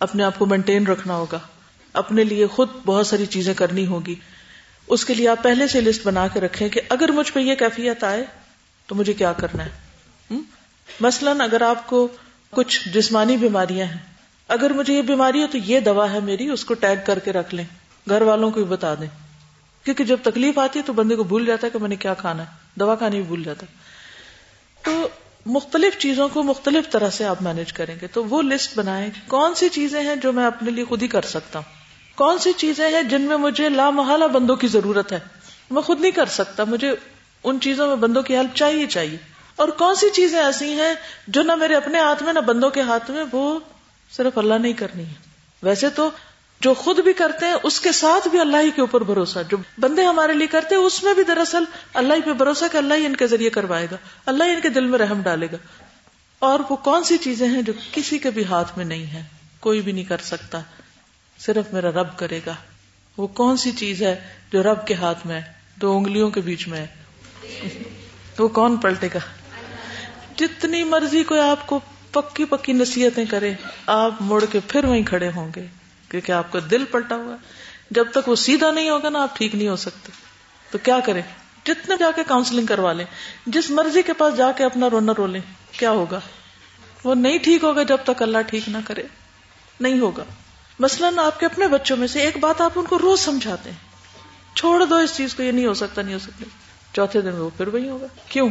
اپنے 0.00 0.24
آپ 0.24 0.38
کو 0.38 0.46
مینٹین 0.46 0.86
رکھنا 0.86 1.14
ہوگا، 1.14 1.38
اپنے 1.92 2.24
لیے 2.24 2.46
خود 2.46 2.68
بہت 2.84 3.06
ساری 3.06 3.26
چیزیں 3.26 3.54
کرنی 3.54 3.86
ہوگی۔ 3.86 4.14
اس 4.86 5.04
کے 5.04 5.14
لیے 5.14 5.28
آپ 5.28 5.42
پہلے 5.42 5.66
سے 5.66 5.80
لسٹ 5.80 6.06
بنا 6.06 6.28
کے 6.28 6.40
رکھیں 6.40 6.68
کہ 6.68 6.80
اگر 6.88 7.08
مجھ 7.08 7.32
پہ 7.32 7.40
یہ 7.40 7.54
کیفیت 7.54 8.04
آئے 8.04 8.24
تو 8.86 8.94
مجھے 8.94 9.12
کیا 9.12 9.32
کرنا 9.32 9.64
ہے۔ 9.64 9.70
مثلاً 11.00 11.40
اگر 11.40 11.60
آپ 11.60 11.86
کو 11.86 12.08
کچھ 12.50 12.88
جسمانی 12.88 13.36
بیماریاں 13.36 13.86
ہیں 13.86 14.15
اگر 14.48 14.72
مجھے 14.72 14.94
یہ 14.94 15.02
بیماری 15.02 15.42
ہے 15.42 15.46
تو 15.46 15.58
یہ 15.58 15.80
دوا 15.80 16.12
ہے 16.12 16.20
میری، 16.20 16.48
اس 16.48 16.64
کو 16.64 16.74
ٹیگ 16.74 16.96
کر 17.06 17.18
کے 17.18 17.32
رکھ 17.32 17.54
لیں۔ 17.54 17.64
گھر 18.08 18.22
والوں 18.22 18.50
کو 18.50 18.54
بھی 18.54 18.64
بتا 18.64 18.94
دیں۔ 18.94 19.06
کیونکہ 19.84 20.04
جب 20.04 20.16
تکلیف 20.22 20.58
آتی 20.58 20.78
ہے 20.78 20.84
تو 20.86 20.92
بندے 20.92 21.16
کو 21.16 21.22
بھول 21.22 21.46
جاتا 21.46 21.66
ہے 21.66 21.70
کہ 21.70 21.78
میں 21.78 21.88
نے 21.88 21.96
کیا 21.96 22.14
کھانا 22.14 22.42
ہے۔ 22.42 22.48
دوا 22.74 22.94
کھانی 22.94 23.16
بھی 23.16 23.24
بھول 23.24 23.42
جاتا 23.42 23.66
تو 24.82 25.08
مختلف 25.46 25.98
چیزوں 25.98 26.28
کو 26.28 26.42
مختلف 26.42 26.90
طرح 26.90 27.10
سے 27.10 27.24
آپ 27.24 27.42
مینج 27.42 27.72
کریں 27.72 27.96
گے۔ 28.02 28.06
تو 28.06 28.24
وہ 28.24 28.42
لسٹ 28.42 28.78
بنائیں۔ 28.78 29.10
کون 29.28 29.54
سی 29.54 29.68
چیزیں 29.68 30.02
ہیں 30.02 30.16
جو 30.16 30.32
میں 30.32 30.46
اپنے 30.46 30.70
لیے 30.70 30.84
خود 30.84 31.02
ہی 31.02 31.08
کر 31.08 31.22
سکتا 31.22 31.58
ہوں؟ 31.58 31.72
کون 32.16 32.38
سی 32.38 32.52
چیزیں 32.52 32.90
ہیں 32.90 33.02
جن 33.02 33.22
میں 33.22 33.36
مجھے 33.36 33.68
لامحالہ 33.68 34.24
بندوں 34.24 34.56
کی 34.56 34.66
ضرورت 34.66 35.12
ہے؟ 35.12 35.18
میں 35.70 35.82
خود 35.82 36.00
نہیں 36.00 36.10
کر 36.10 36.26
سکتا۔ 36.26 36.64
مجھے 36.64 36.94
ان 37.44 37.60
چیزوں 37.60 37.88
میں 37.88 37.96
بندوں 37.96 38.22
کی 38.22 38.36
ہیلپ 38.36 38.56
چاہیے 38.56 38.86
چاہیے۔ 38.86 39.16
اور 39.56 39.68
کون 39.68 39.94
سی 39.94 40.10
چیزیں 40.10 40.38
ایسی 40.38 40.72
ہیں 40.72 40.94
جو 41.26 41.42
نہ 41.42 41.54
میرے 41.54 41.74
اپنے 41.74 41.98
ہاتھ 41.98 42.22
میں، 42.22 42.32
نہ 42.32 42.38
بندوں 42.38 42.70
کے 42.70 42.80
ہاتھ 42.80 43.10
میں، 43.10 43.24
وہ 43.32 43.58
صرف 44.16 44.38
اللہ 44.38 44.54
نہیں 44.54 44.72
کرنی 44.72 45.04
ہے۔ 45.06 45.14
ویسے 45.62 45.90
تو 45.90 46.10
جو 46.60 46.74
خود 46.74 46.98
بھی 46.98 47.12
کرتے 47.12 47.46
ہیں، 47.46 47.54
اس 47.62 47.80
کے 47.80 47.92
ساتھ 47.92 48.28
بھی 48.28 48.40
اللہ 48.40 48.56
ہی 48.56 48.70
کے 48.70 48.80
اوپر 48.80 49.00
بھروسہ۔ 49.00 49.38
جو 49.48 49.56
بندے 49.78 50.04
ہمارے 50.04 50.32
لیے 50.32 50.46
کرتے 50.46 50.74
ہیں، 50.74 50.82
اس 50.82 51.02
میں 51.02 51.14
بھی 51.14 51.24
دراصل 51.24 51.64
اللہ 51.94 52.14
ہی 52.14 52.20
پہ 52.20 52.32
بھروسہ 52.32 52.64
کہ 52.72 52.76
اللہ 52.76 52.94
ہی 52.94 53.06
ان 53.06 53.16
کے 53.16 53.26
ذریعے 53.26 53.50
کروائے 53.50 53.86
گا۔ 53.90 53.96
اللہ 54.26 54.44
ہی 54.44 54.50
ان 54.50 54.60
کے 54.60 54.68
دل 54.68 54.86
میں 54.86 54.98
رحم 54.98 55.22
ڈالے 55.22 55.46
گا۔ 55.52 55.56
اور 56.38 56.60
وہ 56.70 56.76
کون 56.76 57.04
سی 57.04 57.18
چیزیں 57.18 57.48
ہیں 57.48 57.62
جو 57.62 57.72
کسی 57.92 58.18
کے 58.18 58.30
بھی 58.30 58.44
ہاتھ 58.44 58.72
میں 58.76 58.84
نہیں 58.84 59.06
ہے 59.06 59.22
کوئی 59.60 59.80
بھی 59.80 59.92
نہیں 59.92 60.04
کر 60.04 60.18
سکتا۔ 60.18 60.60
صرف 61.38 61.72
میرا 61.72 61.90
رب 61.90 62.18
کرے 62.18 62.40
گا۔ 62.46 62.54
وہ 63.16 63.26
کون 63.26 63.56
سی 63.56 63.72
چیز 63.72 64.02
ہے 64.02 64.28
جو 64.52 64.62
رب 64.62 64.86
کے 64.86 64.94
ہاتھ 64.94 65.26
میں 65.26 65.40
ہے؟ 65.40 65.52
دو 65.76 65.96
انگلیوں 65.96 66.30
کے 66.30 66.40
بیچ 66.40 66.68
میں 66.68 66.78
ہے۔ 66.78 66.86
وہ 68.38 68.48
کون 68.48 68.76
پلٹے 68.76 69.08
گا؟ 69.14 69.18
جتنی 70.36 70.84
مرضی 70.84 71.24
کوئی 71.24 71.40
آپ 71.40 71.66
کو 71.66 71.80
پکی 72.20 72.44
پکی 72.44 72.72
نصیحتیں 72.72 73.24
کرے 73.30 73.54
آپ 73.86 74.14
مڑ 74.20 74.44
کے 74.52 74.60
پھر 74.68 74.84
وہیں 74.84 75.02
کھڑے 75.02 75.30
ہوں 75.36 75.50
گے، 75.56 75.66
کیونکہ 76.08 76.32
آپ 76.32 76.52
کا 76.52 76.58
دل 76.70 76.84
پلٹا 76.84 77.16
ہوا 77.16 77.36
جب 77.90 78.06
تک 78.10 78.28
وہ 78.28 78.36
سیدھا 78.36 78.70
نہیں 78.70 78.90
ہوگا 78.90 79.08
نا، 79.08 79.22
آپ 79.22 79.36
ٹھیک 79.36 79.54
نہیں 79.54 79.68
ہو 79.68 79.76
سکتے۔ 79.76 80.12
تو 80.70 80.78
کیا 80.78 81.00
کریں؟ 81.00 81.22
جتنے 81.64 81.94
جا 81.98 82.10
کے 82.16 82.22
کاؤنسلنگ 82.26 82.66
کروا 82.66 82.92
لیں۔ 82.92 83.04
جس 83.46 83.70
مرضی 83.70 84.02
کے 84.02 84.12
پاس 84.12 84.36
جا 84.36 84.52
کے 84.52 84.64
اپنا 84.64 84.90
رونا 84.90 85.12
رو 85.18 85.26
لیں، 85.26 85.40
کیا 85.70 85.90
ہوگا؟ 85.90 86.20
وہ 87.04 87.14
نہیں 87.14 87.38
ٹھیک 87.38 87.64
ہوگا 87.64 87.82
جب 87.82 87.96
تک 88.04 88.22
اللہ 88.22 88.38
ٹھیک 88.46 88.68
نہ 88.68 88.78
کرے۔ 88.84 89.02
نہیں 89.80 90.00
ہوگا۔ 90.00 90.24
مثلاً 90.78 91.18
آپ 91.18 91.40
کے 91.40 91.46
اپنے 91.46 91.68
بچوں 91.68 91.96
میں 91.96 92.08
سے 92.08 92.20
ایک 92.20 92.36
بات 92.36 92.60
آپ 92.60 92.72
ان 92.74 92.84
کو 92.84 92.98
روز 92.98 93.20
سمجھاتے 93.20 93.70
ہیں۔ 93.70 93.76
چھوڑ 94.56 94.84
دو 94.84 94.96
اس 94.96 95.16
چیز 95.16 95.34
کو، 95.34 95.42
یہ 95.42 95.52
نہیں 95.52 95.66
ہو 95.66 95.74
سکتا، 95.74 96.02
نہیں 96.02 96.14
ہو 96.14 96.18
سکتا۔ 96.18 96.44
چوتھے 96.92 97.20
دن 97.20 97.32
وہ 97.32 97.50
پھر 97.56 97.68
وہی 97.68 97.88
ہوگا۔ 97.88 98.06
کیوں؟ 98.28 98.48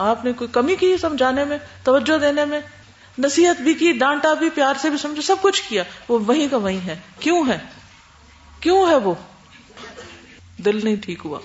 آپ 0.00 0.24
نے 0.24 0.32
کوئی 0.32 0.48
کمی 0.52 0.76
کی 0.76 0.96
سمجھانے 0.96 1.44
میں، 1.44 1.58
توجہ 1.84 2.18
دینے 2.18 2.44
میں؟ 2.44 2.60
نصیحت 3.18 3.60
بھی 3.60 3.74
کی، 3.74 3.92
ڈانٹا 3.92 4.34
بھی، 4.34 4.50
پیار 4.50 4.74
سے 4.82 4.90
بھی 4.90 4.98
سمجھا 4.98 5.22
سب 5.22 5.36
کچھ 5.40 5.62
کیا۔ 5.68 5.82
وہ 6.08 6.18
وہی 6.26 6.48
کا 6.48 6.56
وہی 6.56 6.78
ہے۔ 6.86 6.98
کیوں 7.20 7.44
ہے؟ 7.48 7.58
کیوں 8.60 8.90
ہے 8.90 8.96
وہ؟ 8.96 9.14
دل 10.64 10.80
نہیں 10.84 10.96
ٹھیک 10.96 11.18
ہوا۔ 11.24 11.38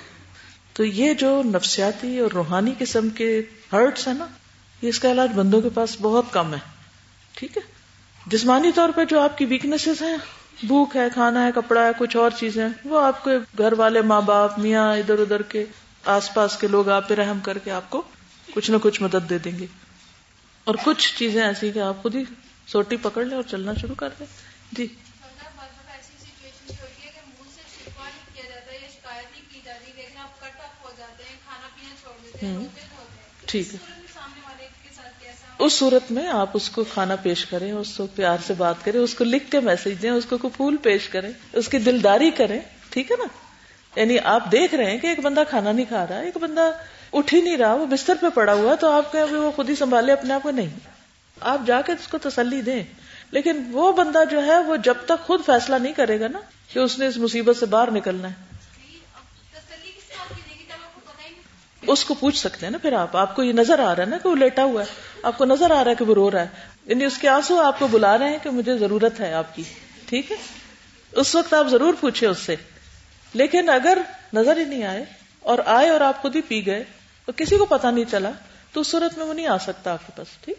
تو 0.73 0.85
یہ 0.85 1.13
جو 1.13 1.41
نفسیاتی 1.45 2.19
اور 2.19 2.31
روحانی 2.31 2.73
قسم 2.77 3.09
کے 3.09 3.41
ہرٹس 3.73 4.07
ہیں 4.07 4.15
نا، 4.15 4.25
یہ 4.81 4.89
اس 4.89 4.99
کا 4.99 5.11
علاج 5.11 5.31
بندوں 5.35 5.61
کے 5.61 5.69
پاس 5.69 5.97
بہت 6.01 6.25
کم 6.31 6.53
ہے۔ 6.53 6.59
ٹھیک 7.35 7.57
ہے؟ 7.57 7.61
جسمانی 8.27 8.71
طور 8.71 8.89
پہ 8.95 9.05
جو 9.05 9.19
آپ 9.19 9.37
کی 9.37 9.45
ویکنیسز 9.45 10.01
ہیں، 10.01 10.17
بھوک 10.63 10.95
ہے، 10.95 11.07
کھانا 11.13 11.45
ہے، 11.45 11.51
کپڑا 11.55 11.85
ہے، 11.85 11.91
کچھ 11.97 12.17
اور 12.17 12.31
چیزیں 12.39 12.67
وہ 12.85 12.99
آپ 12.99 13.23
کے 13.23 13.31
گھر 13.57 13.73
والے 13.73 14.01
ماں 14.01 14.21
باپ، 14.21 14.59
میاں 14.59 14.93
ادھر 14.93 15.19
ادھر 15.19 15.41
کے 15.41 15.65
آس 16.05 16.33
پاس 16.33 16.57
کے 16.57 16.67
لوگ 16.67 16.89
آپ 16.89 17.09
پہ 17.09 17.13
رحم 17.13 17.39
کر 17.39 17.57
کے 17.57 17.71
آپ 17.71 17.89
کو 17.89 18.01
کچھ 18.53 18.71
نہ 18.71 18.77
کچھ 18.81 19.01
مدد 19.01 19.29
دے 19.29 19.37
دیں 19.37 19.59
گے۔ 19.59 19.65
اور 20.63 20.75
کچھ 20.83 21.15
چیزیں 21.17 21.43
ایسی 21.43 21.71
کہ 21.71 21.79
آپ 21.79 22.01
خود 22.01 22.15
ہی 22.15 22.23
سوٹی 22.67 22.97
پکڑ 22.97 23.25
لیں 23.25 23.35
اور 23.35 23.43
چلنا 23.47 23.73
شروع 23.81 23.95
کر 23.95 24.09
دیں۔ 24.19 24.25
جی۔ 24.71 24.87
ٹھیک 33.45 33.73
ہے۔ 33.73 33.79
اس 35.59 35.73
صورت 35.73 36.11
میں 36.11 36.27
آپ 36.27 36.49
اس 36.53 36.69
کو 36.69 36.83
کھانا 36.83 37.15
پیش 37.15 37.45
کریں 37.45 37.71
اس 37.71 37.97
کو 37.97 38.07
پیار 38.07 38.37
سے 38.47 38.53
بات 38.53 38.75
کریں 38.85 38.99
اس 38.99 39.13
کو 39.13 39.23
لکھ 39.23 39.51
کے 39.51 39.59
میسج 39.59 40.01
دیں 40.01 40.09
اس 40.09 40.25
کو 40.29 40.49
پھول 40.49 40.77
پیش 40.77 41.09
کریں 41.09 41.29
اس 41.53 41.67
کی 41.67 41.77
دلداری 41.77 42.31
کریں 42.31 42.59
ٹھیک 42.89 43.11
ہے 43.11 43.15
نا؟ 43.15 43.44
یعنی 43.95 44.19
آپ 44.19 44.51
دیکھ 44.51 44.75
رہے 44.75 44.91
ہیں 44.91 44.97
کہ 44.97 45.07
ایک 45.07 45.19
بندہ 45.19 45.43
کھانا 45.49 45.71
نہیں 45.71 45.85
کھا 45.85 46.05
رہا، 46.09 46.19
ایک 46.19 46.37
بندہ 46.37 46.71
اٹھ 47.13 47.33
ہی 47.33 47.41
نہیں 47.41 47.57
رہا، 47.57 47.73
وہ 47.73 47.85
بستر 47.85 48.13
پہ 48.21 48.29
پڑا 48.29 48.53
ہوا 48.53 48.75
تو 48.75 48.91
آپ 48.91 49.11
کہ 49.11 49.35
وہ 49.35 49.51
خود 49.51 49.69
ہی 49.69 49.75
سنبھالے 49.75 50.13
اپنے 50.13 50.33
آپ 50.33 50.43
کو؟ 50.43 50.51
نہیں۔ 50.51 50.69
آپ 51.39 51.61
جا 51.67 51.81
کے 51.81 51.91
اس 51.91 52.07
کو 52.07 52.17
تسلی 52.17 52.61
دیں۔ 52.61 52.83
لیکن 53.31 53.63
وہ 53.71 53.91
بندہ 53.91 54.23
جو 54.31 54.45
ہے، 54.45 54.59
وہ 54.59 54.75
جب 54.75 54.93
تک 55.05 55.27
خود 55.27 55.45
فیصلہ 55.45 55.75
نہیں 55.75 55.93
کرے 55.93 56.19
گا 56.19 56.27
نا 56.27 56.39
کہ 56.73 56.79
اس 56.79 56.99
نے 56.99 57.07
اس 57.07 57.17
مصیبت 57.17 57.57
سے 57.57 57.65
باہر 57.65 57.91
نکلنا 57.91 58.27
ہے۔ 58.27 58.33
اس 61.87 62.05
کو 62.05 62.13
پوچھ 62.13 62.37
سکتے 62.37 62.65
ہیں 62.65 62.71
نا 62.71 62.77
پھر 62.77 62.93
آپ۔ 62.93 63.17
آپ 63.17 63.35
کو 63.35 63.43
یہ 63.43 63.53
نظر 63.53 63.79
آ 63.79 63.95
رہا 63.95 64.03
ہے 64.03 64.05
نا 64.05 64.17
کہ 64.17 64.29
وہ 64.29 64.35
لیٹا 64.35 64.63
ہوا 64.63 64.81
ہے۔ 64.81 64.85
آپ 65.23 65.37
کو 65.37 65.45
نظر 65.45 65.71
آ 65.71 65.83
رہا 65.83 65.91
ہے 65.91 65.95
کہ 65.95 66.05
وہ 66.05 66.13
رو 66.13 66.31
رہا 66.31 66.41
ہے۔ 66.41 66.47
یعنی 66.85 67.05
اس 67.05 67.17
کے 67.17 67.29
آنسو 67.29 67.61
آپ 67.61 67.79
کو 67.79 67.87
بلا 67.87 68.17
رہے 68.17 68.29
ہیں 68.29 68.37
کہ 68.43 68.49
مجھے 68.49 68.77
ضرورت 68.77 69.19
ہے 69.19 69.33
آپ 69.33 69.55
کی۔ 69.55 69.63
ٹھیک 70.05 70.31
ہے؟ 70.31 70.37
اس 71.11 71.35
وقت 71.35 71.53
آپ 71.53 71.67
ضرور 71.67 71.93
پوچھے 71.99 72.27
اس 72.27 72.37
سے۔ 72.37 72.55
لیکن 73.35 73.69
اگر 73.69 73.97
نظر 74.33 74.57
ہی 74.57 74.63
نہیں 74.63 74.83
آئے 74.83 75.05
اور 75.39 75.59
آئے 75.65 75.89
اور 75.89 76.01
آپ 76.01 76.21
خود 76.21 76.35
ہی 76.35 76.41
پی 76.41 76.65
گئے 76.65 76.79
اور 77.27 77.33
کسی 77.33 77.57
کو 77.57 77.65
پتا 77.65 77.91
نہیں 77.91 78.05
چلا 78.11 78.31
تو 78.73 78.81
اس 78.81 78.87
صورت 78.87 79.17
میں 79.17 79.25
وہ 79.25 79.33
نہیں 79.33 79.47
آ 79.47 79.57
سکتا 79.57 79.93
آپ 79.93 80.07
کے 80.07 80.11
پاس، 80.15 80.27
ٹھیک؟ 80.45 80.57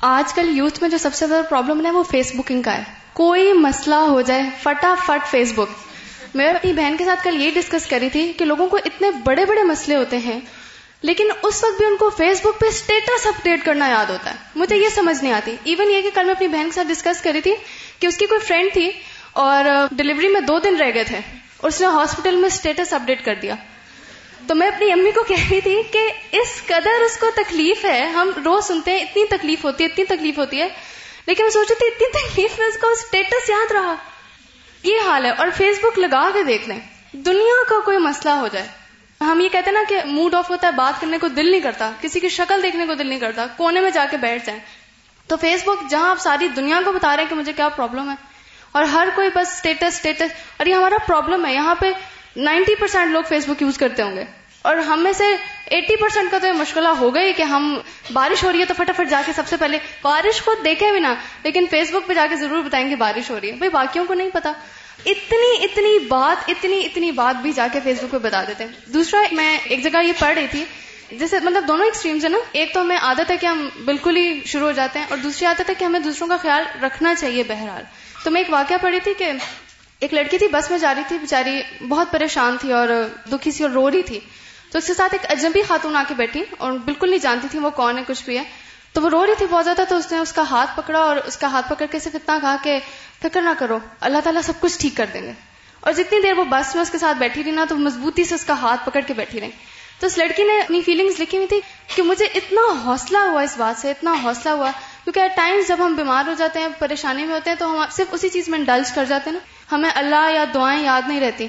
آج 0.00 0.32
کل 0.34 0.56
یوتھ 0.56 0.80
میں 0.80 0.90
جو 0.90 0.98
سب 0.98 1.14
سے 1.14 1.26
زیادہ 1.26 1.42
پرابلم 1.50 1.86
ہے 1.86 1.90
وہ 1.90 2.02
فیس 2.02 2.32
بکنگ 2.34 2.62
کا 2.62 2.78
ہے۔ 2.78 2.82
کوئی 3.12 3.52
مسئلہ 3.52 3.94
ہو 3.94 4.20
جائے، 4.20 4.42
فٹافٹ 4.62 5.30
فیس 5.30 5.52
بک۔ 5.54 5.70
میں 6.34 6.46
اپنی 6.46 6.72
بہن 6.72 6.94
کے 6.98 7.04
ساتھ 7.04 7.24
کل 7.24 7.42
یہ 7.42 7.50
ڈسکس 7.54 7.86
کری 7.86 8.08
تھی 8.10 8.32
کہ 8.32 8.44
لوگوں 8.44 8.68
کو 8.68 8.76
اتنے 8.84 9.10
بڑے 9.10 9.44
بڑے 9.44 9.62
مسئلے 9.62 9.96
ہوتے 9.96 10.18
ہیں، 10.18 10.40
لیکن 11.02 11.28
اس 11.42 11.64
وقت 11.64 11.78
بھی 11.78 11.86
ان 11.86 11.96
کو 11.96 12.10
فیس 12.10 12.40
بک 12.40 12.60
پہ 12.60 12.66
اسٹیٹس 12.66 13.26
اپڈیٹ 13.26 13.64
کرنا 13.64 13.88
یاد 13.88 14.10
ہوتا 14.10 14.30
ہے۔ 14.30 14.36
مجھے 14.54 14.76
یہ 14.76 14.88
سمجھ 14.94 15.24
نہیں 15.24 15.32
آتی۔ 15.32 15.56
ایون 15.64 15.90
یہ 15.90 16.02
کہ 16.02 16.10
کل 16.14 16.24
میں 16.24 16.34
اپنی 16.34 16.48
بہن 16.48 16.64
کے 16.64 16.74
ساتھ 16.74 16.88
ڈسکس 16.88 17.22
کری 17.22 17.40
تھی 17.40 17.54
کہ 17.98 18.06
اس 18.06 18.16
کی 18.16 18.26
کوئی 18.26 18.40
فرینڈ 18.40 18.72
تھی 18.72 18.90
اور 19.32 19.64
ڈلیوری 19.92 20.28
میں 20.28 20.40
دو 20.40 20.58
دن 20.58 20.76
رہ 20.76 20.90
گئے 20.94 21.04
تھے۔ 21.04 21.18
اور 21.62 21.68
اس 21.68 21.80
نے 21.80 21.86
ہاسپٹل 21.86 22.36
میں 22.36 22.46
اسٹیٹس 22.46 22.92
اپڈیٹ 22.92 23.24
کر 23.24 23.34
دیا۔ 23.34 23.54
تو 24.46 24.54
میں 24.54 24.68
اپنی 24.68 24.92
امی 24.92 25.10
کو 25.10 25.22
کہہ 25.22 25.48
رہی 25.50 25.60
تھی 25.60 25.82
کہ 25.92 26.12
اس 26.32 26.62
قدر 26.66 27.00
اس 27.00 27.16
کو 27.16 27.30
تکلیف 27.36 27.84
ہے، 27.84 28.06
ہم 28.06 28.30
روز 28.44 28.64
سنتے 28.64 28.90
ہیں 28.90 29.00
اتنی 29.00 29.26
تکلیف 29.26 29.64
ہوتی 29.64 29.84
ہے، 29.84 29.88
اتنی 29.92 30.04
تکلیف 30.04 30.38
ہوتی 30.38 30.60
ہے۔ 30.60 30.68
لیکن 31.26 31.42
میں 31.42 31.50
سوچی 31.50 31.74
تھی 31.74 31.86
اتنی 31.86 32.28
تکلیف 32.28 32.58
میں 32.58 32.66
اس 32.66 32.78
کو 32.80 32.88
اسٹیٹس 32.88 33.50
یاد 33.50 33.72
رہا۔ 33.72 33.94
یہ 34.82 34.96
حال 35.06 35.24
ہے۔ 35.24 35.30
اور 35.30 35.48
فیس 35.56 35.78
بک 35.82 35.98
لگا 35.98 36.30
کے 36.34 36.42
دیکھ 36.42 36.68
لیں۔ 36.68 36.80
دنیا 37.12 37.64
کا 37.68 37.80
کوئی 37.84 37.98
مسئلہ 37.98 38.32
ہو 38.32 38.48
جائے۔ 38.52 38.66
ہم 39.20 39.40
یہ 39.40 39.48
کہتے 39.48 39.70
ہیں 39.70 39.72
نا 39.72 39.82
کہ 39.88 40.00
موڈ 40.04 40.34
آف 40.34 40.50
ہوتا 40.50 40.66
ہے، 40.66 40.72
بات 40.72 41.00
کرنے 41.00 41.18
کو 41.18 41.28
دل 41.28 41.50
نہیں 41.50 41.60
کرتا، 41.60 41.90
کسی 42.00 42.20
کی 42.20 42.28
شکل 42.28 42.62
دیکھنے 42.62 42.86
کو 42.86 42.94
دل 42.94 43.06
نہیں 43.06 43.20
کرتا، 43.20 43.46
کونے 43.56 43.80
میں 43.80 43.90
جا 43.90 44.06
کے 44.10 44.16
بیٹھ 44.16 44.46
جائیں۔ 44.46 44.60
تو 45.26 45.36
فیس 45.36 45.62
بک 45.64 45.90
جہاں 45.90 46.10
آپ 46.10 46.20
ساری 46.20 46.48
دنیا 46.48 46.80
کو 46.84 46.92
بتا 46.92 47.16
رہے 47.16 47.22
ہیں 47.22 47.30
کہ 47.30 47.36
مجھے 47.36 47.52
کیا 47.52 47.68
پرابلم 47.68 48.10
ہے 48.10 48.31
اور 48.72 48.84
ہر 48.84 49.08
کوئی 49.14 49.28
بس 49.34 49.48
اسٹیٹس 49.48 49.94
اسٹیٹس 49.96 50.32
اور 50.56 50.66
یہ 50.66 50.74
ہمارا 50.74 50.96
پرابلم 51.06 51.46
ہے. 51.46 51.54
یہاں 51.54 51.74
پہ 51.74 51.92
نائنٹی 52.36 52.74
پرسینٹ 52.74 53.12
لوگ 53.12 53.22
فیس 53.28 53.48
بک 53.48 53.62
یوز 53.62 53.78
کرتے 53.78 54.02
ہوں 54.02 54.16
گے. 54.16 54.24
اور 54.64 54.76
ہم 54.76 55.02
میں 55.02 55.12
سے 55.12 55.24
ایٹی 55.66 55.96
پرسینٹ 55.96 56.30
کا 56.30 56.38
تو 56.38 56.46
یہ 56.46 56.52
مشکلہ 56.52 56.88
ہو 56.88 57.14
گئی 57.14 57.32
کہ 57.32 57.42
ہم 57.42 57.64
بارش 58.12 58.44
ہو 58.44 58.52
رہی 58.52 58.60
ہے 58.60 58.64
تو 58.64 58.74
فٹافٹ 58.76 59.10
جا 59.10 59.22
کے 59.26 59.32
سب 59.32 59.48
سے 59.48 59.56
پہلے 59.56 59.78
بارش 60.02 60.40
کو 60.42 60.54
دیکھے 60.64 60.90
بھی 60.92 61.00
نا، 61.00 61.14
لیکن 61.44 61.66
فیس 61.70 61.90
بک 61.90 62.06
پہ 62.06 62.14
جا 62.14 62.26
کے 62.30 62.36
ضرور 62.36 62.62
بتائیں 62.62 62.88
گے 62.90 62.96
بارش 62.96 63.30
ہو 63.30 63.40
رہی 63.40 63.50
ہے. 63.50 63.56
بھائی 63.56 63.70
باقیوں 63.70 64.04
کو 64.04 64.14
نہیں 64.14 64.30
پتا. 64.32 64.52
اتنی 65.06 65.64
اتنی 65.64 65.98
بات، 65.98 66.48
اتنی 66.48 66.80
اتنی 66.84 67.10
بات 67.12 67.42
بھی 67.42 67.52
جا 67.52 67.66
کے 67.72 67.80
فیس 67.84 68.02
بک 68.02 68.10
پہ 68.10 68.18
بتا 68.18 68.42
دیتے 68.48 68.64
ہیں. 68.64 68.92
دوسرا، 68.92 69.20
میں 69.32 69.58
ایک 69.64 69.82
جگہ 69.84 70.02
یہ 70.02 70.12
پڑھ 70.18 70.34
رہی 70.34 70.46
تھی 70.50 70.64
جیسے 71.18 71.40
مطلب 71.40 71.64
دونوں 71.68 71.84
ایکسٹریمز 71.84 72.24
ہیں 72.24 72.32
نا، 72.32 72.38
ایک 72.52 72.74
تو 72.74 72.80
ہمیں 72.80 72.96
عادت 72.96 73.30
ہے 73.30 73.36
کہ 73.36 73.46
ہم 73.46 73.68
بالکل 73.84 74.16
ہی 74.16 74.40
شروع 74.44 74.66
ہو 74.66 74.72
جاتے 74.72 74.98
ہیں 74.98 75.06
اور 75.10 75.18
دوسری 75.18 75.46
عادت 75.46 75.70
ہے 75.70 75.74
کہ 75.74 75.84
ہمیں 75.84 76.00
دوسروں 76.00 76.28
کا 76.28 76.36
خیال 76.36 76.84
رکھنا 76.84 77.14
چاہیے 77.14 77.42
بہرحال۔ 77.42 77.82
تو 78.24 78.30
میں 78.30 78.40
ایک 78.40 78.52
واقعہ 78.52 78.76
پڑھی 78.80 79.00
تھی 79.00 79.14
کہ 79.18 79.32
ایک 80.00 80.14
لڑکی 80.14 80.38
تھی، 80.38 80.48
بس 80.48 80.70
میں 80.70 80.78
جا 80.78 80.94
رہی 80.94 81.02
تھی 81.08 81.18
بےچاری 81.18 81.62
بہت 81.88 82.10
پریشان 82.10 82.56
تھی 82.60 82.72
اور 82.72 82.88
دکھی 83.32 83.50
سی 83.50 83.62
اور 83.62 83.72
رو 83.72 83.90
رہی 83.90 84.02
تھی۔ 84.02 84.20
تو 84.70 84.78
اس 84.78 84.86
کے 84.86 84.94
ساتھ 84.94 85.14
ایک 85.14 85.30
اجنبی 85.30 85.62
خاتون 85.62 85.96
آ 85.96 86.02
کے 86.08 86.14
بیٹھی 86.14 86.44
اور 86.58 86.72
بالکل 86.72 87.10
نہیں 87.10 87.20
جانتی 87.20 87.48
تھی 87.50 87.58
وہ 87.58 87.70
کون 87.70 87.98
ہے، 87.98 88.02
کچھ 88.06 88.24
بھی 88.24 88.38
ہے۔ 88.38 88.42
تو 88.92 89.02
وہ 89.02 89.08
رو 89.08 89.26
رہی 89.26 89.34
تھی 89.38 89.46
بہت 89.50 89.64
زیادہ، 89.64 89.82
تو 89.88 89.96
اس 89.96 90.12
نے 90.12 90.18
اس 90.18 90.32
کا 90.32 90.42
ہاتھ 90.50 90.70
پکڑا 90.76 90.98
اور 90.98 91.16
اس 91.16 91.36
کا 91.36 91.46
ہاتھ 91.46 91.68
پکڑ 91.68 91.86
کے 91.90 91.98
صرف 91.98 92.14
اتنا 92.14 92.38
کہا 92.42 92.56
کہ 92.62 92.78
فکر 93.22 93.42
نہ 93.42 93.50
کرو، 93.58 93.78
اللہ 94.00 94.18
تعالیٰ 94.24 94.42
سب 94.42 94.52
کچھ 94.60 94.78
ٹھیک 94.78 94.96
کر 94.96 95.06
دیں 95.14 95.22
گے۔ 95.22 95.32
اور 95.80 95.92
جتنی 95.92 96.22
دیر 96.22 96.32
وہ 96.32 96.44
بس 96.44 96.74
میں 96.74 96.82
اس 96.82 96.90
کے 96.90 96.98
ساتھ 96.98 97.18
بیٹھی 97.18 97.44
رہی 97.44 97.50
نا، 97.50 97.64
تو 97.68 97.76
مضبوطی 97.76 98.24
سے 98.24 98.34
اس 98.34 98.44
کا 98.44 98.54
ہاتھ 98.54 98.80
پکڑ 98.86 99.00
کے 99.00 99.14
بیٹھی 99.14 99.40
رہی۔ 99.40 99.50
تو 100.02 100.06
اس 100.06 100.18
لڑکی 100.18 100.42
نے 100.42 100.60
اپنی 100.60 100.82
فیلنگز 100.82 101.20
لکھی 101.20 101.38
ہوئی 101.38 101.48
تھی 101.48 101.60
کہ 101.96 102.02
مجھے 102.02 102.24
اتنا 102.24 102.60
حوصلہ 102.84 103.18
ہوا 103.18 103.42
اس 103.42 103.58
بات 103.58 103.80
سے، 103.80 103.90
اتنا 103.90 104.14
حوصلہ 104.22 104.50
ہوا۔ 104.50 104.70
کیونکہ 105.04 105.20
ایٹ 105.20 105.36
ٹائمز 105.36 105.68
جب 105.68 105.76
ہم 105.78 105.94
بیمار 105.94 106.26
ہو 106.26 106.32
جاتے 106.38 106.58
ہیں، 106.58 106.68
پریشانی 106.78 107.24
میں 107.24 107.34
ہوتے 107.34 107.50
ہیں، 107.50 107.56
تو 107.56 107.70
ہم 107.70 107.84
صرف 107.90 108.06
اسی 108.12 108.28
چیز 108.28 108.48
میں 108.48 108.58
ڈلج 108.58 108.92
کر 108.92 109.04
جاتے 109.04 109.30
ہیں 109.30 109.36
نا۔ 109.36 109.74
ہمیں 109.74 109.90
اللہ 109.94 110.30
یا 110.34 110.44
دعائیں 110.54 110.84
یاد 110.84 111.02
نہیں 111.08 111.20
رہتی۔ 111.20 111.46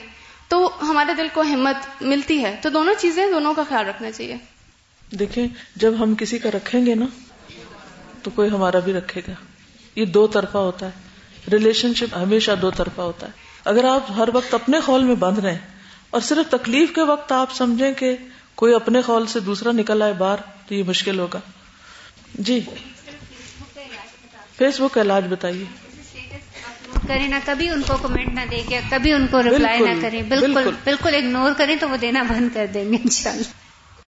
تو 0.48 0.70
ہمارے 0.82 1.13
دل 1.13 1.28
کو 1.34 1.42
ہمت 1.42 2.04
ملتی 2.04 2.44
ہے۔ 2.44 2.60
تو 2.62 2.70
دونوں 2.70 2.94
چیزیں 3.00 3.32
دونوں 3.32 3.54
کا 3.54 3.63
خیال 3.70 3.88
رکھنا 3.88 4.12
چاہیے۔ 4.12 4.38
دیکھیں، 5.12 5.48
جب 5.76 5.94
ہم 6.00 6.16
کسی 6.16 6.39
کا 6.39 6.50
رکھیں 6.52 6.86
گے 6.86 6.96
نا، 6.96 7.06
تو 8.24 8.32
کوئی 8.32 8.50
ہمارا 8.50 8.80
بھی 8.80 8.94
رکھے 8.94 9.22
گا۔ 9.28 9.34
یہ 9.96 10.06
دو 10.06 10.28
طرفہ 10.28 10.58
ہوتا 10.58 10.86
ہے۔ 10.86 10.92
ریلیشن 11.52 11.94
شپ 11.94 12.18
ہمیشہ 12.18 12.52
دو 12.62 12.72
طرفہ 12.72 13.02
ہوتا 13.02 13.28
ہے۔ 13.28 13.32
اگر 13.66 13.84
آپ 13.84 14.12
ہر 14.18 14.30
وقت 14.34 14.54
اپنے 14.54 14.80
خول 14.80 15.04
میں 15.04 15.16
بند 15.16 15.38
رہے 15.38 15.60
اور 16.10 16.22
صرف 16.22 16.52
تکلیف 16.52 16.92
کے 16.96 17.02
وقت 17.02 17.32
آپ 17.32 17.54
سمجھیں 17.54 17.94
کہ 17.94 18.18
کوئی 18.56 18.74
اپنے 18.74 19.02
خول 19.02 19.28
سے 19.28 19.39
دوسرا 19.39 19.72
نکل 19.72 20.02
آئے 20.02 20.13
باہر 20.13 20.38
تو 20.68 20.76
یہ 20.76 20.84
مشکل 20.84 21.20
ہوگا۔ 21.20 21.39
جی۔ 22.34 22.60
فیس 24.58 24.80
بک 24.80 24.94
کا 24.94 25.02
علاج 25.02 25.24
بتائیے۔ 25.30 25.66
کریں 27.08 27.28
نہ 27.28 27.36
کبھی 27.46 27.70
ان 27.70 27.82
کو 27.88 27.98
کمنٹ 28.02 28.28
نہ 28.28 28.39
دے 28.52 28.63
کے 28.70 28.80
کبھی 28.89 29.13
ان 29.13 29.28
کو 29.28 29.44
ریپلائی 29.44 29.80
نہ 29.80 30.02
کریں۔ 30.02 30.22
بالکل 30.22 30.54
بالکل۔ 30.54 31.16
اگنور 31.16 31.52
کریں 31.58 31.76
تو 31.76 31.89
وہ 31.89 31.98
دینا 31.98 32.24
بند 32.24 32.50
کر 32.54 32.66
دیں 32.74 32.92
گے 32.92 32.96
انشاءاللہ۔ 32.96 33.62